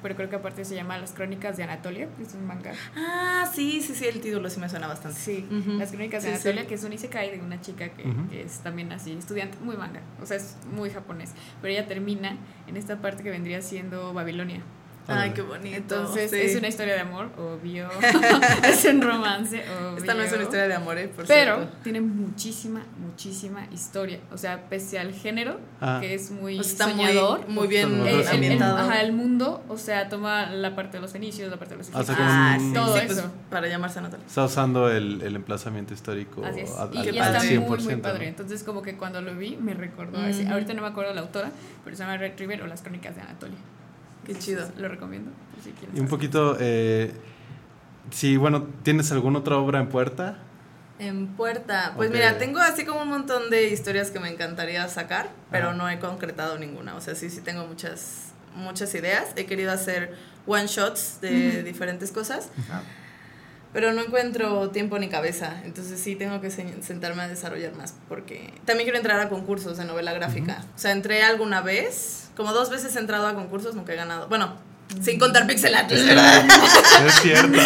pero 0.01 0.15
creo 0.15 0.29
que 0.29 0.35
aparte 0.37 0.63
se 0.65 0.75
llama 0.75 0.97
Las 0.97 1.11
Crónicas 1.13 1.57
de 1.57 1.63
Anatolia, 1.63 2.07
es 2.21 2.33
un 2.33 2.45
manga. 2.47 2.73
Ah, 2.95 3.49
sí, 3.53 3.81
sí, 3.81 3.93
sí, 3.95 4.05
el 4.05 4.21
título 4.21 4.49
sí 4.49 4.59
me 4.59 4.69
suena 4.69 4.87
bastante. 4.87 5.19
Sí. 5.19 5.47
Las 5.77 5.91
Crónicas 5.91 6.23
de 6.23 6.29
Sí, 6.29 6.33
Anatolia, 6.35 6.61
sí. 6.61 6.67
que 6.67 6.75
es 6.75 6.83
un 6.83 6.93
isekai 6.93 7.37
de 7.37 7.41
una 7.43 7.59
chica 7.61 7.89
que, 7.89 8.03
que 8.29 8.43
es 8.43 8.59
también 8.59 8.91
así, 8.91 9.11
estudiante, 9.13 9.57
muy 9.61 9.77
manga, 9.77 10.01
o 10.21 10.25
sea, 10.25 10.37
es 10.37 10.55
muy 10.73 10.89
japonés, 10.89 11.33
pero 11.61 11.71
ella 11.73 11.85
termina 11.87 12.37
en 12.67 12.77
esta 12.77 12.97
parte 12.97 13.21
que 13.23 13.29
vendría 13.29 13.61
siendo 13.61 14.13
Babilonia. 14.13 14.61
Ay, 15.07 15.31
qué 15.31 15.41
bonito. 15.41 15.75
Entonces, 15.75 16.31
sí. 16.31 16.37
es 16.37 16.55
una 16.55 16.67
historia 16.67 16.95
de 16.95 16.99
amor, 17.01 17.29
obvio, 17.37 17.87
es 18.63 18.85
un 18.85 19.01
romance, 19.01 19.63
obvio. 19.79 19.97
Esta 19.97 20.13
no 20.15 20.23
es 20.23 20.31
una 20.33 20.43
historia 20.43 20.67
de 20.67 20.73
amor, 20.73 20.97
eh, 20.97 21.07
por 21.07 21.25
Pero 21.27 21.55
cierto. 21.57 21.77
tiene 21.83 22.01
muchísima, 22.01 22.81
muchísima 22.97 23.67
historia. 23.71 24.19
O 24.31 24.37
sea, 24.37 24.67
pese 24.69 24.97
al 24.99 25.13
género, 25.13 25.59
Ah. 25.81 25.99
que 26.01 26.13
es 26.15 26.31
muy 26.31 26.59
O 26.59 26.63
sea, 26.63 26.71
está 26.71 26.87
muy- 26.87 27.05
soñador. 27.05 27.47
muy, 27.47 27.67
bien 27.67 27.83
Son 27.89 27.99
los 27.99 28.07
el, 28.07 28.13
dos 28.17 28.21
el- 28.21 28.27
el- 28.29 28.35
ambientado. 28.35 28.77
ajá, 28.77 29.01
el 29.01 29.13
mundo, 29.13 29.63
o 29.69 29.77
sea, 29.77 30.09
toma 30.09 30.47
la 30.47 30.75
parte 30.75 30.97
de 30.97 31.01
los 31.01 31.11
fenicios, 31.11 31.49
la 31.51 31.57
parte 31.57 31.75
de 31.75 31.77
los 31.79 31.89
O 31.89 31.91
sea, 31.91 32.01
egipcios. 32.01 32.17
como 32.17 32.29
Ah, 32.31 32.55
un- 32.59 32.67
sí, 32.67 32.73
todo 32.73 32.93
sí, 32.97 33.01
pues, 33.05 33.17
eso. 33.19 33.31
para 33.49 33.67
llamarse 33.67 33.99
Anatolia. 33.99 34.25
Está 34.25 34.43
usando 34.45 34.89
el, 34.89 35.21
el 35.21 35.35
emplazamiento 35.35 35.93
histórico 35.93 36.43
Así 36.45 36.61
es. 36.61 36.71
al, 36.75 36.93
Y, 36.93 36.97
al- 36.97 37.05
y 37.15 37.19
está 37.19 37.39
muy, 37.39 37.47
100%. 37.47 37.83
muy 37.83 37.95
¿no? 37.95 38.01
padre. 38.01 38.27
Entonces, 38.27 38.63
como 38.63 38.81
que 38.81 38.97
cuando 38.97 39.21
lo 39.21 39.35
vi, 39.35 39.55
me 39.57 39.73
recordó. 39.75 40.17
Ujú. 40.17 40.51
Ahorita 40.51 40.73
no 40.73 40.81
me 40.81 40.87
acuerdo 40.87 41.13
la 41.13 41.21
autora, 41.21 41.51
pero 41.83 41.95
se 41.95 42.01
llama 42.03 42.17
Red 42.17 42.33
River 42.39 42.63
o 42.63 42.67
Las 42.67 42.81
Crónicas 42.81 43.15
de 43.15 43.21
Anatolia. 43.21 43.57
Qué 44.25 44.31
Entonces, 44.33 44.45
chido. 44.45 44.71
Lo 44.77 44.87
recomiendo. 44.89 45.31
si 45.63 45.73
Y 45.95 45.99
un 45.99 46.07
poquito, 46.07 46.57
eh, 46.59 47.13
sí, 48.11 48.37
bueno, 48.37 48.67
¿tienes 48.83 49.11
alguna 49.11 49.39
otra 49.39 49.57
obra 49.57 49.79
en 49.79 49.89
puerta? 49.89 50.37
En 50.99 51.27
puerta. 51.35 51.93
Pues 51.95 52.09
Ok. 52.09 52.15
mira, 52.15 52.37
tengo 52.37 52.59
así 52.59 52.85
como 52.85 53.01
un 53.01 53.09
montón 53.09 53.49
de 53.49 53.69
historias 53.69 54.11
que 54.11 54.19
me 54.19 54.29
encantaría 54.29 54.87
sacar, 54.87 55.29
pero 55.51 55.69
Ajá. 55.69 55.77
no 55.77 55.89
he 55.89 55.99
concretado 55.99 56.57
ninguna. 56.57 56.95
O 56.95 57.01
sea, 57.01 57.15
sí, 57.15 57.29
sí 57.29 57.41
tengo 57.41 57.67
muchas, 57.67 58.31
muchas 58.55 58.93
ideas. 58.95 59.29
He 59.35 59.45
querido 59.45 59.71
hacer 59.71 60.13
one 60.47 60.67
shots 60.67 61.19
de 61.21 61.63
diferentes 61.63 62.11
cosas, 62.11 62.49
pero 63.73 63.91
no 63.91 64.01
encuentro 64.01 64.69
tiempo 64.69 64.97
ni 64.99 65.09
cabeza. 65.09 65.61
Entonces 65.65 65.99
sí 65.99 66.15
tengo 66.15 66.39
que 66.39 66.49
se- 66.49 66.81
sentarme 66.81 67.23
a 67.23 67.27
desarrollar 67.27 67.75
más, 67.75 67.93
porque 68.07 68.53
también 68.63 68.85
quiero 68.85 68.97
entrar 68.97 69.19
a 69.19 69.27
concursos 69.27 69.77
de 69.77 69.83
novela 69.85 70.13
gráfica. 70.13 70.63
O 70.75 70.79
sea, 70.79 70.91
entré 70.93 71.23
alguna 71.23 71.61
vez, 71.61 72.24
como 72.35 72.53
dos 72.53 72.69
veces 72.69 72.95
he 72.95 72.99
entrado 72.99 73.27
a 73.27 73.33
concursos, 73.33 73.75
nunca 73.75 73.93
he 73.93 73.95
ganado. 73.95 74.27
Bueno, 74.27 74.53
sin 75.01 75.19
contar 75.19 75.47
pixelatos, 75.47 76.05
¿verdad? 76.05 76.45
Es 77.07 77.13
cierto. 77.21 77.57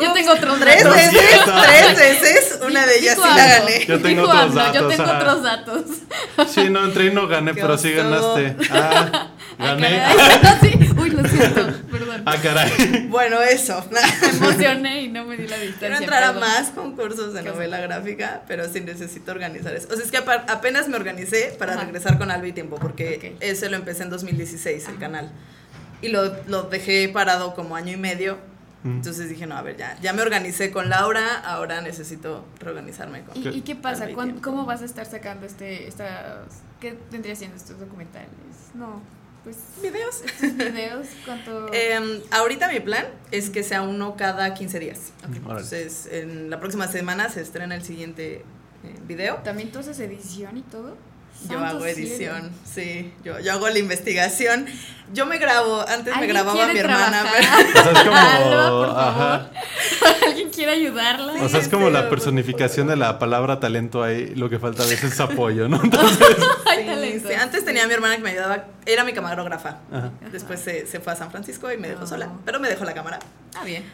Yo 0.00 0.12
tengo 0.12 0.32
otros 0.32 0.58
Tres 0.60 0.82
datos. 0.84 0.96
veces, 0.96 1.20
cierto. 1.28 1.52
tres 1.62 1.96
veces, 1.96 2.58
una 2.66 2.86
de 2.86 2.98
ellas 2.98 3.14
sí 3.16 3.28
la 3.36 3.46
gané. 3.46 3.86
Yo 3.86 4.00
tengo 4.02 4.22
otros 4.22 4.40
AMLO, 4.42 4.54
Yo 4.54 4.72
datos, 4.88 4.96
tengo 4.96 5.10
otros 5.12 5.42
datos. 5.42 5.82
Sí, 6.52 6.68
no 6.70 6.84
entré 6.84 7.06
y 7.06 7.10
no 7.14 7.26
gané, 7.28 7.54
pero 7.54 7.78
sí 7.78 7.92
ganaste. 7.92 8.56
Ah, 8.70 9.28
Ah, 9.58 9.74
Gané. 9.74 9.98
caray. 9.98 10.58
Sí. 10.60 10.90
Uy, 10.98 11.10
lo 11.10 11.28
siento, 11.28 11.66
perdón. 11.90 12.22
Ah, 12.26 12.36
caray. 12.42 13.06
Bueno, 13.08 13.40
eso. 13.42 13.84
Me 13.90 14.28
emocioné 14.48 15.02
y 15.02 15.08
no 15.08 15.24
me 15.24 15.36
di 15.36 15.46
la 15.46 15.56
distancia. 15.56 15.78
Quiero 15.88 15.96
entrar 15.96 16.22
a 16.24 16.32
perdón. 16.32 16.48
más 16.48 16.68
concursos 16.70 17.32
de 17.34 17.42
novela 17.42 17.78
gráfica, 17.80 18.42
pero 18.48 18.68
sí 18.70 18.80
necesito 18.80 19.30
organizar 19.30 19.74
eso. 19.74 19.88
O 19.90 19.96
sea, 19.96 20.04
es 20.04 20.10
que 20.10 20.18
apenas 20.18 20.88
me 20.88 20.96
organicé 20.96 21.54
para 21.58 21.74
Ajá. 21.74 21.84
regresar 21.84 22.18
con 22.18 22.30
Alba 22.30 22.46
y 22.48 22.52
Tiempo, 22.52 22.76
porque 22.76 23.34
Ok. 23.36 23.42
ese 23.42 23.68
lo 23.70 23.76
empecé 23.76 24.02
en 24.02 24.10
2016, 24.10 24.84
el 24.84 24.90
Ajá. 24.90 24.98
canal. 25.00 25.30
Y 26.02 26.08
lo, 26.08 26.34
lo 26.46 26.64
dejé 26.64 27.08
parado 27.08 27.54
como 27.54 27.76
año 27.76 27.92
y 27.92 27.96
medio. 27.96 28.38
Mm. 28.82 28.96
Entonces 28.96 29.28
dije, 29.28 29.46
no, 29.46 29.56
a 29.56 29.62
ver, 29.62 29.76
ya, 29.76 29.96
ya 30.02 30.12
me 30.12 30.22
organicé 30.22 30.70
con 30.70 30.88
Laura, 30.90 31.38
ahora 31.44 31.80
necesito 31.80 32.44
reorganizarme 32.60 33.22
con... 33.22 33.36
¿Y, 33.36 33.48
y 33.48 33.60
qué 33.62 33.74
pasa? 33.74 34.02
Alba 34.02 34.10
y 34.10 34.14
¿Cuán- 34.14 34.28
Tiempo. 34.28 34.42
¿Cómo 34.50 34.64
vas 34.66 34.82
a 34.82 34.84
estar 34.84 35.06
sacando 35.06 35.46
este, 35.46 35.88
estas, 35.88 36.10
qué 36.80 36.92
tendría 37.10 37.34
siendo 37.34 37.56
estos 37.56 37.78
documentales? 37.80 38.28
No, 38.74 39.00
pues 39.46 39.58
¿Videos? 39.80 40.24
videos, 40.56 41.06
¿cuánto? 41.24 41.68
Em, 41.72 42.20
ahorita 42.32 42.68
mi 42.68 42.80
plan 42.80 43.06
es 43.30 43.48
que 43.48 43.62
sea 43.62 43.82
uno 43.82 44.16
cada 44.16 44.52
15 44.52 44.80
días. 44.80 45.12
Ok. 45.20 45.36
Órale. 45.44 45.60
Entonces, 45.60 46.08
en 46.10 46.50
la 46.50 46.58
próxima 46.58 46.88
semana 46.88 47.28
se 47.28 47.42
estrena 47.42 47.76
el 47.76 47.84
siguiente 47.84 48.38
eh, 48.38 48.44
video. 49.06 49.36
¿También 49.44 49.70
tú 49.70 49.78
haces 49.78 50.00
edición 50.00 50.56
y 50.56 50.62
todo? 50.62 50.96
Yo 51.50 51.58
hago 51.64 51.80
cielo. 51.80 51.86
edición, 51.86 52.50
sí, 52.64 53.12
yo, 53.24 53.38
yo 53.40 53.52
hago 53.52 53.68
la 53.68 53.78
investigación. 53.78 54.66
Yo 55.12 55.24
me 55.24 55.38
grabo, 55.38 55.82
antes 55.82 56.06
me 56.06 56.12
¿Alguien 56.12 56.30
grababa 56.30 56.66
mi 56.66 56.78
hermana. 56.78 57.24
O 57.28 57.72
sea, 57.72 57.92
es 57.92 57.98
como. 58.04 58.16
Alba, 58.16 58.70
por 58.70 58.86
favor. 58.88 58.98
ajá. 58.98 59.50
¿Alguien 60.26 60.50
quiere 60.50 60.72
ayudarla? 60.72 61.34
O 61.44 61.48
sea, 61.48 61.60
es 61.60 61.68
como 61.68 61.86
Sí, 61.86 61.92
la 61.92 62.08
personificación 62.10 62.88
de 62.88 62.96
la 62.96 63.18
palabra 63.20 63.60
talento 63.60 64.02
ahí. 64.02 64.34
Lo 64.34 64.50
que 64.50 64.58
falta 64.58 64.82
a 64.82 64.86
veces 64.86 65.12
es 65.12 65.20
apoyo, 65.20 65.68
¿no? 65.68 65.80
Entonces. 65.82 66.18
Ay, 66.66 66.78
Sí, 66.80 66.86
talento. 66.86 67.28
sí, 67.28 67.34
Antes 67.34 67.64
tenía 67.64 67.84
a 67.84 67.86
mi 67.86 67.94
hermana 67.94 68.16
que 68.16 68.22
me 68.22 68.30
ayudaba, 68.30 68.64
era 68.84 69.04
mi 69.04 69.12
camarógrafa. 69.12 69.78
Ajá. 69.92 70.10
Después 70.32 70.58
se, 70.58 70.86
se 70.88 70.98
fue 70.98 71.12
a 71.12 71.16
San 71.16 71.30
Francisco 71.30 71.70
y 71.70 71.76
me 71.78 71.86
dejó 71.88 72.00
No. 72.00 72.06
sola, 72.08 72.30
pero 72.44 72.58
me 72.58 72.68
dejó 72.68 72.84
la 72.84 72.94
cámara. 72.94 73.20
Ah, 73.54 73.62
bien. 73.64 73.84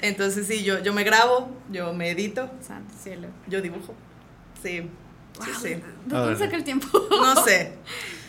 Entonces 0.00 0.46
sí, 0.46 0.64
yo, 0.64 0.78
yo 0.78 0.94
me 0.94 1.04
grabo, 1.04 1.50
yo 1.70 1.92
me 1.92 2.10
edito, 2.10 2.50
Santo 2.66 2.94
cielo. 3.02 3.28
yo 3.46 3.60
dibujo. 3.60 3.94
Sí, 4.62 4.88
Wow, 5.46 5.54
sí. 5.62 5.68
¿De 5.68 5.82
dónde 6.06 6.38
saca 6.38 6.56
el 6.56 6.64
tiempo? 6.64 6.86
No 7.10 7.44
sé, 7.44 7.72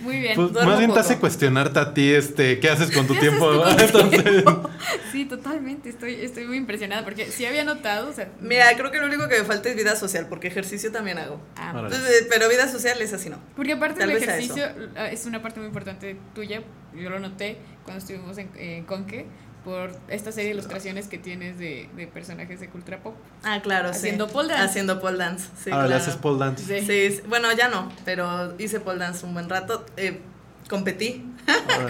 Muy 0.01 0.19
bien. 0.19 0.35
Pues 0.35 0.51
más 0.65 0.79
bien 0.79 0.93
te 0.93 0.99
hace 0.99 1.19
cuestionarte 1.19 1.79
a 1.79 1.93
ti, 1.93 2.11
este, 2.11 2.59
¿qué 2.59 2.69
haces 2.69 2.91
con 2.91 3.05
tu 3.07 3.13
¿Qué 3.13 3.19
haces 3.19 3.29
tiempo? 3.29 3.47
con 3.63 3.79
Entonces, 3.79 4.23
tiempo? 4.23 4.69
Sí, 5.11 5.25
totalmente. 5.25 5.89
Estoy, 5.89 6.15
estoy 6.15 6.45
muy 6.45 6.57
impresionada 6.57 7.03
porque 7.03 7.27
sí 7.31 7.45
había 7.45 7.63
notado. 7.63 8.09
O 8.09 8.13
sea, 8.13 8.31
mira, 8.39 8.65
creo 8.75 8.91
que 8.91 8.99
lo 8.99 9.05
único 9.05 9.27
que 9.27 9.39
me 9.39 9.45
falta 9.45 9.69
es 9.69 9.75
vida 9.75 9.95
social, 9.95 10.27
porque 10.27 10.47
ejercicio 10.47 10.91
también 10.91 11.17
hago. 11.19 11.39
ah. 11.57 11.71
Entonces, 11.75 12.27
pero 12.29 12.49
vida 12.49 12.67
social 12.67 13.01
es 13.01 13.13
así, 13.13 13.29
¿no? 13.29 13.37
Porque 13.55 13.73
aparte 13.73 13.99
Tal 13.99 14.09
del 14.09 14.17
ejercicio 14.23 14.63
ah, 14.95 15.09
es 15.09 15.25
una 15.25 15.41
parte 15.41 15.59
muy 15.59 15.67
importante 15.67 16.17
tuya. 16.33 16.63
Yo 16.95 17.09
lo 17.09 17.19
noté 17.19 17.57
cuando 17.83 17.99
estuvimos 17.99 18.37
en, 18.37 18.49
en 18.57 18.83
Conque 18.85 19.25
por 19.63 19.91
esta 20.07 20.31
serie 20.31 20.49
de 20.49 20.53
ilustraciones 20.55 21.07
que 21.07 21.17
tienes 21.17 21.59
de, 21.59 21.89
de 21.95 22.07
personajes 22.07 22.59
de 22.59 22.69
cultura 22.69 23.01
pop. 23.03 23.15
Ah, 23.43 23.61
claro, 23.61 23.89
Haciendo 23.89 24.27
sí. 24.27 24.33
pole 24.33 24.49
dance. 24.49 24.63
Haciendo 24.63 24.99
pole 24.99 25.17
dance, 25.17 25.49
sí. 25.63 25.71
ahora 25.71 25.87
le 25.87 25.95
haces 25.95 26.15
pole 26.15 26.39
dance. 26.39 26.63
Sí. 26.63 26.85
Sí, 26.85 27.15
sí, 27.17 27.21
bueno, 27.27 27.47
ya 27.53 27.67
no, 27.69 27.91
pero 28.05 28.55
hice 28.57 28.79
pole 28.79 28.99
dance 28.99 29.25
un 29.25 29.33
buen 29.33 29.49
rato. 29.49 29.85
Eh, 29.97 30.19
competí. 30.71 31.21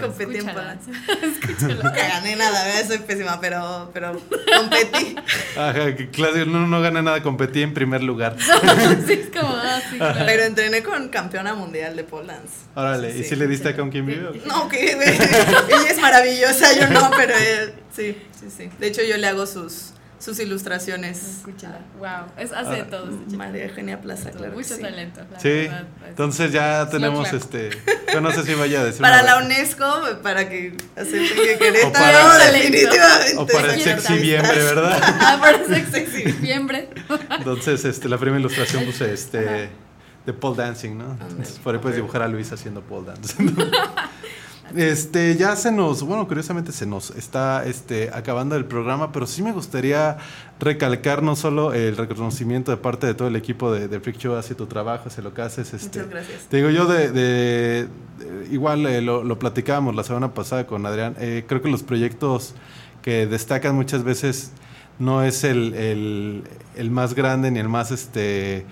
Competí 0.00 0.38
en 0.38 0.48
Escúchala. 0.48 0.76
Escúchala. 1.22 1.74
Nunca 1.74 2.08
gané 2.08 2.34
nada, 2.34 2.64
¿verdad? 2.64 2.88
soy 2.88 2.98
pésima, 2.98 3.40
pero, 3.40 3.90
pero 3.94 4.20
competí. 4.58 5.14
Ajá, 5.56 5.94
que 5.94 6.10
claro, 6.10 6.44
no, 6.46 6.66
no 6.66 6.82
gana 6.82 7.00
nada, 7.00 7.22
competí 7.22 7.62
en 7.62 7.74
primer 7.74 8.02
lugar. 8.02 8.36
sí, 9.06 9.12
es 9.12 9.30
como, 9.30 9.54
ah, 9.54 9.80
sí, 9.88 9.98
claro. 9.98 10.24
Pero 10.26 10.42
entrené 10.42 10.82
con 10.82 11.08
campeona 11.10 11.54
mundial 11.54 11.94
de 11.94 12.02
pole 12.02 12.32
dance. 12.32 12.54
Órale, 12.74 13.16
¿y 13.16 13.22
si 13.22 13.36
le 13.36 13.46
diste 13.46 13.68
acá 13.68 13.84
un 13.84 13.90
quien 13.90 14.04
vive? 14.04 14.42
No, 14.46 14.68
que 14.68 14.92
ella 14.92 15.88
es 15.88 16.00
maravillosa, 16.00 16.72
yo 16.72 16.88
no, 16.88 17.10
pero 17.16 17.34
él, 17.36 17.74
sí, 17.94 18.16
sí, 18.38 18.48
sí. 18.50 18.68
De 18.80 18.88
hecho, 18.88 19.02
yo 19.02 19.16
le 19.16 19.28
hago 19.28 19.46
sus, 19.46 19.92
sus 20.22 20.38
ilustraciones. 20.38 21.38
Escúchala. 21.38 21.80
Wow. 21.98 22.26
Es, 22.36 22.52
hace 22.52 22.70
de 22.70 22.76
Ahora, 22.76 22.90
todo. 22.90 23.10
este. 23.10 23.36
María 23.36 23.64
Eugenia 23.64 24.00
Plaza, 24.00 24.30
claro. 24.30 24.52
Mucho 24.52 24.76
sí. 24.76 24.80
talento. 24.80 25.20
la 25.32 25.40
Sí, 25.40 25.48
verdad, 25.48 25.80
es- 26.02 26.08
entonces 26.10 26.52
ya 26.52 26.88
tenemos 26.90 27.32
este. 27.32 27.70
Yo 28.12 28.20
no 28.20 28.30
sé 28.30 28.44
si 28.44 28.54
vaya 28.54 28.80
a 28.82 28.84
decir. 28.84 29.00
Para 29.00 29.22
la 29.22 29.38
UNESCO, 29.38 29.84
para 30.22 30.48
que 30.48 30.76
acepten 30.96 31.28
que 31.36 31.58
Querétaro, 31.58 31.92
para- 31.92 32.50
definitivamente. 32.52 33.36
O 33.38 33.46
para 33.46 33.74
el 33.74 33.80
son 33.80 33.80
sexy 33.80 33.90
artistas. 33.90 34.20
viembre, 34.22 34.58
¿verdad? 34.62 35.00
Ah, 35.20 35.38
por 35.40 35.74
eso 35.76 35.90
sexy. 35.90 36.22
Diciembre. 36.22 36.88
Entonces, 37.38 37.84
este, 37.84 38.08
la 38.08 38.18
primera 38.18 38.38
ilustración 38.38 38.84
puse 38.84 39.12
este. 39.12 39.48
Ajá. 39.48 39.68
De 40.24 40.32
pole 40.32 40.56
dancing, 40.56 40.96
¿no? 40.98 41.10
Entonces, 41.20 41.58
por 41.58 41.74
ahí 41.74 41.80
puedes 41.80 41.96
dibujar 41.96 42.22
a 42.22 42.28
Luis 42.28 42.52
haciendo 42.52 42.80
pole 42.80 43.08
dance. 43.08 43.34
Este, 44.76 45.36
ya 45.36 45.54
se 45.56 45.70
nos, 45.70 46.02
bueno, 46.02 46.26
curiosamente 46.26 46.72
se 46.72 46.86
nos 46.86 47.10
está 47.10 47.64
este, 47.66 48.10
acabando 48.12 48.56
el 48.56 48.64
programa, 48.64 49.12
pero 49.12 49.26
sí 49.26 49.42
me 49.42 49.52
gustaría 49.52 50.16
recalcar 50.60 51.22
no 51.22 51.36
solo 51.36 51.74
el 51.74 51.96
reconocimiento 51.96 52.70
de 52.70 52.76
parte 52.78 53.06
de 53.06 53.14
todo 53.14 53.28
el 53.28 53.36
equipo 53.36 53.70
de, 53.72 53.88
de 53.88 54.00
Freak 54.00 54.16
Show 54.18 54.34
hacia 54.36 54.56
tu 54.56 54.66
trabajo, 54.66 55.08
hacia 55.08 55.22
lo 55.22 55.34
que 55.34 55.42
haces. 55.42 55.74
Este, 55.74 55.98
Muchas 55.98 56.10
gracias. 56.10 56.42
Te 56.48 56.56
digo 56.58 56.70
yo, 56.70 56.86
de, 56.86 57.10
de- 57.10 57.88
de- 58.18 58.48
igual 58.50 58.86
eh, 58.86 59.02
lo, 59.02 59.24
lo 59.24 59.38
platicábamos 59.38 59.94
la 59.94 60.04
semana 60.04 60.32
pasada 60.32 60.66
con 60.66 60.86
Adrián, 60.86 61.16
eh, 61.18 61.44
creo 61.46 61.60
que 61.60 61.68
los 61.70 61.82
proyectos 61.82 62.54
que 63.02 63.26
destacan 63.26 63.74
muchas 63.74 64.04
veces 64.04 64.52
no 64.98 65.22
es 65.22 65.44
el, 65.44 65.74
el- 65.74 66.44
el 66.76 66.90
más 66.90 67.14
grande 67.14 67.50
ni 67.50 67.58
el 67.58 67.68
más 67.68 67.90
este 67.90 68.64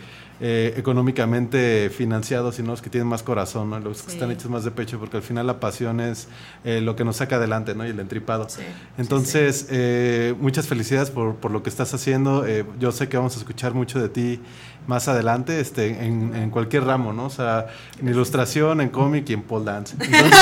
eh, 0.43 0.73
económicamente 0.77 1.91
financiado, 1.91 2.51
sino 2.51 2.71
los 2.71 2.81
que 2.81 2.89
tienen 2.89 3.07
más 3.07 3.23
corazón, 3.23 3.69
¿no? 3.69 3.79
los 3.79 4.03
que 4.03 4.13
están 4.13 4.31
hechos 4.31 4.51
más 4.51 4.65
de 4.65 4.71
pecho, 4.71 4.99
porque 4.99 5.19
al 5.19 5.23
final 5.23 5.47
la 5.47 5.61
pasión 5.61 6.01
es 6.01 6.29
eh, 6.65 6.81
lo 6.81 6.97
que 6.97 7.05
nos 7.05 7.17
saca 7.17 7.37
adelante, 7.37 7.75
¿no? 7.75 7.87
Y 7.87 7.91
el 7.91 8.01
entripado. 8.01 8.49
Sí, 8.49 8.63
Entonces, 8.97 9.67
eh, 9.71 10.35
muchas 10.41 10.67
felicidades 10.67 11.11
por, 11.11 11.37
por 11.37 11.51
lo 11.51 11.63
que 11.63 11.69
estás 11.69 11.93
haciendo. 11.93 12.47
Yo 12.79 12.91
sé 12.91 13.09
que 13.09 13.19
vamos 13.19 13.37
a 13.37 13.39
escuchar 13.39 13.75
mucho 13.75 14.01
de 14.01 14.09
ti 14.09 14.41
más 14.87 15.09
adelante, 15.09 15.61
este, 15.61 16.05
en, 16.05 16.35
en 16.35 16.51
cualquier 16.51 16.85
ramo, 16.85 17.13
¿no? 17.13 17.27
O 17.27 17.31
sea, 17.31 17.67
en 18.01 18.09
ilustración, 18.09 18.81
en 18.81 18.89
cómic 18.89 19.29
y 19.31 19.35
en 19.35 19.43
pole 19.43 19.67
dance. 19.67 19.95
Entonces, 20.01 20.39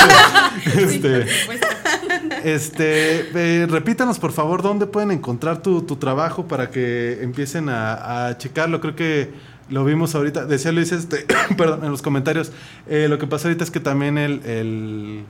este, 0.75 1.25
este, 2.43 3.67
repítanos 3.69 4.17
por 4.17 4.31
favor 4.31 4.61
dónde 4.61 4.87
pueden 4.87 5.11
encontrar 5.11 5.61
tu, 5.61 5.81
tu 5.81 5.97
trabajo 5.97 6.47
para 6.47 6.69
que 6.69 7.21
empiecen 7.21 7.69
a, 7.69 8.27
a 8.27 8.37
checarlo. 8.37 8.79
Creo 8.81 8.95
que 8.95 9.58
lo 9.69 9.85
vimos 9.85 10.15
ahorita. 10.15 10.45
Decía 10.45 10.71
Luis, 10.71 10.91
este, 10.91 11.25
perdón, 11.57 11.83
en 11.83 11.91
los 11.91 12.01
comentarios. 12.01 12.51
eh, 12.87 13.07
lo 13.09 13.17
que 13.17 13.27
pasa 13.27 13.47
ahorita 13.47 13.63
es 13.63 13.71
que 13.71 13.79
también 13.79 14.17
el, 14.17 14.41
el, 14.45 15.23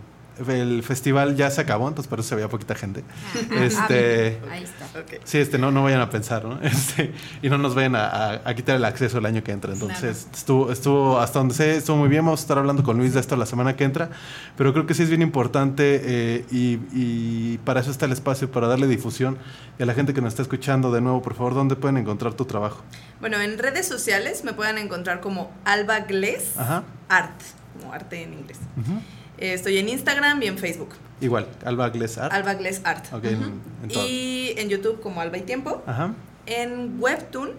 el 0.48 0.84
festival 0.84 1.36
ya 1.36 1.50
se 1.52 1.62
acabó, 1.62 1.88
entonces 1.88 2.10
por 2.10 2.20
eso 2.20 2.30
se 2.30 2.36
veía 2.36 2.48
poquita 2.50 2.76
gente. 2.76 3.04
Ah, 3.52 3.64
Este, 3.64 4.40
Ahí 4.52 4.64
está. 4.64 4.86
Ok. 5.00 5.22
Sí, 5.24 5.38
este, 5.40 5.58
no, 5.58 5.72
no 5.72 5.84
vayan 5.84 6.02
a 6.02 6.10
pensar, 6.10 6.46
¿no? 6.46 6.60
Este, 6.64 7.14
y 7.42 7.50
no 7.50 7.58
nos 7.58 7.76
vayan 7.76 7.96
a, 7.96 8.06
a- 8.08 8.42
a 8.46 8.54
quitar 8.56 8.76
el 8.76 8.86
acceso 8.86 9.18
el 9.18 9.26
año 9.26 9.44
que 9.44 9.52
entra. 9.52 9.74
Entonces, 9.74 10.28
estuvo, 10.34 10.72
estuvo, 10.72 11.20
hasta 11.20 11.40
donde 11.40 11.54
sé, 11.56 11.76
estuvo 11.78 11.98
muy 11.98 12.10
bien. 12.10 12.24
Vamos 12.26 12.40
a 12.40 12.44
estar 12.44 12.58
hablando 12.58 12.84
con 12.84 12.98
Luis 12.98 13.14
de 13.14 13.20
esto 13.20 13.36
la 13.36 13.46
semana 13.46 13.76
que 13.76 13.84
entra. 13.84 14.10
Pero 14.58 14.74
creo 14.74 14.86
que 14.86 14.94
sí 14.94 15.04
es 15.04 15.10
bien 15.10 15.22
importante 15.22 16.02
eh, 16.04 16.46
y, 16.52 16.80
y 16.94 17.58
para 17.66 17.80
eso 17.82 17.92
está 17.92 18.06
el 18.06 18.12
espacio, 18.12 18.52
para 18.52 18.68
darle 18.68 18.88
difusión. 18.88 19.38
Y 19.78 19.84
a 19.84 19.86
la 19.86 19.94
gente 19.94 20.14
que 20.14 20.22
nos 20.22 20.34
está 20.34 20.42
escuchando, 20.42 20.92
de 20.92 21.02
nuevo, 21.02 21.22
por 21.22 21.34
favor, 21.36 21.54
¿dónde 21.54 21.76
pueden 21.76 21.98
encontrar 21.98 22.34
tu 22.34 22.46
trabajo? 22.46 22.84
Bueno, 23.22 23.40
en 23.42 23.58
redes 23.58 23.88
sociales 23.88 24.44
me 24.44 24.54
pueden 24.54 24.78
encontrar 24.78 25.20
como 25.22 25.52
Alba 25.66 26.02
Gles 26.02 26.58
Ajá. 26.58 26.84
Art, 27.10 27.40
como 27.80 27.94
arte 27.94 28.24
en 28.24 28.34
inglés. 28.34 28.58
ujú. 28.78 29.00
Eh, 29.40 29.54
estoy 29.54 29.78
en 29.78 29.88
Instagram 29.90 30.42
y 30.44 30.48
en 30.48 30.58
Facebook. 30.58 30.90
Igual, 31.22 31.48
Alba. 31.66 31.86
Alba 31.86 32.54
Gles 32.56 32.82
Art. 32.84 33.06
Ok, 33.14 33.24
en, 33.26 33.62
en 33.84 33.90
todo. 33.90 34.06
Y 34.08 34.54
en 34.58 34.70
YouTube 34.70 35.00
como 35.02 35.22
Alba 35.22 35.38
y 35.38 35.42
Tiempo. 35.42 35.82
Ajá, 35.88 36.14
En 36.46 37.02
Webtoon 37.02 37.52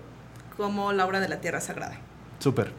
como 0.57 0.93
Laura 0.93 1.21
de 1.21 1.29
la 1.29 1.41
Tierra 1.41 1.61
Sagrada. 1.61 1.99
súper. 2.39 2.73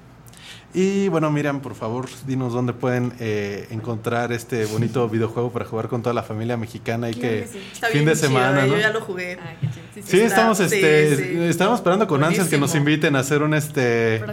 Y 0.74 1.09
bueno, 1.09 1.30
Miriam, 1.32 1.59
por 1.59 1.76
favor, 1.76 2.07
dinos 2.26 2.53
dónde 2.53 2.72
pueden 2.72 3.11
eh, 3.19 3.67
encontrar 3.72 4.32
este 4.32 4.65
bonito 4.65 5.09
videojuego 5.09 5.51
para 5.51 5.65
jugar 5.65 5.89
con 5.89 6.01
toda 6.01 6.13
la 6.13 6.24
familia 6.24 6.55
mexicana 6.55 7.09
y 7.09 7.13
Claro 7.13 7.30
que, 7.36 7.41
que 7.41 7.47
sí. 7.47 7.57
Está 7.74 7.88
fin 7.88 7.93
bien 7.93 8.05
de 8.05 8.11
chido, 8.13 8.28
semana, 8.30 8.61
¿no? 8.65 8.67
Yo 8.67 8.80
ya 8.80 8.89
lo 8.91 9.01
jugué. 9.01 9.38
Ah, 9.41 9.53
qué 9.59 9.67
chido. 9.67 9.82
Sí, 9.93 10.01
sí, 10.01 10.07
Sí, 10.07 10.17
está- 10.22 10.28
estamos, 10.28 10.57
sí, 10.59 10.63
este, 10.63 11.15
sí. 11.17 11.39
estamos 11.49 11.80
esperando 11.80 12.07
con 12.07 12.24
ansias 12.24 12.47
que 12.47 12.57
nos 12.57 12.74
inviten 12.76 13.15
a 13.17 13.19
hacer 13.19 13.43
un 13.43 13.53
este 13.53 14.24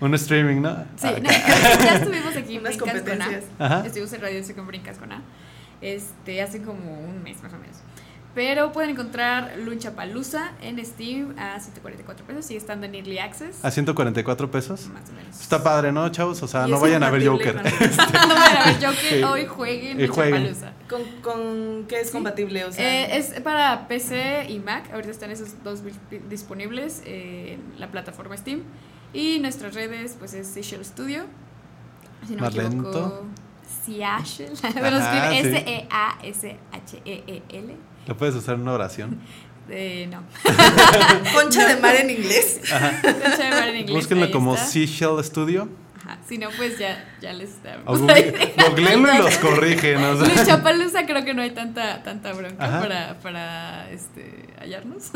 un 0.00 0.14
streaming, 0.14 0.60
¿no? 0.60 0.84
Sí, 0.96 1.06
Acá. 1.08 1.22
ya 1.22 1.94
estuvimos 1.96 2.36
aquí 2.36 2.56
en 2.56 2.60
Unas 2.60 2.76
Brincas 2.76 2.78
con 2.78 2.88
A. 2.90 2.92
competencias. 2.92 3.44
Ajá. 3.58 3.82
Estuvimos 3.86 4.12
en 4.12 4.20
Radio 4.20 4.42
con 4.54 4.66
Brincas 4.66 4.98
con 4.98 5.12
A. 5.12 5.22
Este, 5.80 6.42
hace 6.42 6.60
como 6.60 7.00
un 7.00 7.22
mes 7.22 7.42
más 7.42 7.52
o 7.54 7.56
menos. 7.58 7.76
Pero 8.34 8.70
pueden 8.72 8.90
encontrar 8.90 9.54
Lunchapalooza 9.58 10.52
en 10.62 10.84
Steam 10.84 11.34
a 11.38 11.58
144 11.58 12.24
pesos. 12.26 12.44
Sigue 12.46 12.58
estando 12.58 12.86
en 12.86 12.94
Early 12.94 13.18
Access. 13.18 13.64
A 13.64 13.70
144 13.70 14.50
pesos. 14.50 14.86
Más 14.92 15.08
o 15.10 15.12
menos. 15.14 15.40
Está 15.40 15.62
padre, 15.62 15.90
¿no, 15.90 16.08
chavos? 16.10 16.40
O 16.42 16.46
sea, 16.46 16.68
Y 16.68 16.70
no 16.70 16.78
vayan 16.78 17.02
a 17.02 17.10
ver 17.10 17.26
Joker. 17.26 17.54
no 17.56 17.62
vayan 17.62 18.56
a 18.56 18.64
ver 18.66 18.74
Joker. 18.76 18.94
Sí. 18.94 19.22
Hoy 19.24 19.46
jueguen 19.46 20.00
Y 20.00 20.06
jueguen. 20.06 20.44
Lunchapalooza. 20.44 20.72
¿Con, 20.88 21.02
con 21.22 21.86
qué 21.88 22.00
es 22.02 22.08
Sí. 22.08 22.12
compatible? 22.12 22.64
O 22.64 22.70
sea, 22.72 22.84
Eh, 23.06 23.16
es 23.18 23.40
para 23.40 23.88
PC 23.88 24.46
y 24.50 24.60
Mac. 24.60 24.88
Ahorita 24.92 25.10
están 25.10 25.30
esos 25.32 25.62
dos 25.64 25.82
disponibles 26.28 27.02
en 27.06 27.60
la 27.78 27.90
plataforma 27.90 28.36
Steam. 28.36 28.62
Y 29.12 29.38
nuestras 29.40 29.74
redes, 29.74 30.14
pues 30.18 30.34
es 30.34 30.46
Seashell 30.46 30.84
Studio. 30.84 31.24
Si 32.26 32.34
no 32.36 32.42
Más 32.42 32.54
me 32.54 32.64
equivoco. 32.66 32.90
lento. 32.90 33.24
Seashell. 33.84 34.52
Pero 34.74 34.96
escribe. 34.98 35.88
S-E-A-S-H-E-E-L. 36.68 37.76
¿Lo 38.08 38.16
puedes 38.16 38.34
usar 38.34 38.56
en 38.56 38.62
una 38.62 38.72
oración? 38.72 39.20
Eh, 39.70 40.08
no. 40.10 40.22
Concha 41.34 41.68
de 41.68 41.78
mar 41.78 41.94
en 41.94 42.08
inglés. 42.08 42.58
Concha 43.02 43.44
de 43.44 43.50
mar 43.50 43.68
en 43.68 43.76
inglés, 43.76 43.96
Búsquenlo 43.96 44.30
como 44.30 44.54
está. 44.54 44.66
Seashell 44.66 45.22
Studio. 45.22 45.68
Ajá. 46.06 46.16
Si 46.26 46.38
no, 46.38 46.48
pues 46.56 46.78
ya, 46.78 47.04
ya 47.20 47.34
les 47.34 47.50
google- 47.84 48.54
googleenlo 48.66 49.14
y 49.14 49.18
los 49.18 49.36
corrigen. 49.36 50.02
o 50.02 50.24
sea. 50.24 50.34
Lucha 50.34 50.62
Palusa 50.62 51.04
creo 51.04 51.22
que 51.22 51.34
no 51.34 51.42
hay 51.42 51.50
tanta, 51.50 52.02
tanta 52.02 52.32
bronca 52.32 52.64
Ajá. 52.64 52.80
para, 52.80 53.18
para 53.20 53.90
este, 53.90 54.46
hallarnos. 54.58 55.10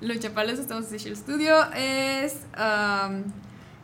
Lucha 0.00 0.32
Palusa, 0.32 0.62
estamos 0.62 0.84
en 0.84 0.90
Seashell 0.90 1.16
Studio. 1.16 1.56
Es. 1.74 2.36
um, 2.56 3.24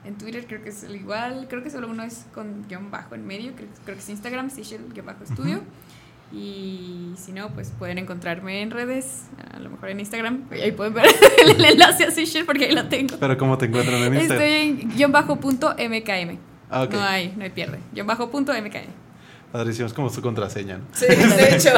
en 0.05 0.17
Twitter 0.17 0.47
creo 0.47 0.63
que 0.63 0.69
es 0.69 0.85
el 0.85 0.95
igual. 0.95 1.47
Creo 1.51 1.65
que 1.65 1.71
solo 1.71 1.89
uno 1.89 2.05
es 2.05 2.25
con 2.33 2.69
guion 2.69 2.93
bajo 2.93 3.17
en 3.17 3.27
medio. 3.27 3.53
Creo, 3.57 3.67
creo 3.85 3.97
que 3.97 4.03
es 4.03 4.09
Instagram, 4.09 4.49
Seashell 4.51 4.93
guion 4.95 5.07
bajo 5.07 5.25
estudio. 5.25 5.63
Y 6.33 7.13
si 7.17 7.33
no, 7.33 7.49
pues 7.51 7.73
pueden 7.79 7.97
encontrarme 7.99 8.61
en 8.61 8.71
redes, 8.71 9.25
a 9.53 9.59
lo 9.61 9.71
mejor 9.71 9.89
en 9.89 10.01
Instagram. 10.01 10.45
Ahí 10.51 10.73
pueden 10.73 10.93
ver 10.93 11.07
el 11.45 11.65
enlace 11.65 12.05
a 12.05 12.11
Seashell 12.11 12.45
porque 12.45 12.67
ahí 12.67 12.75
lo 12.75 12.87
tengo. 12.89 13.17
Pero 13.19 13.39
¿cómo 13.39 13.57
te 13.57 13.67
encuentran 13.67 14.03
en 14.03 14.15
Instagram? 14.15 14.43
Estoy 14.43 14.85
en 14.85 14.97
guion 14.97 15.13
bajo 15.13 15.37
punto 15.37 15.75
MKM. 15.75 16.39
Ah, 16.71 16.83
ok. 16.83 16.93
No 16.93 17.03
hay, 17.03 17.33
no 17.37 17.45
hay 17.45 17.51
pierde. 17.51 17.79
Guión 17.93 18.07
bajo 18.07 18.31
punto 18.31 18.53
MKM. 18.53 19.08
Padrísimo, 19.53 19.87
es 19.87 19.95
como 19.95 20.11
su 20.11 20.21
contraseña. 20.21 20.77
¿no? 20.79 20.85
Sí, 20.93 21.07
de 21.07 21.15
hecho. 21.57 21.71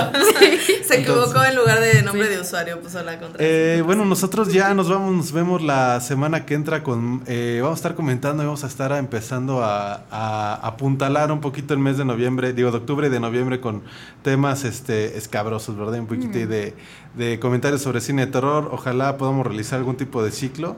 Se 0.84 1.00
equivocó 1.00 1.24
Entonces- 1.26 1.50
en 1.50 1.56
lugar 1.56 1.78
de 1.80 2.02
nombre 2.02 2.28
de 2.28 2.40
usuario, 2.40 2.80
puso 2.80 3.00
la 3.04 3.18
contraseña. 3.20 3.48
Eh, 3.48 3.82
bueno, 3.86 4.04
nosotros 4.04 4.52
ya 4.52 4.74
nos 4.74 4.88
vamos, 4.88 5.14
nos 5.14 5.30
vemos 5.32 5.62
la 5.62 6.00
semana 6.00 6.44
que 6.46 6.54
entra 6.54 6.82
con, 6.82 7.22
eh, 7.26 7.60
vamos 7.62 7.76
a 7.76 7.80
estar 7.80 7.94
comentando 7.94 8.42
y 8.42 8.46
vamos 8.46 8.64
a 8.64 8.66
estar 8.66 8.90
empezando 8.92 9.62
a, 9.62 10.02
a 10.10 10.54
apuntalar 10.66 11.30
un 11.30 11.40
poquito 11.40 11.72
el 11.72 11.78
mes 11.80 11.96
de 11.96 12.04
noviembre, 12.04 12.52
digo 12.52 12.72
de 12.72 12.78
octubre 12.78 13.06
y 13.06 13.10
de 13.10 13.20
noviembre 13.20 13.60
con 13.60 13.82
temas 14.22 14.64
este 14.64 15.16
escabrosos, 15.16 15.76
¿verdad? 15.76 16.00
Un 16.00 16.06
poquito 16.08 16.38
de, 16.38 16.74
de 17.14 17.38
comentarios 17.38 17.82
sobre 17.82 18.00
cine 18.00 18.26
de 18.26 18.32
terror. 18.32 18.68
Ojalá 18.72 19.16
podamos 19.16 19.46
realizar 19.46 19.78
algún 19.78 19.96
tipo 19.96 20.24
de 20.24 20.32
ciclo. 20.32 20.76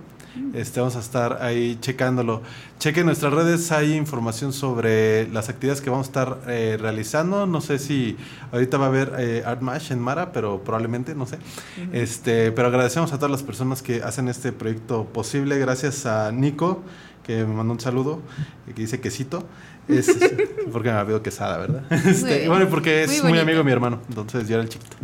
Este, 0.55 0.81
vamos 0.81 0.97
a 0.97 1.01
estar 1.01 1.43
ahí 1.43 1.77
checándolo. 1.81 2.43
Chequen 2.79 3.07
nuestras 3.07 3.33
redes, 3.33 3.71
hay 3.71 3.95
información 3.95 4.53
sobre 4.53 5.29
las 5.29 5.49
actividades 5.49 5.81
que 5.81 5.91
vamos 5.91 6.07
a 6.07 6.09
estar 6.09 6.39
eh, 6.47 6.79
realizando. 6.81 7.47
No 7.47 7.61
sé 7.61 7.79
si 7.79 8.17
ahorita 8.51 8.79
va 8.79 8.87
a 8.87 8.89
haber 8.89 9.13
eh, 9.19 9.43
Art 9.45 9.61
Mash 9.61 9.93
en 9.93 10.01
Mara, 10.01 10.33
pero 10.33 10.63
probablemente, 10.65 11.15
no 11.15 11.27
sé. 11.27 11.39
Este, 11.93 12.51
pero 12.53 12.69
agradecemos 12.69 13.13
a 13.13 13.17
todas 13.17 13.31
las 13.31 13.43
personas 13.43 13.83
que 13.83 14.03
hacen 14.03 14.29
este 14.29 14.53
proyecto 14.53 15.05
posible. 15.05 15.59
Gracias 15.59 16.07
a 16.07 16.33
Nico, 16.33 16.83
que 17.25 17.45
me 17.45 17.55
mandó 17.55 17.75
un 17.75 17.81
saludo, 17.81 18.21
que 18.67 18.73
dice 18.81 19.01
quesito. 19.01 19.47
Es 19.89 20.17
porque 20.73 20.91
me 20.91 20.97
había 20.97 21.23
quesada, 21.23 21.59
¿verdad? 21.59 21.85
Este, 21.93 22.49
bueno, 22.49 22.69
porque 22.69 23.03
es 23.03 23.23
Muy 23.23 23.33
muy, 23.33 23.39
amigo 23.41 23.59
de 23.59 23.65
mi 23.65 23.73
hermano, 23.73 24.01
entonces 24.09 24.49
yo 24.49 24.55
era 24.55 24.63
el 24.63 24.69
chiquito. 24.69 24.97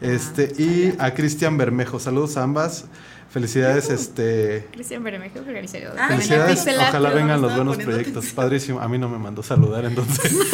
Este, 0.00 0.52
y 0.58 0.94
a 0.98 1.12
Cristian 1.14 1.56
Bermejo, 1.56 1.98
saludos 1.98 2.36
a 2.36 2.42
ambas. 2.42 2.84
Felicidades, 3.30 3.90
este. 3.90 4.66
Cristian 4.72 5.04
Bermejo. 5.04 5.40
Ah, 5.98 6.08
Felicidades, 6.08 6.66
ojalá 6.88 7.10
vengan 7.10 7.42
los 7.42 7.54
buenos 7.54 7.76
proyectos. 7.76 8.16
atención. 8.16 8.34
Padrísimo. 8.36 8.80
A 8.80 8.88
mí 8.88 8.96
no 8.98 9.08
me 9.08 9.18
mandó 9.18 9.42
saludar, 9.42 9.84
entonces. 9.84 10.34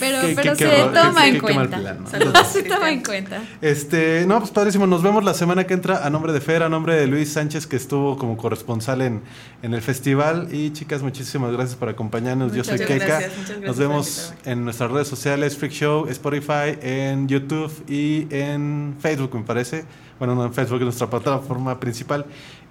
Pero, 0.00 0.20
Qué- 0.20 0.34
pero 0.34 0.56
qué- 0.56 0.64
se 0.64 0.70
qué 0.70 0.82
toma 0.92 1.22
qué- 1.22 1.28
en 1.28 1.34
qué- 1.34 1.46
qué 1.46 1.54
mal 1.54 1.68
cuenta. 1.70 1.78
plan, 1.78 2.02
¿no? 2.02 2.10
Saludos, 2.10 2.48
Se 2.52 2.62
toma 2.64 2.90
en 2.90 3.04
cuenta. 3.04 3.40
Este, 3.60 4.24
no, 4.26 4.40
pues 4.40 4.50
padrísimo. 4.50 4.84
Nos 4.88 5.00
vemos 5.00 5.22
la 5.22 5.32
semana 5.32 5.64
que 5.64 5.74
entra 5.74 6.04
a 6.04 6.10
nombre 6.10 6.32
de 6.32 6.40
Fer, 6.40 6.64
a 6.64 6.68
nombre 6.68 6.96
de 6.96 7.06
Luis 7.06 7.32
Sánchez, 7.32 7.68
que 7.68 7.76
estuvo 7.76 8.18
como 8.18 8.36
corresponsal 8.36 9.00
en, 9.02 9.22
en 9.62 9.74
el 9.74 9.80
festival. 9.80 10.48
Y 10.50 10.72
chicas, 10.72 11.02
muchísimas 11.02 11.52
gracias 11.52 11.76
por 11.76 11.88
acompañarnos. 11.88 12.50
Yo 12.50 12.58
Muchas 12.64 12.78
soy 12.78 12.86
Keika. 12.86 13.04
gracias, 13.06 13.30
muchas 13.38 13.48
gracias 13.48 13.66
Nos 13.68 13.78
vemos 13.78 14.34
en 14.44 14.64
nuestras 14.64 14.90
redes 14.90 15.06
sociales, 15.06 15.56
Freak 15.56 15.72
Show, 15.72 16.08
Spotify, 16.08 16.76
en 16.82 17.28
YouTube 17.28 17.70
y 17.88 18.26
en 18.34 18.96
Facebook, 19.00 19.32
me 19.36 19.42
parece. 19.44 19.84
Bueno, 20.18 20.34
no 20.34 20.44
en 20.44 20.52
Facebook, 20.52 20.78
es 20.78 20.84
nuestra 20.84 21.08
plataforma 21.08 21.78
principal. 21.78 22.26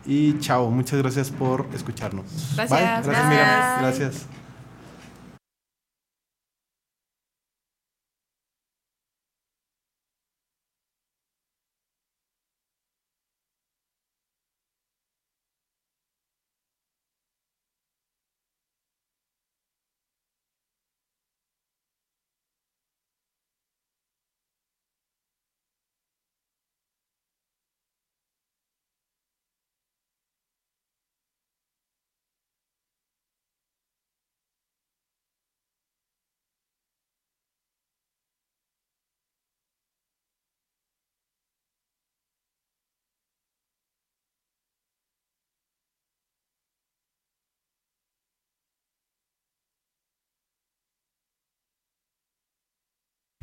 Y 0.05 0.39
chao, 0.39 0.69
muchas 0.69 0.99
gracias 0.99 1.29
por 1.29 1.67
escucharnos. 1.73 2.25
Gracias, 2.55 2.69
Bye. 2.69 2.79
Gracias, 2.79 3.05
gracias. 3.05 3.29
Miriam. 3.29 3.81
Gracias. 3.81 4.40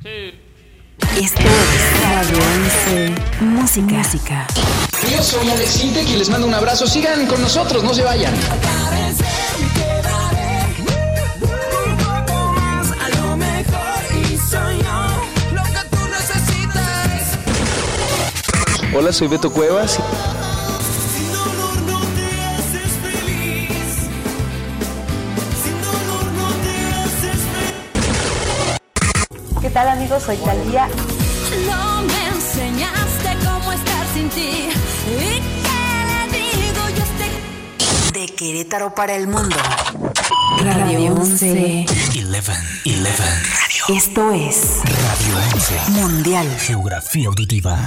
Esto 0.05 1.41
es 1.41 2.03
Radio 2.03 2.39
11 2.39 3.15
Música. 3.41 3.97
Música. 3.97 4.47
Yo 5.11 5.21
soy 5.25 5.51
Alex 5.51 5.83
Intec 5.83 6.09
y 6.09 6.17
les 6.17 6.31
mando 6.31 6.47
un 6.47 6.55
abrazo. 6.55 6.87
Sigan 6.87 7.27
con 7.27 7.43
nosotros, 7.43 7.83
no 7.83 7.93
se 7.93 8.05
vayan. 8.05 8.33
Hola, 18.95 19.13
soy 19.13 19.27
Beto 19.27 19.53
Cuevas. 19.53 19.99
¿Qué 30.19 30.25
tal 30.25 30.25
amigos? 30.25 30.25
Soy 30.25 30.37
Talía. 30.39 30.89
No 31.67 32.03
me 32.03 32.29
enseñaste 32.29 33.37
cómo 33.45 33.73
estar 33.73 34.07
sin 34.15 34.29
ti. 34.31 34.69
¿Y 35.07 35.41
qué 35.41 36.29
le 36.33 36.39
digo 36.57 36.89
yo 36.97 37.05
este 37.05 38.19
De 38.19 38.27
Querétaro 38.35 38.95
para 38.95 39.15
el 39.15 39.29
mundo. 39.29 39.57
Radio 40.65 41.15
11. 41.15 41.87
11, 41.87 41.87
11. 42.27 42.53
Radio, 43.05 43.97
Esto 43.97 44.33
es 44.33 44.81
Radio 44.85 45.37
11. 45.55 45.91
Mundial. 45.93 46.57
Geografía 46.59 47.29
auditiva. 47.29 47.79